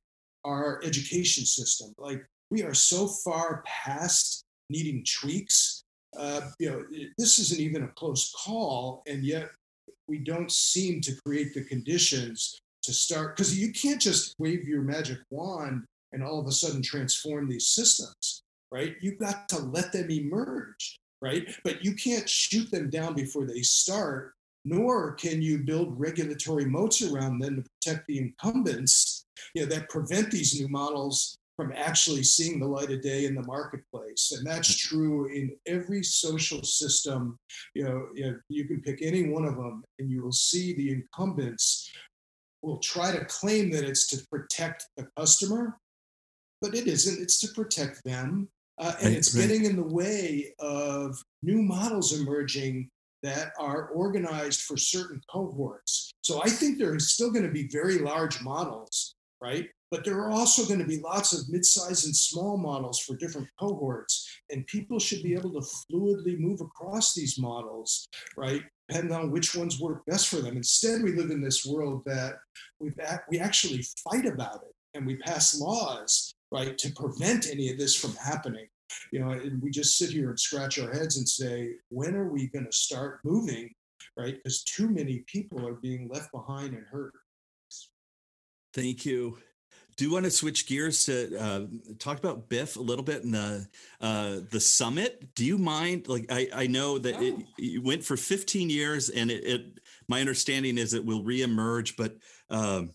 our 0.44 0.80
education 0.84 1.44
system 1.44 1.94
like 1.98 2.22
we 2.52 2.62
are 2.62 2.74
so 2.74 3.06
far 3.06 3.64
past 3.64 4.44
needing 4.68 5.02
tweaks. 5.20 5.84
Uh, 6.16 6.42
you 6.58 6.70
know, 6.70 6.84
this 7.16 7.38
isn't 7.38 7.60
even 7.60 7.84
a 7.84 7.88
close 7.88 8.30
call, 8.44 9.02
and 9.06 9.24
yet 9.24 9.48
we 10.06 10.18
don't 10.18 10.52
seem 10.52 11.00
to 11.00 11.16
create 11.24 11.54
the 11.54 11.64
conditions 11.64 12.60
to 12.82 12.92
start 12.92 13.34
because 13.34 13.58
you 13.58 13.72
can't 13.72 14.00
just 14.00 14.34
wave 14.38 14.68
your 14.68 14.82
magic 14.82 15.18
wand 15.30 15.84
and 16.12 16.22
all 16.22 16.38
of 16.38 16.46
a 16.46 16.52
sudden 16.52 16.82
transform 16.82 17.48
these 17.48 17.68
systems, 17.68 18.42
right? 18.70 18.96
You've 19.00 19.18
got 19.18 19.48
to 19.48 19.58
let 19.58 19.90
them 19.90 20.10
emerge, 20.10 20.98
right? 21.22 21.48
But 21.64 21.82
you 21.82 21.94
can't 21.94 22.28
shoot 22.28 22.70
them 22.70 22.90
down 22.90 23.14
before 23.14 23.46
they 23.46 23.62
start 23.62 24.34
nor 24.64 25.12
can 25.14 25.42
you 25.42 25.58
build 25.58 25.98
regulatory 25.98 26.64
moats 26.64 27.02
around 27.02 27.40
them 27.40 27.56
to 27.56 27.62
protect 27.62 28.06
the 28.06 28.18
incumbents 28.18 29.24
you 29.54 29.62
know, 29.62 29.68
that 29.68 29.88
prevent 29.88 30.30
these 30.30 30.60
new 30.60 30.68
models 30.68 31.36
from 31.62 31.72
actually 31.76 32.24
seeing 32.24 32.58
the 32.58 32.66
light 32.66 32.90
of 32.90 33.00
day 33.02 33.24
in 33.24 33.36
the 33.36 33.46
marketplace. 33.46 34.32
And 34.36 34.44
that's 34.44 34.76
true 34.76 35.28
in 35.28 35.54
every 35.66 36.02
social 36.02 36.64
system. 36.64 37.38
You 37.74 37.84
know, 37.84 38.06
you, 38.14 38.26
know, 38.26 38.38
you 38.48 38.64
can 38.64 38.80
pick 38.80 39.00
any 39.00 39.28
one 39.28 39.44
of 39.44 39.54
them 39.54 39.84
and 40.00 40.10
you 40.10 40.24
will 40.24 40.32
see 40.32 40.74
the 40.74 40.90
incumbents 40.90 41.88
will 42.62 42.78
try 42.78 43.12
to 43.12 43.24
claim 43.26 43.70
that 43.70 43.84
it's 43.84 44.08
to 44.08 44.26
protect 44.28 44.86
the 44.96 45.06
customer, 45.16 45.78
but 46.60 46.74
it 46.74 46.88
isn't. 46.88 47.22
It's 47.22 47.38
to 47.40 47.48
protect 47.54 48.02
them. 48.04 48.48
Uh, 48.78 48.94
and 48.98 49.08
right, 49.08 49.16
it's 49.16 49.34
right. 49.36 49.46
getting 49.46 49.64
in 49.64 49.76
the 49.76 49.82
way 49.82 50.52
of 50.58 51.16
new 51.42 51.62
models 51.62 52.18
emerging 52.18 52.88
that 53.22 53.52
are 53.60 53.88
organized 53.88 54.62
for 54.62 54.76
certain 54.76 55.20
cohorts. 55.30 56.10
So 56.22 56.42
I 56.42 56.48
think 56.48 56.78
there 56.78 56.96
is 56.96 57.12
still 57.12 57.30
going 57.30 57.46
to 57.46 57.52
be 57.52 57.68
very 57.68 57.98
large 57.98 58.42
models, 58.42 59.14
right? 59.40 59.68
But 59.92 60.06
there 60.06 60.18
are 60.20 60.30
also 60.30 60.64
going 60.64 60.78
to 60.78 60.86
be 60.86 61.00
lots 61.00 61.34
of 61.34 61.50
mid-sized 61.50 62.06
and 62.06 62.16
small 62.16 62.56
models 62.56 62.98
for 62.98 63.14
different 63.14 63.46
cohorts, 63.60 64.26
and 64.50 64.66
people 64.66 64.98
should 64.98 65.22
be 65.22 65.34
able 65.34 65.52
to 65.52 65.60
fluidly 65.60 66.38
move 66.38 66.62
across 66.62 67.14
these 67.14 67.38
models, 67.38 68.08
right? 68.34 68.62
Depending 68.88 69.14
on 69.14 69.30
which 69.30 69.54
ones 69.54 69.78
work 69.78 70.02
best 70.06 70.28
for 70.28 70.36
them. 70.36 70.56
Instead, 70.56 71.02
we 71.02 71.12
live 71.12 71.30
in 71.30 71.42
this 71.42 71.66
world 71.66 72.02
that 72.06 72.36
we 72.80 72.90
we 73.28 73.38
actually 73.38 73.84
fight 74.10 74.24
about 74.24 74.62
it, 74.62 74.74
and 74.94 75.06
we 75.06 75.16
pass 75.16 75.60
laws, 75.60 76.32
right, 76.50 76.78
to 76.78 76.90
prevent 76.92 77.46
any 77.46 77.70
of 77.70 77.78
this 77.78 77.94
from 77.94 78.14
happening 78.14 78.66
you 79.10 79.20
know, 79.20 79.30
and 79.30 79.62
we 79.62 79.70
just 79.70 79.96
sit 79.96 80.10
here 80.10 80.28
and 80.28 80.38
scratch 80.38 80.78
our 80.78 80.92
heads 80.92 81.16
and 81.16 81.26
say, 81.26 81.76
when 81.88 82.14
are 82.14 82.28
we 82.28 82.48
going 82.48 82.66
to 82.66 82.72
start 82.72 83.20
moving, 83.24 83.72
right? 84.18 84.36
Because 84.36 84.62
too 84.64 84.88
many 84.90 85.24
people 85.26 85.66
are 85.66 85.76
being 85.76 86.10
left 86.12 86.30
behind 86.30 86.74
and 86.74 86.84
hurt. 86.90 87.14
Thank 88.74 89.06
you. 89.06 89.38
Do 90.02 90.08
you 90.08 90.14
want 90.14 90.24
to 90.24 90.32
switch 90.32 90.66
gears 90.66 91.04
to 91.04 91.38
uh, 91.38 91.66
talk 92.00 92.18
about 92.18 92.48
BIF 92.48 92.74
a 92.74 92.80
little 92.80 93.04
bit 93.04 93.22
in 93.22 93.30
the 93.30 93.68
uh, 94.00 94.40
the 94.50 94.58
summit? 94.58 95.32
Do 95.36 95.44
you 95.44 95.58
mind? 95.58 96.08
Like, 96.08 96.26
I, 96.28 96.48
I 96.52 96.66
know 96.66 96.98
that 96.98 97.14
oh. 97.14 97.22
it, 97.22 97.34
it, 97.56 97.84
went 97.84 98.02
for 98.02 98.16
15 98.16 98.68
years, 98.68 99.10
and 99.10 99.30
it, 99.30 99.44
it, 99.44 99.78
my 100.08 100.18
understanding 100.18 100.76
is 100.76 100.92
it 100.92 101.04
will 101.04 101.22
reemerge. 101.22 101.96
But 101.96 102.16
um, 102.50 102.90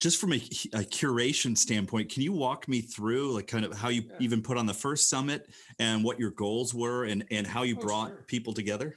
just 0.00 0.18
from 0.18 0.32
a, 0.32 0.36
a, 0.72 0.80
curation 0.80 1.54
standpoint, 1.58 2.10
can 2.10 2.22
you 2.22 2.32
walk 2.32 2.68
me 2.68 2.80
through 2.80 3.34
like 3.34 3.46
kind 3.46 3.66
of 3.66 3.76
how 3.76 3.90
you 3.90 4.04
yeah. 4.08 4.16
even 4.20 4.40
put 4.40 4.56
on 4.56 4.64
the 4.64 4.72
first 4.72 5.10
summit 5.10 5.46
and 5.78 6.02
what 6.02 6.18
your 6.18 6.30
goals 6.30 6.72
were 6.72 7.04
and, 7.04 7.22
and 7.30 7.46
how 7.46 7.64
you 7.64 7.76
oh, 7.76 7.82
brought 7.82 8.08
sure. 8.08 8.24
people 8.28 8.54
together? 8.54 8.96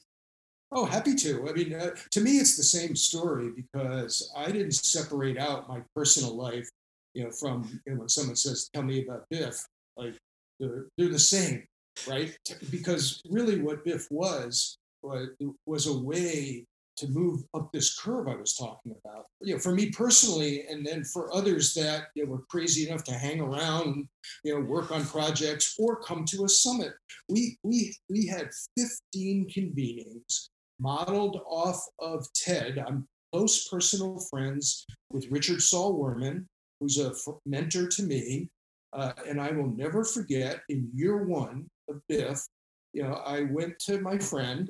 Oh, 0.72 0.86
happy 0.86 1.14
to. 1.16 1.50
I 1.50 1.52
mean, 1.52 1.74
uh, 1.74 1.90
to 2.12 2.22
me, 2.22 2.38
it's 2.38 2.56
the 2.56 2.64
same 2.64 2.96
story 2.96 3.52
because 3.54 4.32
I 4.36 4.50
didn't 4.50 4.76
separate 4.76 5.38
out 5.38 5.68
my 5.68 5.82
personal 5.94 6.38
life, 6.38 6.70
you 7.14 7.24
know, 7.24 7.32
from 7.32 7.82
you 7.86 7.94
know, 7.94 8.00
when 8.00 8.10
someone 8.10 8.36
says, 8.36 8.70
"Tell 8.74 8.84
me 8.84 9.06
about 9.06 9.26
BIF," 9.30 9.66
like 9.98 10.16
they're, 10.60 10.88
they're 10.98 11.10
the 11.10 11.20
same, 11.20 11.64
right? 12.08 12.38
Because 12.72 13.22
really, 13.30 13.62
what 13.62 13.84
BIF 13.84 14.08
was 14.12 14.78
was, 15.04 15.88
a 15.88 16.00
way 16.00 16.66
to 16.96 17.08
move 17.08 17.44
up 17.56 17.72
this 17.72 17.98
curve 18.00 18.28
I 18.28 18.36
was 18.36 18.56
talking 18.56 18.96
about. 19.04 19.26
You 19.42 19.54
know, 19.54 19.60
for 19.60 19.74
me 19.74 19.90
personally, 19.90 20.66
and 20.70 20.86
then 20.86 21.04
for 21.04 21.34
others 21.36 21.74
that 21.74 22.08
you 22.16 22.24
know, 22.24 22.32
were 22.32 22.44
crazy 22.50 22.88
enough 22.88 23.04
to 23.06 23.14
hang 23.14 23.42
around, 23.42 24.08
you 24.44 24.54
know, 24.54 24.62
work 24.62 24.92
on 24.92 25.06
projects 25.06 25.76
or 25.80 26.02
come 26.02 26.24
to 26.26 26.46
a 26.46 26.50
summit. 26.50 26.94
We 27.30 27.58
we 27.64 27.96
we 28.10 28.28
had 28.28 28.50
15 28.78 29.50
convenings 29.50 30.50
modeled 30.80 31.42
off 31.48 31.84
of 32.00 32.28
TED. 32.34 32.84
I'm 32.86 33.08
close 33.32 33.68
personal 33.68 34.20
friends 34.30 34.86
with 35.10 35.26
Richard 35.32 35.62
Saul 35.62 36.00
Wurman, 36.00 36.46
who's 36.84 37.00
a 37.00 37.14
mentor 37.46 37.88
to 37.88 38.04
me. 38.04 38.50
Uh, 38.92 39.14
and 39.28 39.42
I 39.42 39.52
will 39.52 39.70
never 39.70 40.04
forget 40.04 40.62
in 40.70 40.90
year 40.94 41.24
one 41.24 41.68
of 41.90 42.02
BIF, 42.08 42.46
you 42.94 43.04
know, 43.04 43.14
I 43.26 43.44
went 43.44 43.80
to 43.88 44.00
my 44.02 44.20
friend 44.20 44.70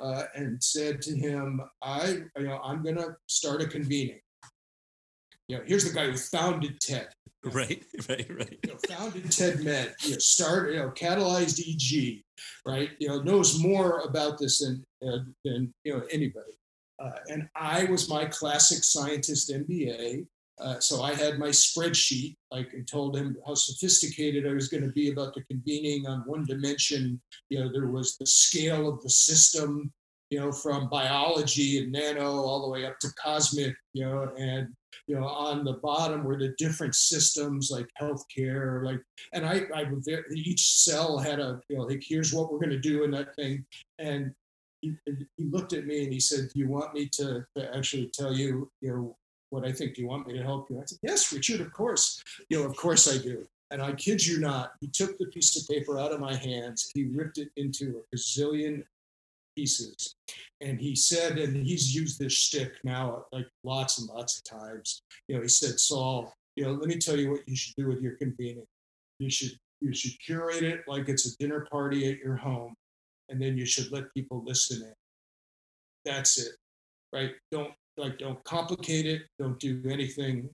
uh, 0.00 0.24
and 0.34 0.62
said 0.62 1.02
to 1.02 1.16
him, 1.16 1.60
I, 1.82 2.22
you 2.36 2.48
know, 2.48 2.60
I'm 2.64 2.82
going 2.82 2.96
to 2.96 3.16
start 3.28 3.62
a 3.62 3.66
convening. 3.66 4.20
You 5.46 5.58
know, 5.58 5.62
here's 5.66 5.84
the 5.84 5.94
guy 5.94 6.10
who 6.10 6.16
founded 6.16 6.80
TED. 6.80 7.08
Right, 7.42 7.82
right, 8.06 8.26
right. 8.28 8.58
You 8.62 8.70
know, 8.70 8.78
founded 8.86 9.24
TEDMED, 9.24 9.94
you 10.02 10.10
know, 10.10 10.18
started, 10.18 10.74
you 10.74 10.80
know, 10.80 10.90
catalyzed 10.90 11.58
EG, 11.58 12.22
right? 12.66 12.90
You 12.98 13.08
know, 13.08 13.22
knows 13.22 13.58
more 13.58 14.00
about 14.00 14.36
this 14.36 14.58
than, 14.58 14.84
uh, 15.02 15.20
than 15.42 15.72
you 15.84 15.96
know, 15.96 16.02
anybody. 16.10 16.52
Uh, 17.02 17.12
and 17.28 17.48
I 17.56 17.84
was 17.84 18.10
my 18.10 18.26
classic 18.26 18.84
scientist 18.84 19.50
MBA. 19.50 20.26
Uh, 20.60 20.78
so 20.78 21.02
I 21.02 21.14
had 21.14 21.38
my 21.38 21.48
spreadsheet, 21.48 22.36
like 22.50 22.68
I 22.76 22.82
told 22.82 23.16
him 23.16 23.36
how 23.46 23.54
sophisticated 23.54 24.46
I 24.46 24.52
was 24.52 24.68
going 24.68 24.82
to 24.82 24.92
be 24.92 25.10
about 25.10 25.34
the 25.34 25.42
convening 25.44 26.06
on 26.06 26.20
one 26.26 26.44
dimension. 26.44 27.20
You 27.48 27.60
know, 27.60 27.72
there 27.72 27.86
was 27.86 28.16
the 28.16 28.26
scale 28.26 28.88
of 28.88 29.02
the 29.02 29.10
system, 29.10 29.90
you 30.28 30.38
know, 30.38 30.52
from 30.52 30.90
biology 30.90 31.78
and 31.78 31.90
nano 31.90 32.42
all 32.42 32.62
the 32.62 32.68
way 32.68 32.84
up 32.84 32.98
to 33.00 33.08
cosmic, 33.18 33.74
you 33.94 34.04
know, 34.04 34.30
and 34.36 34.68
you 35.06 35.18
know, 35.18 35.26
on 35.26 35.64
the 35.64 35.74
bottom 35.74 36.24
were 36.24 36.38
the 36.38 36.54
different 36.58 36.94
systems 36.94 37.70
like 37.70 37.88
healthcare, 38.00 38.84
like, 38.84 39.00
and 39.32 39.46
I, 39.46 39.62
I 39.74 39.86
each 40.34 40.82
cell 40.82 41.18
had 41.18 41.40
a, 41.40 41.60
you 41.68 41.76
know, 41.76 41.82
like 41.84 42.02
here's 42.06 42.32
what 42.32 42.52
we're 42.52 42.58
going 42.58 42.70
to 42.70 42.78
do 42.78 43.02
in 43.04 43.10
that 43.12 43.34
thing, 43.34 43.64
and 43.98 44.32
he, 44.80 44.94
he 45.06 45.44
looked 45.44 45.72
at 45.72 45.86
me 45.86 46.04
and 46.04 46.12
he 46.12 46.20
said, 46.20 46.48
"Do 46.52 46.58
you 46.58 46.68
want 46.68 46.94
me 46.94 47.08
to, 47.14 47.44
to 47.56 47.76
actually 47.76 48.10
tell 48.14 48.32
you, 48.32 48.70
you 48.80 48.90
know, 48.90 49.16
what 49.50 49.66
I 49.66 49.72
think. 49.72 49.94
Do 49.94 50.02
you 50.02 50.08
want 50.08 50.26
me 50.26 50.34
to 50.34 50.42
help 50.42 50.70
you? 50.70 50.78
I 50.78 50.84
said, 50.84 50.98
Yes, 51.02 51.32
Richard, 51.32 51.60
of 51.60 51.72
course. 51.72 52.22
You 52.48 52.60
know, 52.60 52.64
of 52.66 52.76
course 52.76 53.12
I 53.12 53.22
do. 53.22 53.46
And 53.70 53.80
I 53.80 53.92
kid 53.92 54.24
you 54.26 54.40
not, 54.40 54.72
he 54.80 54.88
took 54.88 55.16
the 55.18 55.26
piece 55.26 55.56
of 55.56 55.68
paper 55.68 55.98
out 55.98 56.12
of 56.12 56.20
my 56.20 56.34
hands, 56.34 56.90
he 56.92 57.04
ripped 57.04 57.38
it 57.38 57.50
into 57.56 58.02
a 58.12 58.16
gazillion 58.16 58.82
pieces. 59.56 60.16
And 60.60 60.80
he 60.80 60.96
said, 60.96 61.38
and 61.38 61.56
he's 61.56 61.94
used 61.94 62.18
this 62.18 62.32
shtick 62.32 62.72
now 62.82 63.26
like 63.32 63.46
lots 63.62 63.98
and 63.98 64.08
lots 64.08 64.38
of 64.38 64.44
times. 64.44 65.02
You 65.28 65.36
know, 65.36 65.42
he 65.42 65.48
said, 65.48 65.78
Saul, 65.78 66.32
you 66.56 66.64
know, 66.64 66.72
let 66.72 66.88
me 66.88 66.98
tell 66.98 67.16
you 67.16 67.30
what 67.30 67.48
you 67.48 67.56
should 67.56 67.74
do 67.76 67.86
with 67.86 68.00
your 68.00 68.16
convening. 68.16 68.66
You 69.18 69.30
should 69.30 69.52
you 69.80 69.94
should 69.94 70.12
curate 70.20 70.62
it 70.62 70.82
like 70.86 71.08
it's 71.08 71.26
a 71.26 71.36
dinner 71.38 71.66
party 71.70 72.10
at 72.10 72.18
your 72.18 72.36
home, 72.36 72.74
and 73.30 73.40
then 73.40 73.56
you 73.56 73.64
should 73.64 73.90
let 73.90 74.12
people 74.14 74.42
listen 74.44 74.82
in. 74.82 74.92
That's 76.04 76.38
it, 76.38 76.52
right? 77.14 77.32
Don't 77.50 77.72
like 77.96 78.18
don't 78.18 78.42
complicate 78.44 79.06
it 79.06 79.22
don't 79.38 79.58
do 79.58 79.82
anything 79.88 80.48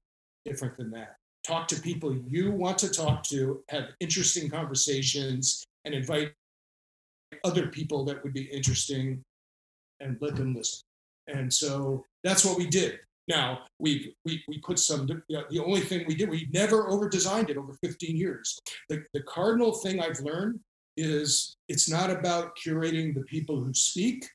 different 0.45 0.77
than 0.77 0.91
that. 0.93 1.17
Talk 1.47 1.69
to 1.69 1.81
people 1.81 2.17
you 2.29 2.51
want 2.51 2.79
to 2.79 2.89
talk 2.89 3.23
to 3.25 3.63
have 3.69 3.85
interesting 4.01 4.49
conversations 4.49 5.65
and 5.85 5.95
invite 5.95 6.33
other 7.45 7.69
people 7.69 8.05
that 8.05 8.23
would 8.23 8.33
be 8.33 8.45
interesting 8.45 9.23
and 10.01 10.17
let 10.21 10.37
them 10.37 10.55
listen. 10.55 10.81
And 11.29 11.53
so 11.53 12.05
that's 12.23 12.45
what 12.45 12.59
we 12.59 12.67
did. 12.67 12.99
Now 13.29 13.61
we 13.79 14.15
we, 14.25 14.43
we 14.49 14.59
put 14.59 14.79
some 14.79 15.09
you 15.29 15.37
know, 15.37 15.45
the 15.51 15.63
only 15.63 15.81
thing 15.81 16.05
we 16.07 16.15
did 16.15 16.31
we 16.31 16.49
never 16.53 16.89
over 16.89 17.09
designed 17.09 17.51
it 17.51 17.57
over 17.57 17.75
15 17.83 18.17
years. 18.17 18.59
The, 18.89 19.05
the 19.13 19.23
cardinal 19.23 19.73
thing 19.73 20.01
i've 20.01 20.21
learned 20.21 20.61
is 20.97 21.57
it's 21.69 21.91
not 21.91 22.11
about 22.11 22.57
curating 22.57 23.15
the 23.15 23.23
people 23.23 23.63
who 23.63 23.75
speak 23.75 24.27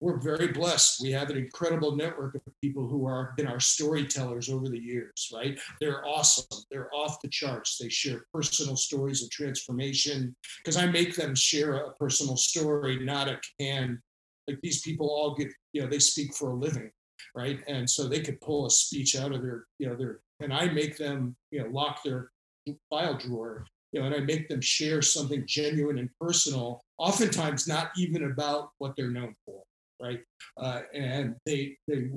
we're 0.00 0.18
very 0.18 0.48
blessed. 0.48 1.02
We 1.02 1.10
have 1.12 1.30
an 1.30 1.38
incredible 1.38 1.96
network 1.96 2.34
of 2.34 2.42
people 2.60 2.86
who 2.86 3.06
are 3.06 3.32
been 3.36 3.46
our 3.46 3.60
storytellers 3.60 4.50
over 4.50 4.68
the 4.68 4.78
years, 4.78 5.30
right? 5.32 5.58
They're 5.80 6.06
awesome. 6.06 6.44
They're 6.70 6.94
off 6.94 7.20
the 7.22 7.28
charts. 7.28 7.78
They 7.78 7.88
share 7.88 8.26
personal 8.32 8.76
stories 8.76 9.22
of 9.22 9.30
transformation 9.30 10.36
because 10.62 10.76
I 10.76 10.86
make 10.86 11.16
them 11.16 11.34
share 11.34 11.76
a 11.76 11.92
personal 11.94 12.36
story, 12.36 13.04
not 13.04 13.28
a 13.28 13.40
can. 13.58 14.00
Like 14.46 14.60
these 14.62 14.82
people 14.82 15.08
all 15.08 15.34
get, 15.34 15.48
you 15.72 15.82
know, 15.82 15.88
they 15.88 15.98
speak 15.98 16.34
for 16.34 16.50
a 16.50 16.54
living, 16.54 16.90
right? 17.34 17.60
And 17.66 17.88
so 17.88 18.06
they 18.06 18.20
could 18.20 18.40
pull 18.40 18.66
a 18.66 18.70
speech 18.70 19.16
out 19.16 19.32
of 19.32 19.42
their, 19.42 19.64
you 19.78 19.88
know, 19.88 19.96
their, 19.96 20.20
and 20.40 20.52
I 20.52 20.66
make 20.66 20.98
them, 20.98 21.34
you 21.50 21.62
know, 21.62 21.70
lock 21.70 22.02
their 22.04 22.30
file 22.90 23.16
drawer 23.16 23.64
you 23.92 24.00
know, 24.00 24.06
and 24.06 24.14
I 24.14 24.18
make 24.18 24.48
them 24.48 24.60
share 24.60 25.00
something 25.00 25.44
genuine 25.46 25.98
and 25.98 26.10
personal, 26.20 26.82
oftentimes 26.98 27.66
not 27.66 27.92
even 27.96 28.24
about 28.24 28.70
what 28.78 28.94
they're 28.96 29.12
known 29.12 29.34
for 29.46 29.62
right? 30.00 30.20
Uh, 30.56 30.80
and 30.94 31.36
they 31.44 31.76
they 31.88 32.10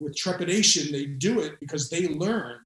with 0.00 0.16
trepidation 0.16 0.92
they 0.92 1.06
do 1.06 1.40
it 1.40 1.58
because 1.60 1.88
they 1.88 2.08
learn, 2.08 2.58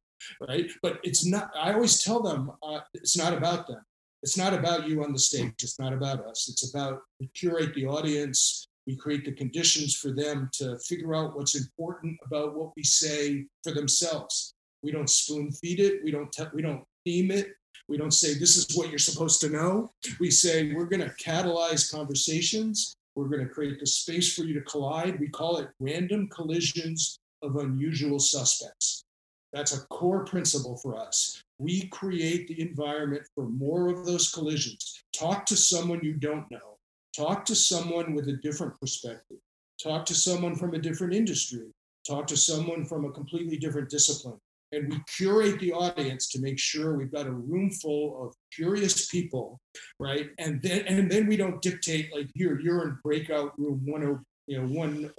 right? 0.48 0.70
But 0.82 1.00
it's 1.02 1.26
not. 1.26 1.50
I 1.56 1.72
always 1.72 2.02
tell 2.02 2.22
them 2.22 2.52
uh, 2.62 2.80
it's 2.94 3.16
not 3.16 3.32
about 3.32 3.66
them. 3.66 3.82
It's 4.22 4.36
not 4.36 4.52
about 4.52 4.86
you 4.86 5.02
on 5.02 5.12
the 5.12 5.18
stage. 5.18 5.54
It's 5.62 5.78
not 5.78 5.92
about 5.92 6.24
us. 6.26 6.48
It's 6.48 6.74
about 6.74 7.00
we 7.18 7.28
curate 7.28 7.74
the 7.74 7.86
audience. 7.86 8.66
We 8.86 8.96
create 8.96 9.24
the 9.24 9.32
conditions 9.32 9.94
for 9.94 10.12
them 10.12 10.50
to 10.54 10.78
figure 10.80 11.14
out 11.14 11.36
what's 11.36 11.54
important 11.54 12.18
about 12.24 12.54
what 12.54 12.72
we 12.76 12.82
say 12.82 13.46
for 13.62 13.72
themselves. 13.72 14.54
We 14.82 14.90
don't 14.92 15.08
spoon 15.08 15.52
feed 15.52 15.80
it. 15.80 16.02
We 16.04 16.10
don't. 16.10 16.30
Te- 16.32 16.54
we 16.54 16.62
don't 16.62 16.84
theme 17.04 17.30
it. 17.30 17.52
We 17.88 17.96
don't 17.96 18.12
say 18.12 18.34
this 18.34 18.56
is 18.56 18.76
what 18.76 18.88
you're 18.88 18.98
supposed 18.98 19.40
to 19.40 19.48
know. 19.48 19.90
We 20.20 20.30
say 20.30 20.72
we're 20.72 20.84
going 20.84 21.00
to 21.00 21.12
catalyze 21.22 21.90
conversations 21.90 22.96
We're 23.20 23.28
going 23.28 23.46
to 23.46 23.52
create 23.52 23.78
the 23.78 23.86
space 23.86 24.34
for 24.34 24.44
you 24.44 24.54
to 24.54 24.62
collide. 24.62 25.20
We 25.20 25.28
call 25.28 25.58
it 25.58 25.68
random 25.78 26.26
collisions 26.28 27.18
of 27.42 27.56
unusual 27.56 28.18
suspects. 28.18 29.04
That's 29.52 29.76
a 29.76 29.86
core 29.88 30.24
principle 30.24 30.78
for 30.78 30.96
us. 30.96 31.42
We 31.58 31.88
create 31.88 32.48
the 32.48 32.62
environment 32.62 33.24
for 33.34 33.44
more 33.44 33.88
of 33.88 34.06
those 34.06 34.30
collisions. 34.30 35.02
Talk 35.12 35.44
to 35.46 35.56
someone 35.56 36.00
you 36.02 36.14
don't 36.14 36.50
know. 36.50 36.78
Talk 37.14 37.44
to 37.44 37.54
someone 37.54 38.14
with 38.14 38.28
a 38.28 38.36
different 38.36 38.80
perspective. 38.80 39.36
Talk 39.82 40.06
to 40.06 40.14
someone 40.14 40.56
from 40.56 40.72
a 40.72 40.78
different 40.78 41.12
industry. 41.12 41.66
Talk 42.06 42.26
to 42.28 42.38
someone 42.38 42.86
from 42.86 43.04
a 43.04 43.10
completely 43.10 43.58
different 43.58 43.90
discipline. 43.90 44.38
And 44.72 44.92
we 44.92 45.00
curate 45.16 45.58
the 45.58 45.72
audience 45.72 46.28
to 46.30 46.40
make 46.40 46.58
sure 46.58 46.96
we've 46.96 47.12
got 47.12 47.26
a 47.26 47.32
room 47.32 47.70
full 47.70 48.24
of 48.24 48.34
curious 48.54 49.08
people, 49.08 49.60
right? 49.98 50.30
And 50.38 50.62
then 50.62 50.86
and 50.86 51.10
then 51.10 51.26
we 51.26 51.36
don't 51.36 51.60
dictate 51.60 52.14
like 52.14 52.28
here, 52.34 52.60
you're 52.60 52.84
in 52.84 52.98
breakout 53.02 53.58
room 53.58 53.84
10, 53.84 54.24
you 54.46 54.62
know, 54.62 54.68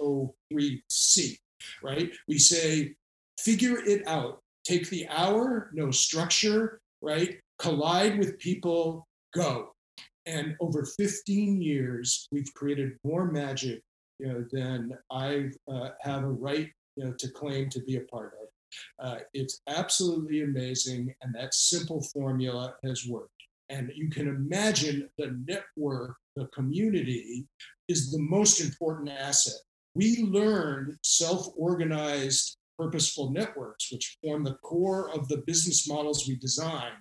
103C, 0.00 1.38
right? 1.82 2.10
We 2.28 2.38
say, 2.38 2.94
figure 3.38 3.78
it 3.78 4.06
out. 4.06 4.40
Take 4.64 4.88
the 4.90 5.08
hour, 5.08 5.70
no 5.74 5.90
structure, 5.90 6.80
right? 7.00 7.38
Collide 7.58 8.18
with 8.18 8.38
people, 8.38 9.06
go. 9.34 9.72
And 10.26 10.56
over 10.60 10.84
15 10.84 11.60
years, 11.60 12.28
we've 12.30 12.52
created 12.54 12.92
more 13.04 13.24
magic, 13.24 13.82
you 14.18 14.28
know, 14.28 14.44
than 14.52 14.96
I 15.10 15.50
uh, 15.70 15.90
have 16.00 16.22
a 16.22 16.28
right, 16.28 16.70
you 16.96 17.04
know, 17.04 17.12
to 17.18 17.28
claim 17.30 17.68
to 17.70 17.80
be 17.80 17.96
a 17.96 18.02
part 18.02 18.34
of. 18.40 18.41
Uh, 18.98 19.18
it's 19.34 19.60
absolutely 19.68 20.42
amazing, 20.42 21.14
and 21.22 21.34
that 21.34 21.54
simple 21.54 22.02
formula 22.12 22.74
has 22.84 23.06
worked. 23.06 23.30
And 23.68 23.90
you 23.94 24.10
can 24.10 24.28
imagine 24.28 25.08
the 25.16 25.38
network, 25.46 26.16
the 26.36 26.46
community, 26.48 27.46
is 27.88 28.10
the 28.10 28.18
most 28.18 28.60
important 28.60 29.08
asset. 29.08 29.60
We 29.94 30.22
learned 30.22 30.96
self 31.02 31.48
organized, 31.56 32.56
purposeful 32.78 33.30
networks, 33.30 33.92
which 33.92 34.18
form 34.22 34.44
the 34.44 34.54
core 34.62 35.10
of 35.14 35.28
the 35.28 35.38
business 35.46 35.88
models 35.88 36.26
we 36.26 36.36
design. 36.36 36.92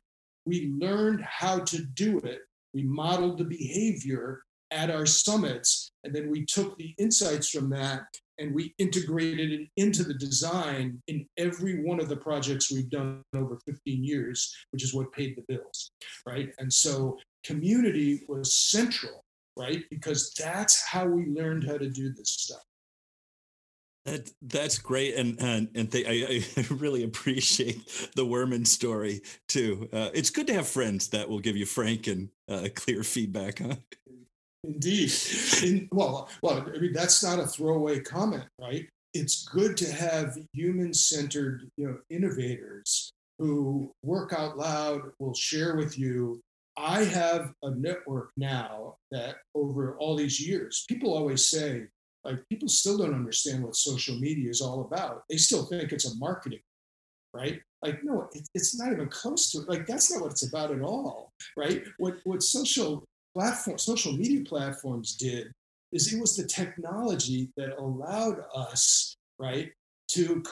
We 0.45 0.73
learned 0.79 1.21
how 1.23 1.59
to 1.59 1.83
do 1.83 2.19
it. 2.19 2.39
We 2.73 2.83
modeled 2.83 3.37
the 3.37 3.45
behavior 3.45 4.41
at 4.71 4.89
our 4.89 5.05
summits, 5.05 5.91
and 6.03 6.15
then 6.15 6.29
we 6.31 6.45
took 6.45 6.77
the 6.77 6.93
insights 6.97 7.49
from 7.49 7.69
that 7.71 8.03
and 8.41 8.53
we 8.53 8.73
integrated 8.79 9.51
it 9.51 9.69
into 9.77 10.03
the 10.03 10.15
design 10.15 11.01
in 11.07 11.25
every 11.37 11.83
one 11.83 11.99
of 11.99 12.09
the 12.09 12.17
projects 12.17 12.71
we've 12.71 12.89
done 12.89 13.21
over 13.35 13.59
15 13.65 14.03
years, 14.03 14.53
which 14.71 14.83
is 14.83 14.93
what 14.93 15.11
paid 15.11 15.37
the 15.37 15.43
bills, 15.47 15.91
right? 16.25 16.49
And 16.57 16.73
so 16.73 17.17
community 17.45 18.23
was 18.27 18.55
central, 18.55 19.23
right? 19.55 19.83
Because 19.91 20.33
that's 20.33 20.85
how 20.87 21.05
we 21.05 21.27
learned 21.27 21.65
how 21.65 21.77
to 21.77 21.89
do 21.89 22.11
this 22.13 22.31
stuff. 22.31 22.63
That 24.05 24.31
that's 24.41 24.79
great, 24.79 25.13
and 25.13 25.39
and 25.39 25.69
and 25.75 25.91
th- 25.91 26.07
I, 26.07 26.41
I, 26.59 26.65
really 26.73 27.03
appreciate 27.03 28.09
the 28.15 28.25
Wurman 28.25 28.65
story 28.65 29.21
too. 29.47 29.87
Uh, 29.93 30.09
it's 30.11 30.31
good 30.31 30.47
to 30.47 30.55
have 30.55 30.67
friends 30.67 31.09
that 31.09 31.29
will 31.29 31.37
give 31.37 31.55
you 31.55 31.67
frank 31.67 32.07
and 32.07 32.29
uh, 32.49 32.69
clear 32.73 33.03
feedback. 33.03 33.59
Huh? 33.59 33.75
Indeed. 34.63 35.11
In, 35.63 35.89
well, 35.91 36.29
well, 36.43 36.63
I 36.73 36.79
mean 36.79 36.93
that's 36.93 37.23
not 37.23 37.39
a 37.39 37.47
throwaway 37.47 37.99
comment, 37.99 38.45
right? 38.59 38.87
It's 39.13 39.45
good 39.45 39.75
to 39.77 39.91
have 39.91 40.37
human-centered, 40.53 41.69
you 41.77 41.87
know, 41.87 41.97
innovators 42.09 43.11
who 43.39 43.91
work 44.03 44.33
out 44.33 44.57
loud, 44.57 45.01
will 45.19 45.33
share 45.33 45.75
with 45.75 45.97
you. 45.97 46.39
I 46.77 47.03
have 47.03 47.51
a 47.63 47.71
network 47.71 48.31
now 48.37 48.95
that 49.11 49.37
over 49.55 49.97
all 49.97 50.15
these 50.15 50.39
years, 50.39 50.85
people 50.87 51.13
always 51.13 51.49
say, 51.49 51.87
like, 52.23 52.37
people 52.49 52.69
still 52.69 52.99
don't 52.99 53.15
understand 53.15 53.63
what 53.63 53.75
social 53.75 54.15
media 54.17 54.49
is 54.49 54.61
all 54.61 54.81
about. 54.81 55.23
They 55.29 55.37
still 55.37 55.65
think 55.65 55.91
it's 55.91 56.09
a 56.09 56.15
marketing, 56.17 56.61
right? 57.33 57.59
Like, 57.83 58.03
no, 58.03 58.29
it, 58.33 58.47
it's 58.53 58.79
not 58.79 58.93
even 58.93 59.09
close 59.09 59.51
to 59.51 59.63
it. 59.63 59.69
Like, 59.69 59.87
that's 59.87 60.11
not 60.11 60.21
what 60.21 60.31
it's 60.31 60.47
about 60.47 60.71
at 60.71 60.81
all, 60.81 61.31
right? 61.57 61.83
What 61.97 62.17
what 62.23 62.43
social 62.43 63.03
platform, 63.33 63.77
social 63.77 64.13
media 64.13 64.43
platforms 64.43 65.15
did 65.15 65.51
is 65.91 66.13
it 66.13 66.19
was 66.19 66.35
the 66.35 66.45
technology 66.45 67.49
that 67.57 67.77
allowed 67.77 68.43
us, 68.55 69.15
right, 69.39 69.71
to, 70.09 70.43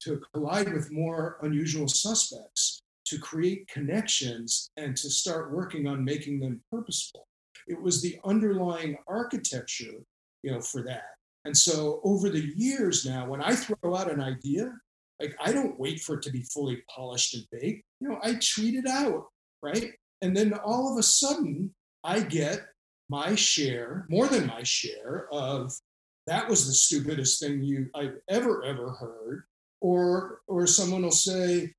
to 0.00 0.20
collide 0.32 0.72
with 0.72 0.90
more 0.90 1.38
unusual 1.42 1.88
suspects, 1.88 2.80
to 3.06 3.18
create 3.18 3.68
connections, 3.68 4.70
and 4.76 4.96
to 4.96 5.10
start 5.10 5.52
working 5.52 5.86
on 5.86 6.04
making 6.04 6.40
them 6.40 6.60
purposeful. 6.70 7.26
It 7.66 7.80
was 7.80 8.02
the 8.02 8.18
underlying 8.24 8.96
architecture, 9.06 10.02
you 10.42 10.52
know, 10.52 10.60
for 10.60 10.82
that. 10.82 11.14
And 11.44 11.56
so 11.56 12.00
over 12.04 12.30
the 12.30 12.52
years 12.56 13.04
now, 13.04 13.28
when 13.28 13.42
I 13.42 13.54
throw 13.54 13.96
out 13.96 14.10
an 14.10 14.20
idea, 14.20 14.72
like 15.20 15.36
I 15.40 15.52
don't 15.52 15.78
wait 15.78 16.00
for 16.00 16.16
it 16.16 16.22
to 16.22 16.30
be 16.30 16.42
fully 16.42 16.82
polished 16.94 17.34
and 17.34 17.44
baked. 17.52 17.84
You 18.00 18.08
know, 18.08 18.18
I 18.22 18.34
tweet 18.34 18.74
it 18.74 18.86
out, 18.86 19.26
right? 19.62 19.92
And 20.22 20.36
then 20.36 20.54
all 20.54 20.90
of 20.92 20.98
a 20.98 21.02
sudden, 21.02 21.72
I 22.04 22.20
get 22.20 22.60
my 23.08 23.34
share, 23.34 24.06
more 24.08 24.28
than 24.28 24.46
my 24.46 24.62
share, 24.62 25.26
of 25.32 25.72
that 26.26 26.48
was 26.48 26.66
the 26.66 26.72
stupidest 26.72 27.40
thing 27.40 27.62
you 27.62 27.88
I've 27.94 28.18
ever 28.28 28.64
ever 28.64 28.90
heard. 28.90 29.44
Or 29.80 30.40
or 30.46 30.66
someone 30.66 31.02
will 31.02 31.10
say, 31.10 31.72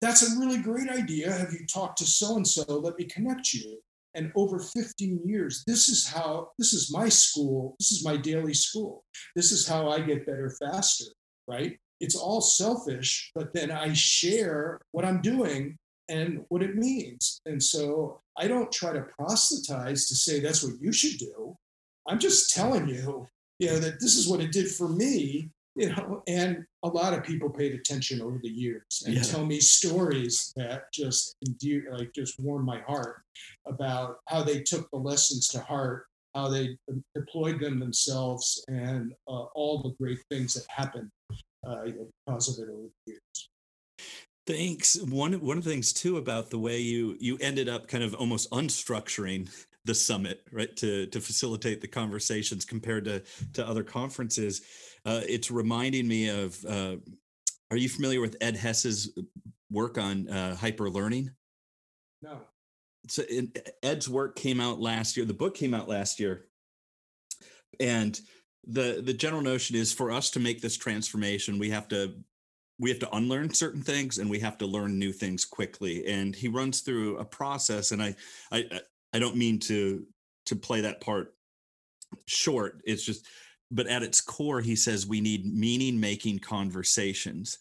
that's 0.00 0.22
a 0.22 0.38
really 0.38 0.58
great 0.58 0.88
idea. 0.88 1.32
Have 1.32 1.52
you 1.52 1.66
talked 1.66 1.98
to 1.98 2.06
so 2.06 2.36
and 2.36 2.46
so? 2.46 2.64
Let 2.68 2.98
me 2.98 3.04
connect 3.04 3.52
you. 3.52 3.78
And 4.16 4.30
over 4.36 4.60
15 4.60 5.20
years, 5.24 5.64
this 5.66 5.88
is 5.88 6.06
how 6.06 6.50
this 6.58 6.72
is 6.72 6.92
my 6.92 7.08
school. 7.08 7.74
This 7.80 7.90
is 7.90 8.04
my 8.04 8.16
daily 8.16 8.54
school. 8.54 9.04
This 9.34 9.50
is 9.50 9.66
how 9.66 9.88
I 9.88 10.00
get 10.00 10.26
better 10.26 10.50
faster, 10.50 11.06
right? 11.48 11.76
It's 12.00 12.14
all 12.16 12.40
selfish, 12.40 13.32
but 13.34 13.52
then 13.54 13.70
I 13.70 13.92
share 13.92 14.80
what 14.92 15.04
I'm 15.04 15.20
doing 15.20 15.76
and 16.08 16.44
what 16.48 16.62
it 16.62 16.76
means. 16.76 17.40
And 17.46 17.62
so 17.62 18.20
I 18.36 18.48
don't 18.48 18.70
try 18.72 18.92
to 18.92 19.06
proselytize 19.18 20.08
to 20.08 20.14
say 20.14 20.40
that's 20.40 20.62
what 20.62 20.80
you 20.80 20.92
should 20.92 21.18
do. 21.18 21.56
I'm 22.08 22.18
just 22.18 22.54
telling 22.54 22.88
you, 22.88 23.26
you 23.58 23.68
know, 23.68 23.78
that 23.78 24.00
this 24.00 24.16
is 24.16 24.28
what 24.28 24.40
it 24.40 24.52
did 24.52 24.70
for 24.70 24.88
me, 24.88 25.50
you 25.76 25.90
know, 25.90 26.22
and 26.26 26.64
a 26.82 26.88
lot 26.88 27.14
of 27.14 27.24
people 27.24 27.48
paid 27.48 27.74
attention 27.74 28.20
over 28.20 28.38
the 28.42 28.48
years 28.48 29.02
and 29.06 29.14
yeah. 29.14 29.22
tell 29.22 29.44
me 29.44 29.60
stories 29.60 30.52
that 30.56 30.92
just 30.92 31.36
endear, 31.46 31.94
like 31.96 32.12
just 32.14 32.38
warm 32.38 32.64
my 32.64 32.80
heart 32.80 33.22
about 33.66 34.18
how 34.28 34.42
they 34.42 34.60
took 34.60 34.90
the 34.90 34.98
lessons 34.98 35.48
to 35.48 35.60
heart, 35.60 36.06
how 36.34 36.48
they 36.48 36.76
deployed 37.14 37.60
them 37.60 37.78
themselves, 37.78 38.62
and 38.68 39.14
uh, 39.28 39.44
all 39.54 39.82
the 39.82 39.94
great 40.04 40.18
things 40.30 40.54
that 40.54 40.64
happened 40.68 41.10
uh, 41.66 41.84
because 41.84 42.48
of 42.48 42.62
it 42.62 42.70
over 42.70 42.88
the 43.06 43.12
years. 43.12 43.48
Thanks. 44.46 45.00
One 45.00 45.32
one 45.40 45.56
of 45.56 45.64
the 45.64 45.70
things 45.70 45.92
too 45.92 46.18
about 46.18 46.50
the 46.50 46.58
way 46.58 46.78
you 46.78 47.16
you 47.18 47.38
ended 47.40 47.68
up 47.68 47.88
kind 47.88 48.04
of 48.04 48.14
almost 48.14 48.50
unstructuring 48.50 49.48
the 49.86 49.94
summit, 49.94 50.46
right, 50.52 50.74
to 50.76 51.06
to 51.06 51.20
facilitate 51.20 51.80
the 51.80 51.88
conversations 51.88 52.64
compared 52.64 53.04
to 53.06 53.22
to 53.54 53.66
other 53.66 53.82
conferences. 53.82 54.62
Uh, 55.04 55.20
it's 55.26 55.50
reminding 55.50 56.06
me 56.06 56.28
of. 56.28 56.62
Uh, 56.64 56.96
are 57.70 57.78
you 57.78 57.88
familiar 57.88 58.20
with 58.20 58.36
Ed 58.40 58.56
Hess's 58.56 59.18
work 59.70 59.98
on 59.98 60.28
uh, 60.28 60.54
hyper 60.54 60.90
learning? 60.90 61.30
No. 62.22 62.38
So 63.08 63.22
in, 63.22 63.52
Ed's 63.82 64.08
work 64.08 64.36
came 64.36 64.60
out 64.60 64.78
last 64.78 65.16
year. 65.16 65.26
The 65.26 65.34
book 65.34 65.54
came 65.54 65.74
out 65.74 65.88
last 65.88 66.20
year, 66.20 66.46
and 67.80 68.18
the 68.66 69.02
the 69.04 69.14
general 69.14 69.42
notion 69.42 69.76
is 69.76 69.92
for 69.92 70.10
us 70.10 70.30
to 70.30 70.40
make 70.40 70.60
this 70.60 70.76
transformation, 70.76 71.58
we 71.58 71.70
have 71.70 71.88
to 71.88 72.14
we 72.78 72.90
have 72.90 72.98
to 72.98 73.16
unlearn 73.16 73.52
certain 73.52 73.82
things 73.82 74.18
and 74.18 74.28
we 74.28 74.40
have 74.40 74.58
to 74.58 74.66
learn 74.66 74.98
new 74.98 75.12
things 75.12 75.44
quickly. 75.44 76.06
And 76.06 76.34
he 76.34 76.48
runs 76.48 76.80
through 76.80 77.18
a 77.18 77.24
process 77.24 77.92
and 77.92 78.02
i 78.02 78.14
i 78.52 78.64
i 79.12 79.18
don't 79.18 79.36
mean 79.36 79.58
to 79.60 80.04
to 80.46 80.56
play 80.56 80.80
that 80.82 81.00
part 81.00 81.34
short. 82.26 82.80
It's 82.84 83.04
just 83.04 83.26
but 83.70 83.86
at 83.86 84.02
its 84.02 84.20
core 84.20 84.60
he 84.60 84.76
says 84.76 85.06
we 85.06 85.20
need 85.20 85.46
meaning 85.46 85.98
making 85.98 86.40
conversations 86.40 87.58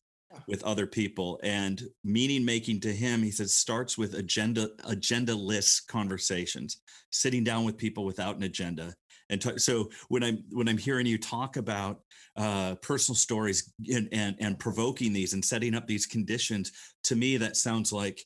with 0.48 0.64
other 0.64 0.88
people. 0.88 1.40
And 1.44 1.82
meaning 2.04 2.44
making 2.44 2.82
to 2.82 2.94
him 2.94 3.22
he 3.22 3.32
says 3.32 3.54
starts 3.54 3.98
with 3.98 4.16
agenda 4.16 4.70
agenda 4.86 5.36
less 5.36 5.80
conversations 5.80 6.82
sitting 7.12 7.44
down 7.44 7.66
with 7.66 7.78
people 7.78 8.04
without 8.04 8.36
an 8.36 8.44
agenda 8.44 8.96
and 9.34 9.42
t- 9.42 9.58
so 9.58 9.90
when 10.08 10.24
i'm 10.24 10.44
when 10.52 10.68
i'm 10.68 10.78
hearing 10.78 11.06
you 11.06 11.18
talk 11.18 11.58
about 11.58 12.00
uh, 12.36 12.74
personal 12.76 13.16
stories 13.16 13.72
and, 13.94 14.10
and 14.12 14.36
and 14.40 14.58
provoking 14.58 15.14
these 15.14 15.34
and 15.34 15.44
setting 15.46 15.76
up 15.76 15.86
these 15.86 16.08
conditions 16.08 16.72
to 17.04 17.16
me 17.16 17.38
that 17.38 17.58
sounds 17.58 17.94
like 17.94 18.24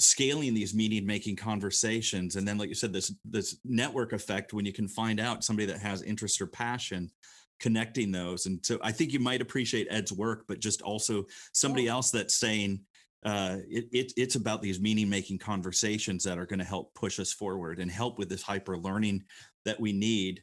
scaling 0.00 0.54
these 0.54 0.74
meaning 0.74 1.04
making 1.04 1.36
conversations. 1.36 2.36
And 2.36 2.46
then 2.46 2.58
like 2.58 2.68
you 2.68 2.74
said 2.74 2.92
this 2.92 3.12
this 3.24 3.58
network 3.64 4.12
effect 4.12 4.52
when 4.52 4.64
you 4.64 4.72
can 4.72 4.86
find 4.86 5.18
out 5.18 5.44
somebody 5.44 5.66
that 5.66 5.80
has 5.80 6.02
interest 6.02 6.40
or 6.40 6.46
passion 6.46 7.10
connecting 7.58 8.12
those. 8.12 8.46
And 8.46 8.64
so 8.64 8.78
i 8.82 8.92
think 8.92 9.12
you 9.12 9.18
might 9.18 9.42
appreciate 9.42 9.88
ed's 9.90 10.12
work 10.12 10.44
but 10.46 10.60
just 10.60 10.82
also 10.82 11.24
somebody 11.52 11.88
else 11.88 12.10
that's 12.10 12.34
saying 12.34 12.80
uh, 13.24 13.56
it, 13.68 13.88
it, 13.90 14.12
it's 14.16 14.36
about 14.36 14.62
these 14.62 14.80
meaning 14.80 15.08
making 15.08 15.38
conversations 15.38 16.22
that 16.22 16.38
are 16.38 16.46
going 16.46 16.60
to 16.60 16.64
help 16.64 16.94
push 16.94 17.18
us 17.18 17.32
forward 17.32 17.80
and 17.80 17.90
help 17.90 18.16
with 18.16 18.28
this 18.28 18.42
hyper 18.42 18.78
learning 18.78 19.24
that 19.64 19.80
we 19.80 19.92
need 19.92 20.42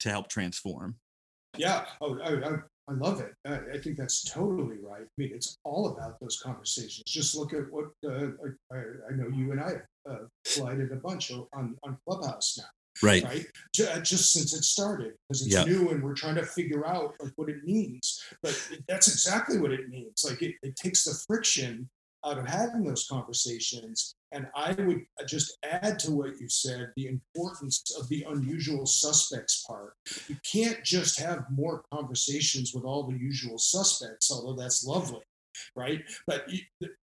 to 0.00 0.10
help 0.10 0.28
transform. 0.28 0.96
Yeah, 1.56 1.84
oh, 2.00 2.18
I, 2.20 2.32
I, 2.32 2.56
I 2.88 2.92
love 2.94 3.20
it. 3.20 3.32
I, 3.46 3.60
I, 3.74 3.78
think 3.78 3.96
that's 3.96 4.24
totally 4.24 4.78
right. 4.82 5.02
I 5.02 5.16
mean, 5.16 5.30
it's 5.32 5.56
all 5.64 5.88
about 5.88 6.18
those 6.20 6.40
conversations. 6.42 7.04
Just 7.06 7.36
look 7.36 7.52
at 7.52 7.70
what 7.70 7.86
uh, 8.04 8.28
I, 8.72 8.76
I, 8.76 9.12
know 9.12 9.28
you 9.28 9.52
and 9.52 9.60
I 9.60 9.74
uh, 10.10 10.18
collided 10.52 10.92
a 10.92 10.96
bunch 10.96 11.30
on 11.30 11.76
on 11.84 11.96
Clubhouse 12.06 12.58
now. 12.58 12.64
Right. 13.02 13.24
Right. 13.24 13.46
Uh, 13.80 14.00
just 14.00 14.32
since 14.32 14.54
it 14.54 14.62
started, 14.62 15.14
because 15.28 15.44
it's 15.44 15.54
yep. 15.54 15.66
new 15.66 15.90
and 15.90 16.02
we're 16.02 16.14
trying 16.14 16.36
to 16.36 16.44
figure 16.44 16.86
out 16.86 17.14
like 17.20 17.32
what 17.36 17.48
it 17.48 17.64
means. 17.64 18.22
But 18.42 18.60
that's 18.86 19.08
exactly 19.08 19.58
what 19.58 19.72
it 19.72 19.88
means. 19.88 20.24
Like 20.24 20.42
it, 20.42 20.54
it 20.62 20.76
takes 20.76 21.04
the 21.04 21.14
friction 21.26 21.88
out 22.24 22.38
of 22.38 22.46
having 22.46 22.84
those 22.84 23.06
conversations. 23.08 24.13
And 24.34 24.48
I 24.56 24.72
would 24.72 25.06
just 25.28 25.56
add 25.62 25.98
to 26.00 26.10
what 26.10 26.40
you 26.40 26.48
said 26.48 26.92
the 26.96 27.06
importance 27.06 27.82
of 27.98 28.08
the 28.08 28.26
unusual 28.28 28.84
suspects 28.84 29.64
part. 29.66 29.94
You 30.28 30.36
can't 30.50 30.82
just 30.82 31.20
have 31.20 31.44
more 31.50 31.84
conversations 31.92 32.72
with 32.74 32.84
all 32.84 33.04
the 33.04 33.16
usual 33.16 33.58
suspects, 33.58 34.30
although 34.32 34.60
that's 34.60 34.84
lovely, 34.84 35.22
right? 35.76 36.02
But 36.26 36.50
you, 36.50 36.60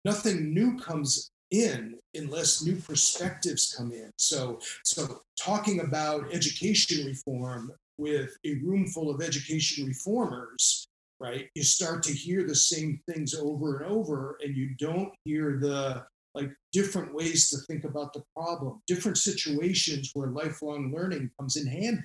nothing 0.06 0.54
new 0.54 0.78
comes 0.78 1.32
in 1.50 1.96
unless 2.14 2.64
new 2.64 2.76
perspectives 2.76 3.74
come 3.76 3.92
in. 3.92 4.12
So, 4.18 4.60
so 4.84 5.22
talking 5.40 5.80
about 5.80 6.32
education 6.32 7.08
reform 7.08 7.72
with 7.98 8.38
a 8.46 8.56
room 8.64 8.86
full 8.88 9.10
of 9.10 9.22
education 9.22 9.88
reformers 9.88 10.88
right? 11.20 11.48
You 11.56 11.64
start 11.64 12.04
to 12.04 12.14
hear 12.14 12.46
the 12.46 12.56
same 12.56 13.00
things 13.08 13.34
over 13.34 13.78
and 13.78 13.86
over, 13.86 14.38
and 14.44 14.54
you 14.56 14.76
don't 14.78 15.14
hear 15.24 15.58
the 15.62 16.06
like 16.36 16.52
different 16.72 17.14
ways 17.14 17.50
to 17.50 17.58
think 17.68 17.84
about 17.84 18.14
the 18.14 18.24
problem, 18.36 18.82
different 18.88 19.18
situations 19.18 20.12
where 20.14 20.30
lifelong 20.30 20.94
learning 20.96 21.32
comes 21.40 21.56
in 21.56 21.68
handy. 21.68 22.04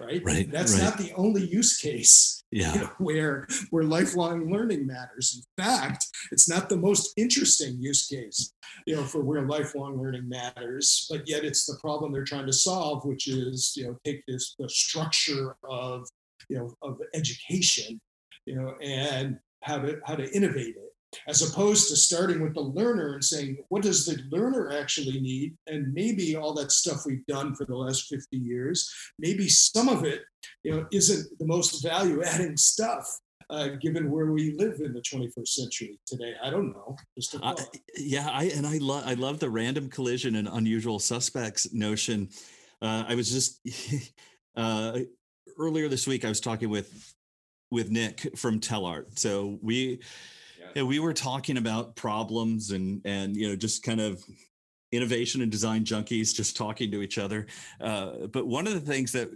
Right. 0.00 0.22
Right. 0.24 0.50
That's 0.50 0.74
right. 0.74 0.84
not 0.84 0.98
the 0.98 1.12
only 1.14 1.46
use 1.46 1.76
case 1.76 2.42
yeah. 2.50 2.72
You 2.72 2.80
know, 2.82 2.90
where 2.98 3.48
where 3.70 3.82
lifelong 3.82 4.50
learning 4.50 4.86
matters. 4.86 5.44
In 5.58 5.64
fact, 5.64 6.06
it's 6.30 6.48
not 6.48 6.68
the 6.68 6.76
most 6.76 7.12
interesting 7.16 7.76
use 7.80 8.06
case, 8.06 8.52
you 8.86 8.94
know, 8.94 9.02
for 9.02 9.22
where 9.22 9.42
lifelong 9.42 10.00
learning 10.00 10.28
matters, 10.28 11.06
but 11.10 11.28
yet 11.28 11.44
it's 11.44 11.66
the 11.66 11.76
problem 11.80 12.12
they're 12.12 12.24
trying 12.24 12.46
to 12.46 12.52
solve, 12.52 13.04
which 13.04 13.26
is, 13.26 13.74
you 13.76 13.84
know, 13.84 13.98
take 14.04 14.22
this 14.28 14.54
the 14.58 14.68
structure 14.68 15.56
of 15.68 16.08
you 16.48 16.58
know 16.58 16.74
of 16.82 17.00
education 17.12 18.00
you 18.46 18.56
know, 18.56 18.74
and 18.82 19.38
how 19.62 19.78
to 19.78 20.00
how 20.04 20.14
to 20.14 20.30
innovate 20.34 20.76
it, 20.76 20.93
as 21.28 21.42
opposed 21.42 21.88
to 21.88 21.96
starting 21.96 22.42
with 22.42 22.54
the 22.54 22.60
learner 22.60 23.14
and 23.14 23.24
saying, 23.24 23.58
what 23.68 23.82
does 23.82 24.06
the 24.06 24.22
learner 24.30 24.72
actually 24.72 25.20
need? 25.20 25.56
And 25.66 25.92
maybe 25.92 26.36
all 26.36 26.54
that 26.54 26.72
stuff 26.72 27.02
we've 27.06 27.26
done 27.26 27.54
for 27.54 27.64
the 27.64 27.76
last 27.76 28.08
50 28.08 28.36
years, 28.36 28.92
maybe 29.18 29.48
some 29.48 29.88
of 29.88 30.04
it, 30.04 30.22
you 30.62 30.72
know, 30.72 30.86
isn't 30.92 31.38
the 31.38 31.46
most 31.46 31.82
value-adding 31.82 32.56
stuff. 32.56 33.06
Uh, 33.50 33.68
given 33.82 34.10
where 34.10 34.32
we 34.32 34.56
live 34.56 34.80
in 34.80 34.94
the 34.94 35.02
21st 35.02 35.48
century 35.48 36.00
today. 36.06 36.32
I 36.42 36.48
don't 36.48 36.72
know. 36.72 36.96
Just 37.14 37.36
yeah, 37.94 38.26
I 38.32 38.44
and 38.44 38.66
I 38.66 38.78
love 38.78 39.04
I 39.06 39.12
love 39.14 39.38
the 39.38 39.50
random 39.50 39.90
collision 39.90 40.36
and 40.36 40.48
unusual 40.48 40.98
suspects 40.98 41.70
notion. 41.70 42.30
Uh, 42.80 43.04
I 43.06 43.14
was 43.14 43.30
just 43.30 43.60
uh, 44.56 44.98
earlier 45.58 45.88
this 45.88 46.06
week. 46.06 46.24
I 46.24 46.30
was 46.30 46.40
talking 46.40 46.70
with 46.70 47.14
with 47.70 47.90
Nick 47.90 48.36
from 48.36 48.60
Tellart. 48.60 49.18
So 49.18 49.58
we 49.60 50.00
yeah. 50.74 50.82
we 50.82 50.98
were 50.98 51.12
talking 51.12 51.56
about 51.56 51.96
problems 51.96 52.70
and 52.70 53.00
and 53.04 53.36
you 53.36 53.48
know 53.48 53.56
just 53.56 53.82
kind 53.82 54.00
of 54.00 54.22
innovation 54.92 55.42
and 55.42 55.50
design 55.50 55.84
junkies 55.84 56.34
just 56.34 56.56
talking 56.56 56.90
to 56.90 57.02
each 57.02 57.18
other. 57.18 57.46
Uh, 57.80 58.26
but 58.32 58.46
one 58.46 58.66
of 58.66 58.74
the 58.74 58.80
things 58.80 59.12
that 59.12 59.30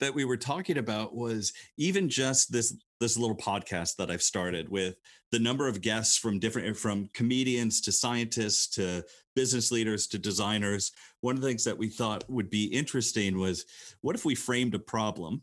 that 0.00 0.14
we 0.14 0.24
were 0.24 0.36
talking 0.36 0.78
about 0.78 1.14
was 1.14 1.52
even 1.76 2.08
just 2.08 2.50
this 2.50 2.76
this 3.00 3.16
little 3.16 3.36
podcast 3.36 3.96
that 3.96 4.10
I've 4.10 4.22
started 4.22 4.68
with 4.68 4.96
the 5.30 5.38
number 5.38 5.68
of 5.68 5.80
guests 5.80 6.16
from 6.16 6.38
different 6.38 6.76
from 6.76 7.08
comedians 7.14 7.80
to 7.82 7.92
scientists 7.92 8.68
to 8.74 9.04
business 9.34 9.70
leaders 9.70 10.06
to 10.08 10.18
designers. 10.18 10.92
One 11.20 11.36
of 11.36 11.42
the 11.42 11.48
things 11.48 11.64
that 11.64 11.78
we 11.78 11.88
thought 11.88 12.28
would 12.28 12.50
be 12.50 12.64
interesting 12.64 13.38
was 13.38 13.64
what 14.00 14.16
if 14.16 14.24
we 14.24 14.34
framed 14.34 14.74
a 14.74 14.78
problem 14.78 15.42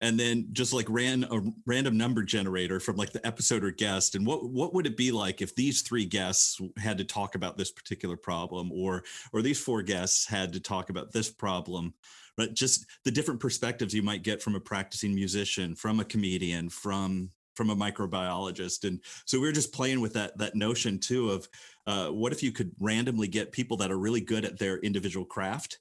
and 0.00 0.20
then 0.20 0.48
just 0.52 0.72
like 0.72 0.86
ran 0.88 1.24
a 1.24 1.40
random 1.64 1.96
number 1.96 2.22
generator 2.22 2.78
from 2.78 2.96
like 2.96 3.12
the 3.12 3.26
episode 3.26 3.64
or 3.64 3.70
guest 3.70 4.14
and 4.14 4.26
what 4.26 4.50
what 4.50 4.74
would 4.74 4.86
it 4.86 4.96
be 4.96 5.10
like 5.10 5.40
if 5.40 5.54
these 5.54 5.82
three 5.82 6.04
guests 6.04 6.60
had 6.76 6.98
to 6.98 7.04
talk 7.04 7.34
about 7.34 7.56
this 7.56 7.70
particular 7.70 8.16
problem 8.16 8.70
or 8.72 9.04
or 9.32 9.42
these 9.42 9.60
four 9.60 9.82
guests 9.82 10.26
had 10.26 10.52
to 10.52 10.60
talk 10.60 10.90
about 10.90 11.12
this 11.12 11.30
problem? 11.30 11.94
But 12.36 12.54
just 12.54 12.84
the 13.04 13.10
different 13.10 13.40
perspectives 13.40 13.94
you 13.94 14.02
might 14.02 14.22
get 14.22 14.42
from 14.42 14.54
a 14.54 14.60
practicing 14.60 15.14
musician 15.14 15.74
from 15.74 16.00
a 16.00 16.04
comedian 16.04 16.68
from 16.68 17.30
from 17.54 17.70
a 17.70 17.76
microbiologist 17.76 18.86
and 18.86 19.00
so 19.24 19.40
we 19.40 19.46
were 19.46 19.52
just 19.52 19.72
playing 19.72 20.00
with 20.00 20.12
that 20.12 20.36
that 20.36 20.54
notion 20.54 20.98
too 20.98 21.30
of 21.30 21.48
uh, 21.86 22.08
what 22.08 22.32
if 22.32 22.42
you 22.42 22.52
could 22.52 22.72
randomly 22.78 23.28
get 23.28 23.52
people 23.52 23.78
that 23.78 23.90
are 23.90 23.98
really 23.98 24.20
good 24.20 24.44
at 24.44 24.58
their 24.58 24.78
individual 24.80 25.24
craft 25.24 25.78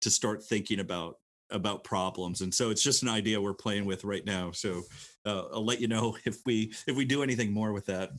to 0.00 0.10
start 0.10 0.42
thinking 0.42 0.80
about 0.80 1.16
about 1.50 1.84
problems 1.84 2.40
and 2.40 2.52
so 2.52 2.70
it's 2.70 2.82
just 2.82 3.02
an 3.02 3.08
idea 3.08 3.40
we're 3.40 3.54
playing 3.54 3.84
with 3.84 4.04
right 4.04 4.24
now 4.24 4.50
so 4.50 4.82
uh, 5.26 5.44
i'll 5.52 5.64
let 5.64 5.80
you 5.80 5.88
know 5.88 6.16
if 6.24 6.38
we 6.46 6.72
if 6.86 6.96
we 6.96 7.04
do 7.04 7.22
anything 7.22 7.52
more 7.52 7.72
with 7.72 7.86
that 7.86 8.10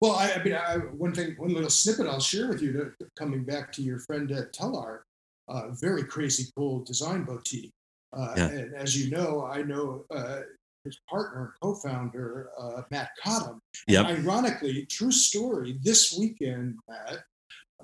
well 0.00 0.12
i, 0.12 0.32
I 0.32 0.42
mean 0.42 0.54
I, 0.54 0.76
one 0.76 1.12
thing 1.12 1.34
one 1.36 1.52
little 1.52 1.70
snippet 1.70 2.06
i'll 2.06 2.20
share 2.20 2.48
with 2.48 2.62
you 2.62 2.72
to, 2.72 2.92
coming 3.16 3.44
back 3.44 3.72
to 3.72 3.82
your 3.82 3.98
friend 4.00 4.30
at 4.32 4.52
Tellart 4.52 5.00
uh, 5.48 5.68
very 5.72 6.04
crazy 6.04 6.50
cool 6.56 6.82
design 6.84 7.24
boutique 7.24 7.72
uh, 8.12 8.34
yeah. 8.36 8.48
and 8.48 8.74
as 8.74 8.96
you 8.96 9.10
know 9.10 9.44
i 9.44 9.62
know 9.62 10.04
uh, 10.10 10.40
his 10.84 10.98
partner 11.08 11.54
co-founder 11.62 12.50
uh, 12.58 12.82
matt 12.90 13.10
cottam 13.24 13.58
yep. 13.88 14.06
ironically 14.06 14.86
true 14.86 15.12
story 15.12 15.78
this 15.82 16.16
weekend 16.18 16.76
matt 16.88 17.24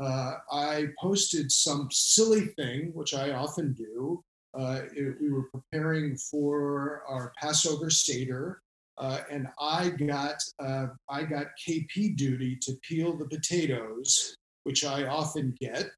uh, 0.01 0.37
I 0.51 0.87
posted 0.99 1.53
some 1.53 1.89
silly 1.93 2.47
thing, 2.57 2.91
which 2.95 3.13
I 3.13 3.33
often 3.33 3.75
do. 3.75 4.23
Uh, 4.59 4.83
it, 4.95 5.17
we 5.21 5.31
were 5.31 5.49
preparing 5.53 6.17
for 6.17 7.03
our 7.07 7.33
Passover 7.41 7.91
Seder, 7.91 8.61
uh, 8.99 9.21
and 9.31 9.47
I 9.61 9.91
got 9.91 10.37
uh, 10.59 10.87
I 11.09 11.25
got 11.25 11.49
KP 11.67 12.17
duty 12.17 12.57
to 12.63 12.73
peel 12.83 13.17
the 13.17 13.27
potatoes, 13.27 14.35
which 14.65 14.85
I 14.85 15.05
often 15.05 15.55
get. 15.61 15.91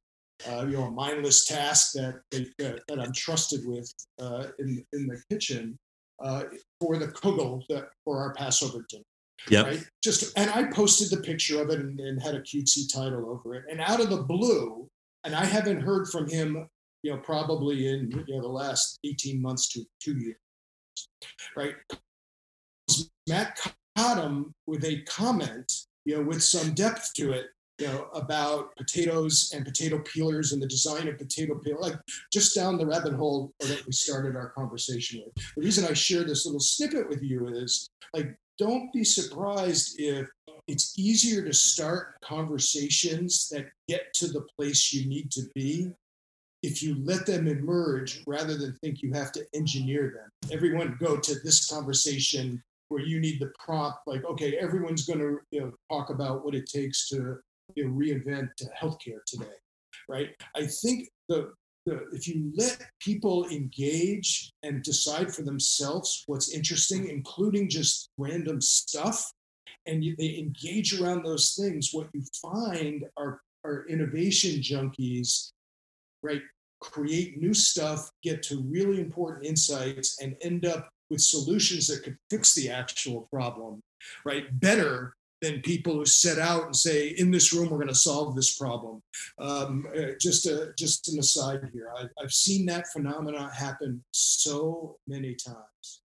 Uh, 0.50 0.66
you 0.66 0.72
know, 0.72 0.84
a 0.84 0.90
mindless 0.90 1.44
task 1.44 1.92
that 1.92 2.20
that, 2.32 2.80
I'm 2.98 3.12
trusted 3.12 3.60
with 3.64 3.90
uh, 4.20 4.48
in 4.58 4.84
in 4.92 5.06
the 5.06 5.22
kitchen 5.30 5.78
for 6.18 6.98
the 6.98 7.08
kugel 7.08 7.62
that 7.68 7.88
for 8.04 8.18
our 8.18 8.34
Passover 8.34 8.84
dinner. 8.88 9.04
Yeah. 9.48 9.62
Right. 9.62 9.84
Just 10.02 10.36
and 10.38 10.50
I 10.50 10.64
posted 10.64 11.10
the 11.10 11.22
picture 11.22 11.60
of 11.60 11.70
it 11.70 11.80
and, 11.80 11.98
and, 11.98 12.22
had 12.22 12.34
a 12.34 12.40
cutesy 12.40 12.92
title 12.92 13.28
over 13.28 13.54
it. 13.54 13.64
And 13.70 13.80
out 13.80 14.00
of 14.00 14.10
the 14.10 14.22
blue, 14.22 14.88
and 15.24 15.34
I 15.34 15.44
haven't 15.44 15.80
heard 15.80 16.08
from 16.08 16.28
him, 16.28 16.68
you 17.02 17.12
know, 17.12 17.18
probably 17.18 17.88
in 17.88 18.10
you 18.26 18.36
know 18.36 18.42
the 18.42 18.48
last 18.48 18.98
18 19.04 19.40
months 19.40 19.68
to 19.70 19.84
two 20.00 20.16
years. 20.16 20.36
Right. 21.56 21.74
Matt 23.28 23.58
him 23.96 24.54
with 24.66 24.84
a 24.84 25.02
comment, 25.02 25.70
you 26.04 26.16
know, 26.16 26.22
with 26.22 26.42
some 26.42 26.74
depth 26.74 27.12
to 27.14 27.32
it, 27.32 27.46
you 27.78 27.86
know, 27.86 28.08
about 28.14 28.74
potatoes 28.76 29.52
and 29.54 29.64
potato 29.64 29.98
peelers 30.00 30.52
and 30.52 30.62
the 30.62 30.66
design 30.66 31.08
of 31.08 31.18
potato 31.18 31.54
peel, 31.58 31.78
like 31.80 31.94
just 32.32 32.54
down 32.54 32.78
the 32.78 32.86
rabbit 32.86 33.12
hole 33.12 33.52
that 33.60 33.84
we 33.86 33.92
started 33.92 34.36
our 34.36 34.50
conversation 34.50 35.22
with. 35.24 35.34
The 35.56 35.62
reason 35.62 35.84
I 35.84 35.92
share 35.92 36.24
this 36.24 36.46
little 36.46 36.60
snippet 36.60 37.08
with 37.08 37.22
you 37.22 37.48
is 37.48 37.88
like 38.14 38.34
don't 38.62 38.92
be 38.92 39.02
surprised 39.02 39.96
if 39.98 40.28
it's 40.68 40.96
easier 40.96 41.44
to 41.44 41.52
start 41.52 42.14
conversations 42.24 43.48
that 43.48 43.66
get 43.88 44.14
to 44.14 44.28
the 44.28 44.46
place 44.56 44.92
you 44.92 45.08
need 45.08 45.32
to 45.32 45.42
be 45.52 45.90
if 46.62 46.80
you 46.80 46.96
let 47.02 47.26
them 47.26 47.48
emerge 47.48 48.22
rather 48.24 48.56
than 48.56 48.72
think 48.76 49.02
you 49.02 49.12
have 49.12 49.32
to 49.32 49.44
engineer 49.52 50.14
them. 50.16 50.52
Everyone 50.52 50.96
go 51.00 51.16
to 51.16 51.34
this 51.40 51.68
conversation 51.68 52.62
where 52.88 53.02
you 53.02 53.18
need 53.18 53.40
the 53.40 53.50
prompt, 53.58 53.98
like, 54.06 54.24
okay, 54.24 54.56
everyone's 54.58 55.06
going 55.06 55.18
to 55.18 55.38
you 55.50 55.60
know, 55.60 55.72
talk 55.90 56.10
about 56.10 56.44
what 56.44 56.54
it 56.54 56.66
takes 56.66 57.08
to 57.08 57.38
you 57.74 57.88
know, 57.88 57.90
reinvent 57.90 58.50
healthcare 58.80 59.24
today, 59.26 59.56
right? 60.08 60.28
I 60.54 60.66
think 60.66 61.08
the 61.28 61.52
the, 61.86 62.06
if 62.12 62.28
you 62.28 62.52
let 62.56 62.80
people 63.00 63.46
engage 63.48 64.52
and 64.62 64.82
decide 64.82 65.34
for 65.34 65.42
themselves 65.42 66.24
what's 66.26 66.52
interesting, 66.52 67.08
including 67.08 67.68
just 67.68 68.10
random 68.18 68.60
stuff, 68.60 69.32
and 69.86 70.04
you, 70.04 70.14
they 70.16 70.38
engage 70.38 71.00
around 71.00 71.24
those 71.24 71.54
things, 71.58 71.90
what 71.92 72.08
you 72.14 72.22
find 72.40 73.04
are, 73.16 73.40
are 73.64 73.84
innovation 73.88 74.60
junkies, 74.60 75.50
right? 76.22 76.42
Create 76.80 77.40
new 77.40 77.54
stuff, 77.54 78.10
get 78.22 78.42
to 78.44 78.62
really 78.68 79.00
important 79.00 79.46
insights, 79.46 80.20
and 80.20 80.36
end 80.40 80.66
up 80.66 80.88
with 81.10 81.20
solutions 81.20 81.86
that 81.88 82.02
could 82.02 82.16
fix 82.30 82.54
the 82.54 82.70
actual 82.70 83.28
problem, 83.32 83.80
right? 84.24 84.58
Better 84.60 85.14
than 85.42 85.60
people 85.60 85.94
who 85.94 86.06
set 86.06 86.38
out 86.38 86.64
and 86.64 86.74
say, 86.74 87.08
"In 87.18 87.30
this 87.30 87.52
room, 87.52 87.68
we're 87.68 87.78
going 87.78 87.88
to 87.88 87.94
solve 87.94 88.34
this 88.34 88.56
problem." 88.56 89.02
Um, 89.38 89.86
uh, 89.94 90.12
just 90.18 90.46
a 90.46 90.72
just 90.78 91.12
an 91.12 91.18
aside 91.18 91.68
here, 91.72 91.90
I, 91.98 92.04
I've 92.22 92.32
seen 92.32 92.64
that 92.66 92.86
phenomenon 92.92 93.50
happen 93.50 94.02
so 94.12 94.96
many 95.06 95.34
times. 95.34 96.02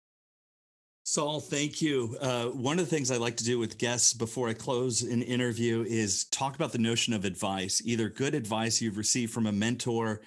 Saul, 1.04 1.40
thank 1.40 1.84
you. 1.84 2.18
Uh, 2.20 2.46
one 2.46 2.80
of 2.80 2.86
the 2.90 2.96
things 2.96 3.12
I 3.12 3.18
like 3.18 3.38
to 3.38 3.44
do 3.44 3.60
with 3.60 3.78
guests 3.78 4.12
before 4.12 4.50
I 4.50 4.54
close 4.54 5.04
an 5.04 5.22
interview 5.22 5.86
is 5.88 6.26
talk 6.26 6.56
about 6.56 6.72
the 6.72 6.80
notion 6.80 7.14
of 7.14 7.26
advice, 7.26 7.80
either 7.86 8.10
good 8.10 8.34
advice 8.34 8.82
you've 8.82 8.98
received 8.98 9.32
from 9.32 9.46
a 9.46 9.52
mentor 9.52 10.22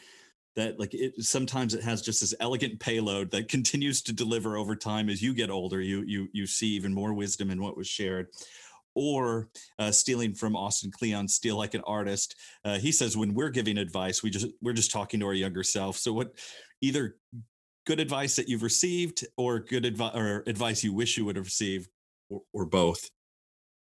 that 0.59 0.79
like 0.79 0.93
it 0.93 1.15
sometimes 1.19 1.73
it 1.73 1.85
has 1.85 2.03
just 2.03 2.21
this 2.21 2.35
elegant 2.41 2.81
payload 2.81 3.31
that 3.31 3.49
continues 3.49 4.03
to 4.03 4.13
deliver 4.13 4.57
over 4.57 4.75
time 4.75 5.09
as 5.09 5.23
you 5.23 5.33
get 5.33 5.51
older 5.51 5.81
you 5.81 6.03
you 6.03 6.29
you 6.33 6.49
see 6.49 6.67
even 6.69 6.93
more 6.93 7.15
wisdom 7.15 7.51
in 7.51 7.63
what 7.63 7.77
was 7.77 7.87
shared 7.87 8.27
or 8.99 9.49
uh, 9.79 9.91
stealing 9.91 10.35
from 10.35 10.57
austin 10.57 10.91
kleon 10.91 11.29
steal 11.29 11.57
like 11.57 11.75
an 11.75 11.83
artist 11.87 12.35
uh, 12.65 12.79
he 12.79 12.91
says 12.91 13.17
when 13.17 13.33
we're 13.33 13.51
giving 13.51 13.79
advice 13.79 14.23
we 14.23 14.31
just 14.31 14.47
we're 14.61 14.73
just 14.73 14.91
talking 14.91 15.21
to 15.21 15.27
our 15.27 15.35
younger 15.35 15.63
self 15.63 15.97
so 15.97 16.13
what 16.13 16.33
either 16.81 17.17
good 17.87 18.01
advice 18.01 18.37
that 18.37 18.49
you've 18.49 18.63
received 18.63 19.27
or 19.37 19.61
good 19.61 19.85
advice 19.85 20.15
or 20.15 20.43
advice 20.47 20.83
you 20.83 20.93
wish 20.93 21.17
you 21.17 21.25
would 21.25 21.37
have 21.37 21.47
received 21.47 21.89
or, 22.29 22.43
or 22.53 22.67
both 22.67 23.09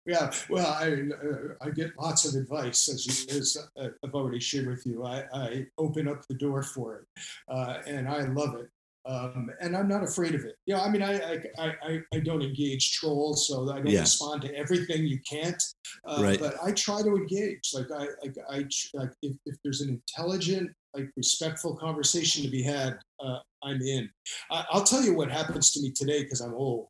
yeah, 0.05 0.31
well, 0.49 0.65
I 0.65 0.87
uh, 0.89 1.53
I 1.61 1.69
get 1.69 1.91
lots 1.99 2.25
of 2.25 2.33
advice 2.33 2.89
as, 2.89 3.27
as 3.29 3.57
uh, 3.77 3.89
I've 4.03 4.15
already 4.15 4.39
shared 4.39 4.65
with 4.65 4.83
you. 4.83 5.05
I, 5.05 5.25
I 5.31 5.67
open 5.77 6.07
up 6.07 6.27
the 6.27 6.33
door 6.33 6.63
for 6.63 6.95
it, 6.95 7.23
uh, 7.47 7.77
and 7.85 8.09
I 8.09 8.21
love 8.21 8.55
it. 8.55 8.67
Um, 9.05 9.49
and 9.61 9.75
I'm 9.75 9.87
not 9.87 10.03
afraid 10.03 10.35
of 10.35 10.45
it. 10.45 10.55
You 10.67 10.75
know, 10.75 10.81
I 10.81 10.89
mean, 10.89 11.01
I 11.01 11.41
I, 11.57 11.75
I, 11.83 11.99
I 12.13 12.19
don't 12.19 12.43
engage 12.43 12.93
trolls, 12.93 13.47
so 13.47 13.69
I 13.71 13.77
don't 13.77 13.87
yeah. 13.87 14.01
respond 14.01 14.43
to 14.43 14.55
everything. 14.55 15.05
You 15.05 15.19
can't, 15.27 15.61
uh, 16.05 16.21
right. 16.21 16.39
but 16.39 16.55
I 16.63 16.71
try 16.71 17.01
to 17.01 17.15
engage. 17.15 17.71
Like 17.73 17.87
I 17.91 18.07
like 18.23 18.35
I 18.49 18.57
like 18.93 19.11
if, 19.23 19.35
if 19.45 19.55
there's 19.63 19.81
an 19.81 19.89
intelligent, 19.89 20.71
like 20.93 21.09
respectful 21.17 21.75
conversation 21.75 22.43
to 22.43 22.49
be 22.49 22.61
had, 22.61 22.99
uh, 23.19 23.39
I'm 23.63 23.81
in. 23.81 24.09
I, 24.51 24.65
will 24.71 24.83
tell 24.83 25.01
you 25.01 25.15
what 25.15 25.31
happens 25.31 25.71
to 25.71 25.81
me 25.81 25.91
today 25.91 26.23
because 26.23 26.41
I'm 26.41 26.53
old 26.53 26.87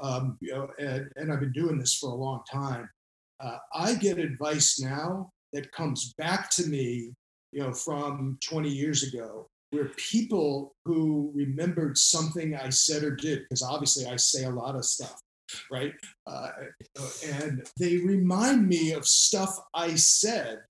um, 0.00 0.38
you 0.40 0.52
know, 0.52 0.68
and, 0.78 1.10
and, 1.16 1.32
I've 1.32 1.40
been 1.40 1.52
doing 1.52 1.78
this 1.78 1.94
for 1.94 2.10
a 2.10 2.14
long 2.14 2.42
time. 2.50 2.88
Uh, 3.40 3.58
I 3.74 3.94
get 3.94 4.18
advice 4.18 4.80
now 4.80 5.30
that 5.52 5.72
comes 5.72 6.14
back 6.16 6.50
to 6.50 6.66
me, 6.66 7.12
you 7.52 7.62
know, 7.62 7.72
from 7.72 8.38
20 8.48 8.68
years 8.68 9.02
ago, 9.02 9.48
where 9.72 9.90
people 9.96 10.74
who 10.84 11.32
remembered 11.34 11.96
something 11.96 12.54
I 12.54 12.68
said 12.68 13.02
or 13.02 13.10
did, 13.10 13.40
because 13.40 13.62
obviously 13.62 14.06
I 14.06 14.16
say 14.16 14.44
a 14.44 14.50
lot 14.50 14.76
of 14.76 14.84
stuff, 14.84 15.18
right? 15.70 15.94
Uh, 16.26 16.50
and 17.26 17.66
they 17.80 17.96
remind 17.96 18.68
me 18.68 18.92
of 18.92 19.06
stuff 19.06 19.58
I 19.74 19.94
said, 19.94 20.60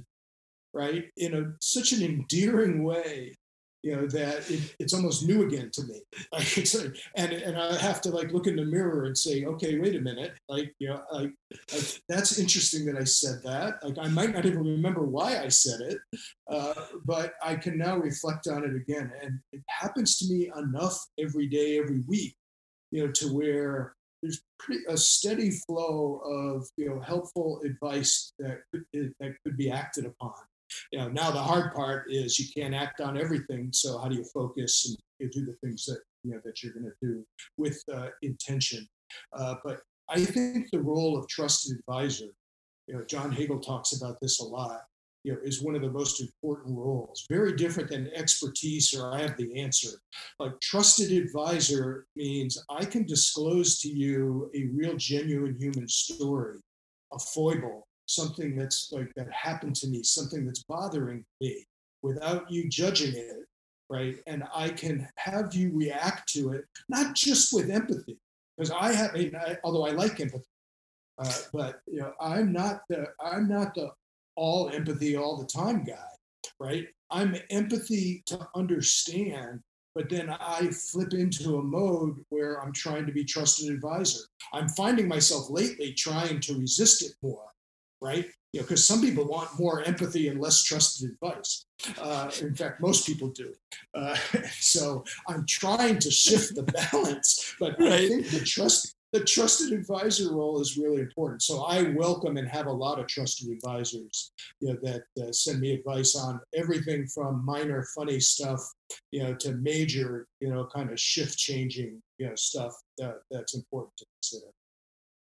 right, 0.73 1.07
in 1.17 1.35
a 1.35 1.53
such 1.61 1.93
an 1.93 2.03
endearing 2.03 2.85
way 2.85 3.35
you 3.83 3.97
know 3.97 4.07
that 4.07 4.49
it, 4.51 4.75
it's 4.79 4.95
almost 4.95 5.27
new 5.27 5.43
again 5.47 5.71
to 5.73 5.83
me. 5.85 6.01
And 7.17 7.33
and 7.33 7.57
i 7.59 7.77
have 7.79 8.01
to 8.03 8.11
like 8.11 8.33
look 8.33 8.47
in 8.47 8.57
the 8.57 8.65
mirror 8.65 9.05
and 9.05 9.17
say 9.17 9.45
okay 9.45 9.79
wait 9.79 9.97
a 9.97 10.01
minute. 10.01 10.33
Like 10.49 10.75
you 10.79 10.89
know 10.89 11.03
like, 11.13 11.33
like 11.73 12.03
that's 12.09 12.39
interesting 12.39 12.85
that 12.87 12.97
i 12.97 13.05
said 13.05 13.43
that. 13.45 13.83
Like 13.83 13.99
i 14.01 14.09
might 14.09 14.35
not 14.35 14.47
even 14.47 14.65
remember 14.65 15.05
why 15.05 15.39
i 15.39 15.49
said 15.49 15.81
it 15.81 15.99
uh, 16.51 16.75
but 17.05 17.35
i 17.43 17.55
can 17.55 17.77
now 17.79 17.97
reflect 17.97 18.47
on 18.49 18.65
it 18.65 18.75
again. 18.75 19.13
And 19.23 19.41
it 19.53 19.63
happens 19.69 20.19
to 20.19 20.27
me 20.33 20.51
enough 20.57 20.99
every 21.19 21.49
day 21.49 21.79
every 21.79 22.03
week 22.09 22.37
you 22.93 23.05
know 23.05 23.13
to 23.13 23.35
where 23.35 23.95
there's 24.23 24.41
pretty, 24.59 24.85
a 24.89 24.97
steady 24.97 25.51
flow 25.51 26.21
of 26.25 26.69
you 26.77 26.89
know 26.89 27.01
helpful 27.01 27.61
advice 27.65 28.33
that 28.39 28.61
that 28.93 29.35
could 29.45 29.57
be 29.57 29.71
acted 29.71 30.07
upon 30.07 30.35
you 30.91 30.99
know, 30.99 31.09
now 31.09 31.31
the 31.31 31.43
hard 31.43 31.75
part 31.75 32.11
is 32.11 32.39
you 32.39 32.47
can't 32.55 32.75
act 32.75 33.01
on 33.01 33.19
everything. 33.19 33.71
So 33.73 33.99
how 33.99 34.09
do 34.09 34.17
you 34.17 34.25
focus 34.25 34.87
and 34.87 34.97
you 35.19 35.29
do 35.31 35.47
the 35.47 35.57
things 35.67 35.85
that 35.87 36.01
you 36.25 36.33
know 36.33 36.41
that 36.45 36.63
you're 36.63 36.73
going 36.73 36.85
to 36.85 37.07
do 37.07 37.25
with 37.57 37.83
uh, 37.93 38.09
intention? 38.23 38.87
Uh, 39.33 39.57
but 39.65 39.81
I 40.09 40.25
think 40.25 40.71
the 40.71 40.81
role 40.81 41.19
of 41.19 41.29
trusted 41.29 41.79
advisor, 41.79 42.35
you 42.87 42.95
know, 42.95 43.05
John 43.05 43.31
Hagel 43.33 43.61
talks 43.61 43.93
about 43.93 44.19
this 44.21 44.41
a 44.41 44.45
lot. 44.45 44.83
You 45.25 45.35
know, 45.35 45.39
is 45.45 45.63
one 45.63 45.77
of 45.77 45.83
the 45.83 45.91
most 45.91 46.21
important 46.21 46.77
roles. 46.77 47.25
Very 47.31 47.55
different 47.55 47.89
than 47.89 48.11
expertise 48.13 48.93
or 48.93 49.15
I 49.15 49.21
have 49.21 49.37
the 49.37 49.61
answer. 49.61 50.01
Like 50.41 50.59
trusted 50.61 51.13
advisor 51.13 52.07
means 52.17 52.59
I 52.69 52.85
can 52.85 53.07
disclose 53.07 53.79
to 53.83 53.89
you 53.89 54.51
a 54.53 54.67
real, 54.75 54.97
genuine 54.97 55.57
human 55.61 55.87
story, 55.87 56.59
a 57.13 57.21
foible, 57.21 57.87
something 58.07 58.57
that's 58.57 58.91
like 58.93 59.13
that 59.17 59.33
happened 59.33 59.77
to 59.77 59.89
me, 59.89 60.03
something 60.03 60.45
that's 60.45 60.63
bothering 60.65 61.25
me 61.41 61.65
without 62.03 62.51
you 62.51 62.69
judging 62.69 63.15
it, 63.15 63.47
right? 63.89 64.17
And 64.27 64.45
I 64.55 64.71
can 64.71 65.09
have 65.17 65.55
you 65.55 65.71
react 65.75 66.33
to 66.35 66.53
it, 66.53 66.65
not 66.89 67.15
just 67.15 67.53
with 67.53 67.71
empathy, 67.71 68.19
because 68.57 68.71
I 68.71 68.93
have, 68.93 69.13
I 69.15 69.19
mean, 69.19 69.37
I, 69.37 69.57
although 69.65 69.87
I 69.87 69.91
like 69.91 70.21
empathy, 70.21 70.45
uh, 71.19 71.33
but 71.53 71.81
you 71.87 72.01
know, 72.01 72.13
I'm 72.21 72.53
not 72.53 72.83
the, 72.89 73.07
I'm 73.25 73.49
not 73.49 73.75
the 73.75 73.91
all 74.35 74.71
empathy 74.71 75.17
all 75.17 75.39
the 75.39 75.47
time 75.47 75.85
guy, 75.85 76.11
right? 76.59 76.87
I'm 77.11 77.37
empathy 77.51 78.23
to 78.27 78.47
understand 78.55 79.61
but 79.95 80.09
then 80.09 80.31
I 80.31 80.71
flip 80.71 81.13
into 81.13 81.57
a 81.57 81.63
mode 81.63 82.25
where 82.31 82.63
I'm 82.63 82.73
trying 82.73 83.05
to 83.07 83.13
be 83.13 83.25
trusted 83.25 83.71
advisor. 83.71 84.21
I'm 84.53 84.69
finding 84.71 85.07
myself 85.07 85.51
lately 85.51 85.93
trying 85.93 86.41
to 86.41 86.59
resist 86.59 87.03
it 87.03 87.13
more 87.23 87.52
right? 88.03 88.27
You 88.53 88.61
know, 88.61 88.67
because 88.67 88.87
some 88.87 89.01
people 89.01 89.25
want 89.25 89.49
more 89.59 89.83
empathy 89.83 90.29
and 90.29 90.41
less 90.41 90.63
trusted 90.63 91.11
advice. 91.11 91.65
Uh, 91.99 92.31
in 92.41 92.55
fact, 92.55 92.81
most 92.81 93.07
people 93.07 93.29
do. 93.29 93.55
Uh, 93.95 94.17
so 94.61 95.05
I'm 95.29 95.47
trying 95.47 95.99
to 96.01 96.11
shift 96.11 96.55
the 96.55 96.63
balance, 96.93 97.55
but 97.59 97.79
right. 97.79 97.93
I 97.93 98.09
think 98.09 98.29
the 98.29 98.41
trust 98.41 98.95
the 99.13 99.23
trusted 99.23 99.73
advisor 99.73 100.35
role 100.35 100.59
is 100.59 100.79
really 100.79 101.03
important. 101.03 101.43
So 101.43 101.65
I 101.65 101.83
welcome 101.91 102.39
and 102.39 102.49
have 102.49 102.67
a 102.67 102.73
lot 102.73 102.99
of 102.99 103.07
trusted 103.07 103.51
advisors, 103.51 104.33
you 104.61 104.73
know, 104.73 104.79
that 104.83 105.03
uh, 105.23 105.33
send 105.33 105.61
me 105.61 105.75
advice 105.75 106.17
on 106.17 106.41
everything 106.55 107.07
from 107.07 107.45
minor 107.45 107.85
funny 107.95 108.21
stuff, 108.21 108.61
you 109.11 109.23
know, 109.23 109.35
to 109.35 109.53
major, 109.53 110.27
you 110.41 110.49
know, 110.49 110.67
kind 110.75 110.91
of 110.91 110.99
shift 110.99 111.37
changing, 111.37 112.01
you 112.17 112.27
know, 112.27 112.35
stuff 112.37 112.73
that, 112.97 113.17
that's 113.31 113.55
important 113.55 113.95
to 113.99 114.07
consider. 114.17 114.51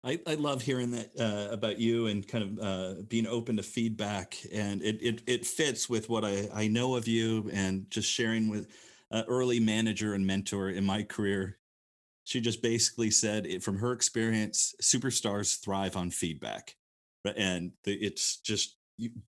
I, 0.02 0.18
I 0.26 0.34
love 0.34 0.62
hearing 0.62 0.92
that 0.92 1.10
uh, 1.18 1.52
about 1.52 1.78
you 1.78 2.06
and 2.06 2.26
kind 2.26 2.44
of 2.44 2.64
uh, 2.64 3.02
being 3.02 3.26
open 3.26 3.56
to 3.58 3.62
feedback, 3.62 4.36
and 4.52 4.80
it, 4.82 4.98
it 5.02 5.22
it 5.26 5.46
fits 5.46 5.90
with 5.90 6.08
what 6.08 6.24
I, 6.24 6.48
I 6.54 6.68
know 6.68 6.94
of 6.94 7.06
you 7.06 7.50
and 7.52 7.90
just 7.90 8.10
sharing 8.10 8.48
with 8.48 8.68
uh, 9.10 9.24
early 9.28 9.60
manager 9.60 10.14
and 10.14 10.26
mentor 10.26 10.70
in 10.70 10.84
my 10.84 11.02
career. 11.02 11.58
She 12.24 12.40
just 12.40 12.62
basically 12.62 13.10
said, 13.10 13.44
it, 13.44 13.62
from 13.62 13.76
her 13.78 13.92
experience, 13.92 14.74
superstars 14.82 15.60
thrive 15.62 15.96
on 15.96 16.10
feedback, 16.10 16.76
and 17.36 17.72
the, 17.84 17.92
it's 17.94 18.38
just 18.38 18.76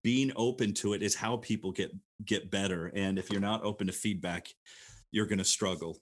being 0.03 0.33
open 0.37 0.73
to 0.75 0.95
it 0.95 1.03
is 1.03 1.15
how 1.15 1.37
people 1.37 1.73
get 1.73 1.93
get 2.25 2.51
better. 2.51 2.91
And 2.95 3.19
if 3.19 3.31
you're 3.31 3.41
not 3.41 3.63
open 3.63 3.89
to 3.89 3.93
feedback, 3.93 4.49
you're 5.11 5.27
going 5.27 5.39
to 5.39 5.45
struggle. 5.45 5.99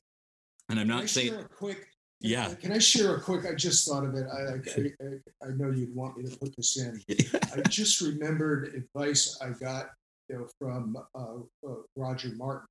And 0.68 0.78
I'm 0.78 0.86
not 0.86 1.08
saying 1.08 1.34
quick 1.56 1.88
yeah. 2.20 2.52
Can 2.54 2.72
I 2.72 2.78
share 2.78 3.16
a 3.16 3.20
quick? 3.20 3.46
I 3.46 3.54
just 3.54 3.88
thought 3.88 4.04
of 4.04 4.14
it. 4.14 4.26
I, 4.30 5.44
I, 5.44 5.48
I 5.48 5.50
know 5.52 5.70
you'd 5.70 5.94
want 5.94 6.18
me 6.18 6.28
to 6.28 6.36
put 6.36 6.54
this 6.54 6.78
in. 6.78 7.02
I 7.54 7.60
just 7.68 8.00
remembered 8.00 8.74
advice 8.74 9.38
I 9.40 9.50
got 9.50 9.92
you 10.28 10.38
know, 10.38 10.46
from 10.58 10.96
uh, 11.14 11.36
uh, 11.66 11.74
Roger 11.96 12.30
Martin, 12.36 12.66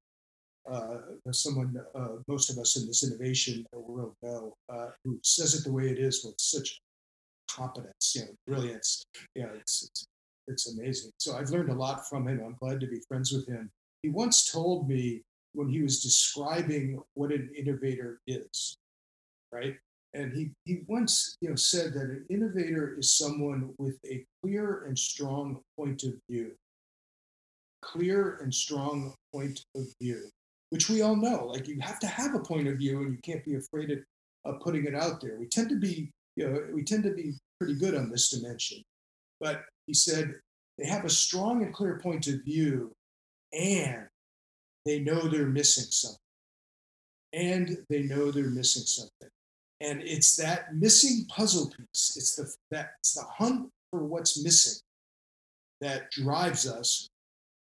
uh, 0.72 0.98
someone 1.32 1.76
uh, 1.96 2.18
most 2.28 2.52
of 2.52 2.60
us 2.60 2.78
in 2.78 2.86
this 2.86 3.04
innovation 3.04 3.66
world 3.74 4.14
know, 4.22 4.54
uh, 4.72 4.90
who 5.04 5.20
says 5.24 5.56
it 5.56 5.64
the 5.64 5.72
way 5.72 5.90
it 5.90 5.98
is 5.98 6.24
with 6.24 6.36
such 6.38 6.80
competence, 7.50 8.14
you 8.16 8.22
know, 8.22 8.28
brilliance. 8.46 9.04
Yeah, 9.36 9.48
it's, 9.56 9.84
it's 9.84 10.06
it's 10.48 10.78
amazing. 10.78 11.12
So 11.18 11.36
I've 11.36 11.50
learned 11.50 11.70
a 11.70 11.76
lot 11.76 12.08
from 12.08 12.28
him. 12.28 12.42
I'm 12.46 12.56
glad 12.60 12.80
to 12.82 12.88
be 12.88 13.02
friends 13.08 13.32
with 13.32 13.48
him. 13.48 13.70
He 14.04 14.10
once 14.10 14.52
told 14.52 14.88
me 14.88 15.22
when 15.54 15.70
he 15.70 15.82
was 15.82 16.02
describing 16.02 17.00
what 17.16 17.32
an 17.32 17.50
innovator 17.56 18.20
is 18.28 18.78
right? 19.52 19.76
And 20.14 20.34
he, 20.34 20.52
he 20.66 20.82
once 20.88 21.38
you 21.42 21.50
know, 21.50 21.56
said 21.56 21.94
that 21.94 22.04
an 22.04 22.26
innovator 22.30 22.96
is 22.98 23.14
someone 23.14 23.74
with 23.78 24.00
a 24.06 24.26
clear 24.42 24.86
and 24.86 24.98
strong 24.98 25.62
point 25.78 26.04
of 26.04 26.14
view. 26.30 26.54
Clear 27.82 28.40
and 28.42 28.54
strong 28.54 29.14
point 29.34 29.64
of 29.76 29.86
view, 30.02 30.24
which 30.72 30.90
we 30.90 31.02
all 31.02 31.16
know. 31.16 31.46
Like 31.46 31.68
you 31.68 31.80
have 31.80 32.00
to 32.00 32.08
have 32.08 32.34
a 32.34 32.40
point 32.40 32.68
of 32.68 32.78
view 32.78 33.02
and 33.02 33.12
you 33.12 33.20
can't 33.24 33.46
be 33.46 33.56
afraid 33.56 33.92
of, 33.92 34.00
of 34.46 34.62
putting 34.62 34.86
it 34.86 34.96
out 34.96 35.22
there. 35.22 35.38
We 35.40 35.46
tend 35.46 35.70
to 35.70 35.80
be, 35.80 36.10
you 36.36 36.50
know, 36.50 36.64
we 36.74 36.84
tend 36.84 37.04
to 37.04 37.14
be 37.14 37.34
pretty 37.60 37.76
good 37.76 37.96
on 37.96 38.10
this 38.10 38.32
dimension. 38.32 38.82
But 39.40 39.62
he 39.86 39.94
said 39.94 40.34
they 40.78 40.88
have 40.88 41.06
a 41.06 41.10
strong 41.10 41.64
and 41.64 41.74
clear 41.74 42.00
point 42.00 42.28
of 42.28 42.44
view 42.44 42.92
and 43.54 44.08
they 44.86 45.00
know 45.00 45.28
they're 45.28 45.46
missing 45.46 45.86
something. 45.90 46.18
And 47.32 47.78
they 47.90 48.02
know 48.02 48.32
they're 48.32 48.50
missing 48.50 48.84
something 48.84 49.30
and 49.82 50.02
it's 50.02 50.36
that 50.36 50.76
missing 50.76 51.26
puzzle 51.30 51.72
piece. 51.76 52.16
It's 52.18 52.36
the 52.36 52.52
that 52.72 52.92
it's 53.00 53.14
the 53.14 53.24
hunt 53.24 53.70
for 53.92 54.04
what's 54.04 54.44
missing 54.44 54.80
that 55.82 56.12
drives 56.12 56.68
us, 56.68 57.08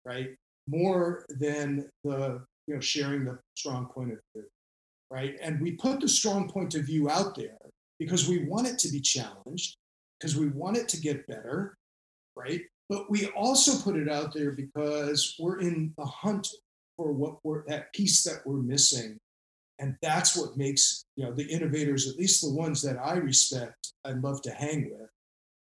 right? 0.05 0.29
More 0.67 1.25
than 1.29 1.89
the 2.03 2.43
you 2.67 2.75
know 2.75 2.79
sharing 2.79 3.25
the 3.25 3.39
strong 3.55 3.85
point 3.85 4.13
of 4.13 4.19
view, 4.35 4.45
right? 5.11 5.35
And 5.41 5.61
we 5.61 5.71
put 5.71 6.01
the 6.01 6.09
strong 6.09 6.49
point 6.49 6.75
of 6.75 6.85
view 6.85 7.09
out 7.09 7.35
there 7.35 7.57
because 7.99 8.27
we 8.27 8.45
want 8.45 8.67
it 8.67 8.77
to 8.79 8.89
be 8.89 8.99
challenged, 8.99 9.77
because 10.19 10.35
we 10.35 10.47
want 10.49 10.77
it 10.77 10.87
to 10.89 10.99
get 10.99 11.27
better, 11.27 11.75
right? 12.35 12.61
But 12.89 13.09
we 13.09 13.27
also 13.27 13.83
put 13.83 13.99
it 13.99 14.09
out 14.09 14.33
there 14.33 14.51
because 14.51 15.35
we're 15.39 15.59
in 15.59 15.93
the 15.97 16.05
hunt 16.05 16.47
for 16.95 17.11
what 17.11 17.37
we're 17.43 17.63
that 17.67 17.93
piece 17.93 18.23
that 18.23 18.41
we're 18.45 18.61
missing. 18.61 19.17
And 19.79 19.95
that's 20.01 20.35
what 20.35 20.57
makes 20.57 21.05
you 21.15 21.25
know 21.25 21.31
the 21.31 21.45
innovators, 21.45 22.07
at 22.09 22.17
least 22.17 22.41
the 22.41 22.53
ones 22.53 22.81
that 22.81 22.97
I 22.97 23.17
respect 23.17 23.93
and 24.05 24.23
love 24.23 24.41
to 24.43 24.51
hang 24.51 24.89
with, 24.91 25.09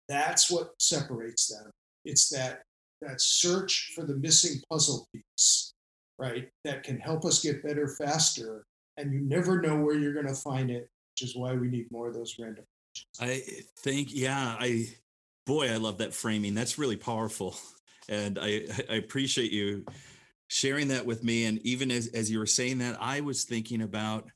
that's 0.08 0.52
what 0.52 0.72
separates 0.80 1.48
them. 1.48 1.72
It's 2.06 2.30
that 2.30 2.62
that 3.02 3.22
search 3.22 3.92
for 3.96 4.04
the 4.04 4.16
missing 4.16 4.62
puzzle 4.70 5.08
piece, 5.14 5.74
right? 6.18 6.50
That 6.64 6.84
can 6.84 7.00
help 7.00 7.26
us 7.26 7.42
get 7.42 7.64
better 7.64 7.88
faster. 7.88 8.66
And 8.98 9.14
you 9.14 9.22
never 9.22 9.62
know 9.62 9.78
where 9.78 9.98
you're 9.98 10.14
going 10.14 10.28
to 10.28 10.36
find 10.36 10.70
it, 10.70 10.88
which 11.14 11.30
is 11.30 11.36
why 11.36 11.54
we 11.54 11.68
need 11.68 11.88
more 11.92 12.08
of 12.08 12.14
those 12.14 12.36
random. 12.40 12.64
I 13.20 13.42
think, 13.80 14.10
yeah, 14.14 14.56
I, 14.60 14.90
boy, 15.46 15.72
I 15.72 15.78
love 15.78 15.98
that 15.98 16.14
framing. 16.14 16.54
That's 16.54 16.78
really 16.78 16.96
powerful. 16.96 17.56
And 18.10 18.38
I, 18.40 18.66
I 18.90 18.96
appreciate 18.96 19.52
you 19.52 19.86
sharing 20.54 20.88
that 20.90 21.06
with 21.06 21.24
me. 21.24 21.46
And 21.46 21.60
even 21.66 21.90
as, 21.90 22.08
as 22.08 22.30
you 22.30 22.38
were 22.38 22.46
saying 22.46 22.78
that, 22.78 22.96
I 23.02 23.22
was 23.22 23.44
thinking 23.44 23.82
about, 23.82 24.30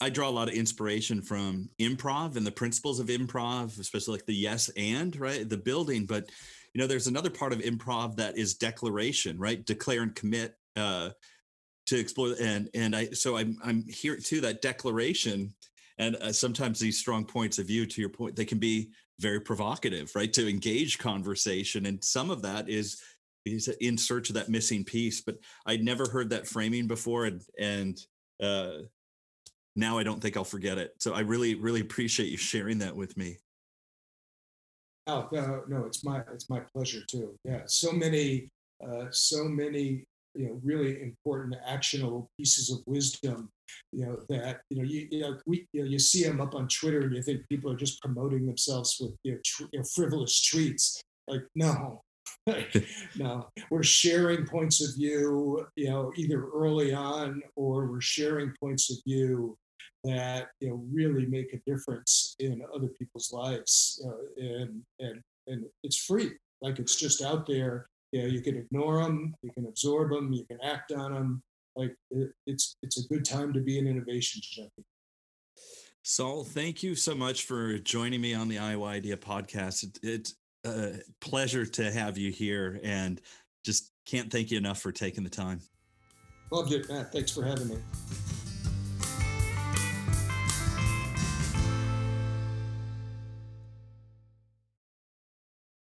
I 0.00 0.08
draw 0.08 0.28
a 0.28 0.30
lot 0.30 0.48
of 0.48 0.54
inspiration 0.54 1.20
from 1.20 1.68
improv 1.80 2.36
and 2.36 2.46
the 2.46 2.52
principles 2.52 3.00
of 3.00 3.08
improv, 3.08 3.78
especially 3.80 4.12
like 4.12 4.26
the 4.26 4.34
yes 4.34 4.70
and, 4.76 5.14
right? 5.18 5.48
The 5.48 5.56
building. 5.56 6.06
But, 6.06 6.30
you 6.72 6.80
know, 6.80 6.86
there's 6.86 7.08
another 7.08 7.30
part 7.30 7.52
of 7.52 7.58
improv 7.58 8.14
that 8.16 8.38
is 8.38 8.54
declaration, 8.54 9.36
right? 9.36 9.64
Declare 9.66 10.02
and 10.02 10.14
commit 10.14 10.54
uh, 10.76 11.10
to 11.86 11.98
explore. 11.98 12.36
And, 12.40 12.70
and 12.74 12.94
I, 12.94 13.06
so 13.06 13.36
I'm, 13.36 13.58
I'm 13.64 13.84
here 13.88 14.16
too, 14.16 14.40
that 14.42 14.62
declaration. 14.62 15.52
And 15.98 16.14
uh, 16.16 16.32
sometimes 16.32 16.78
these 16.78 17.00
strong 17.00 17.24
points 17.24 17.58
of 17.58 17.66
view, 17.66 17.84
to 17.84 18.00
your 18.00 18.10
point, 18.10 18.36
they 18.36 18.44
can 18.44 18.58
be 18.58 18.90
very 19.18 19.40
provocative, 19.40 20.14
right? 20.14 20.32
To 20.34 20.48
engage 20.48 20.98
conversation. 20.98 21.86
And 21.86 22.04
some 22.04 22.30
of 22.30 22.42
that 22.42 22.68
is 22.68 23.02
he's 23.48 23.68
in 23.68 23.98
search 23.98 24.28
of 24.28 24.34
that 24.34 24.48
missing 24.48 24.84
piece. 24.84 25.20
But 25.20 25.38
I'd 25.66 25.82
never 25.82 26.08
heard 26.08 26.30
that 26.30 26.46
framing 26.46 26.86
before, 26.86 27.26
and 27.26 27.42
and 27.58 28.00
uh, 28.42 28.82
now 29.76 29.98
I 29.98 30.02
don't 30.02 30.20
think 30.20 30.36
I'll 30.36 30.44
forget 30.44 30.78
it. 30.78 30.94
So 30.98 31.14
I 31.14 31.20
really 31.20 31.54
really 31.54 31.80
appreciate 31.80 32.30
you 32.30 32.36
sharing 32.36 32.78
that 32.78 32.94
with 32.94 33.16
me. 33.16 33.38
Oh 35.06 35.28
no, 35.32 35.62
no, 35.68 35.84
it's 35.84 36.04
my 36.04 36.22
it's 36.32 36.50
my 36.50 36.60
pleasure 36.60 37.02
too. 37.08 37.34
Yeah, 37.44 37.62
so 37.66 37.92
many 37.92 38.48
uh, 38.86 39.06
so 39.10 39.44
many 39.44 40.04
you 40.34 40.46
know 40.46 40.60
really 40.62 41.02
important 41.02 41.56
actionable 41.66 42.30
pieces 42.38 42.70
of 42.70 42.78
wisdom 42.86 43.50
you 43.92 44.06
know 44.06 44.18
that 44.28 44.60
you 44.70 44.78
know 44.78 44.84
you, 44.84 45.08
you 45.10 45.20
know 45.20 45.36
we 45.46 45.66
you, 45.72 45.82
know, 45.82 45.88
you 45.88 45.98
see 45.98 46.22
them 46.22 46.40
up 46.40 46.54
on 46.54 46.68
twitter 46.68 47.00
and 47.00 47.14
you 47.14 47.22
think 47.22 47.46
people 47.48 47.70
are 47.70 47.76
just 47.76 48.00
promoting 48.00 48.46
themselves 48.46 48.96
with 49.00 49.14
you 49.24 49.32
know, 49.32 49.38
tr- 49.44 49.64
you 49.72 49.78
know 49.78 49.84
frivolous 49.94 50.48
tweets 50.48 51.00
like 51.26 51.42
no 51.54 52.02
no, 53.16 53.48
we're 53.70 53.82
sharing 53.82 54.46
points 54.46 54.86
of 54.86 54.94
view, 54.96 55.66
you 55.76 55.90
know, 55.90 56.12
either 56.16 56.48
early 56.54 56.92
on 56.92 57.42
or 57.56 57.86
we're 57.86 58.00
sharing 58.00 58.52
points 58.60 58.90
of 58.90 58.96
view 59.06 59.56
that 60.04 60.48
you 60.60 60.68
know 60.68 60.84
really 60.92 61.26
make 61.26 61.52
a 61.52 61.70
difference 61.70 62.36
in 62.38 62.62
other 62.74 62.88
people's 62.98 63.32
lives, 63.32 64.02
know, 64.04 64.18
and 64.36 64.82
and 65.00 65.20
and 65.46 65.64
it's 65.82 65.96
free, 65.96 66.32
like 66.62 66.78
it's 66.78 66.96
just 66.96 67.22
out 67.22 67.46
there. 67.46 67.88
You 68.12 68.22
know, 68.22 68.28
you 68.28 68.40
can 68.40 68.56
ignore 68.56 69.02
them, 69.02 69.34
you 69.42 69.50
can 69.52 69.66
absorb 69.66 70.10
them, 70.10 70.32
you 70.32 70.44
can 70.46 70.58
act 70.62 70.92
on 70.92 71.12
them. 71.12 71.42
Like 71.76 71.94
it, 72.10 72.30
it's 72.46 72.76
it's 72.82 73.04
a 73.04 73.08
good 73.08 73.24
time 73.24 73.52
to 73.52 73.60
be 73.60 73.78
an 73.78 73.86
innovation 73.86 74.40
junkie. 74.42 74.84
Saul, 76.02 76.42
thank 76.42 76.82
you 76.82 76.94
so 76.94 77.14
much 77.14 77.44
for 77.44 77.78
joining 77.78 78.20
me 78.20 78.32
on 78.32 78.48
the 78.48 78.58
Iowa 78.58 78.86
Idea 78.86 79.16
podcast. 79.16 79.82
It, 79.82 79.98
it, 80.02 80.32
a 80.64 80.94
pleasure 81.20 81.64
to 81.66 81.90
have 81.90 82.18
you 82.18 82.30
here 82.30 82.80
and 82.82 83.20
just 83.64 83.92
can't 84.06 84.30
thank 84.30 84.50
you 84.50 84.58
enough 84.58 84.80
for 84.80 84.92
taking 84.92 85.24
the 85.24 85.30
time. 85.30 85.60
Loved 86.50 86.72
it, 86.72 86.88
Matt. 86.88 87.12
Thanks 87.12 87.32
for 87.32 87.44
having 87.44 87.68
me. 87.68 87.76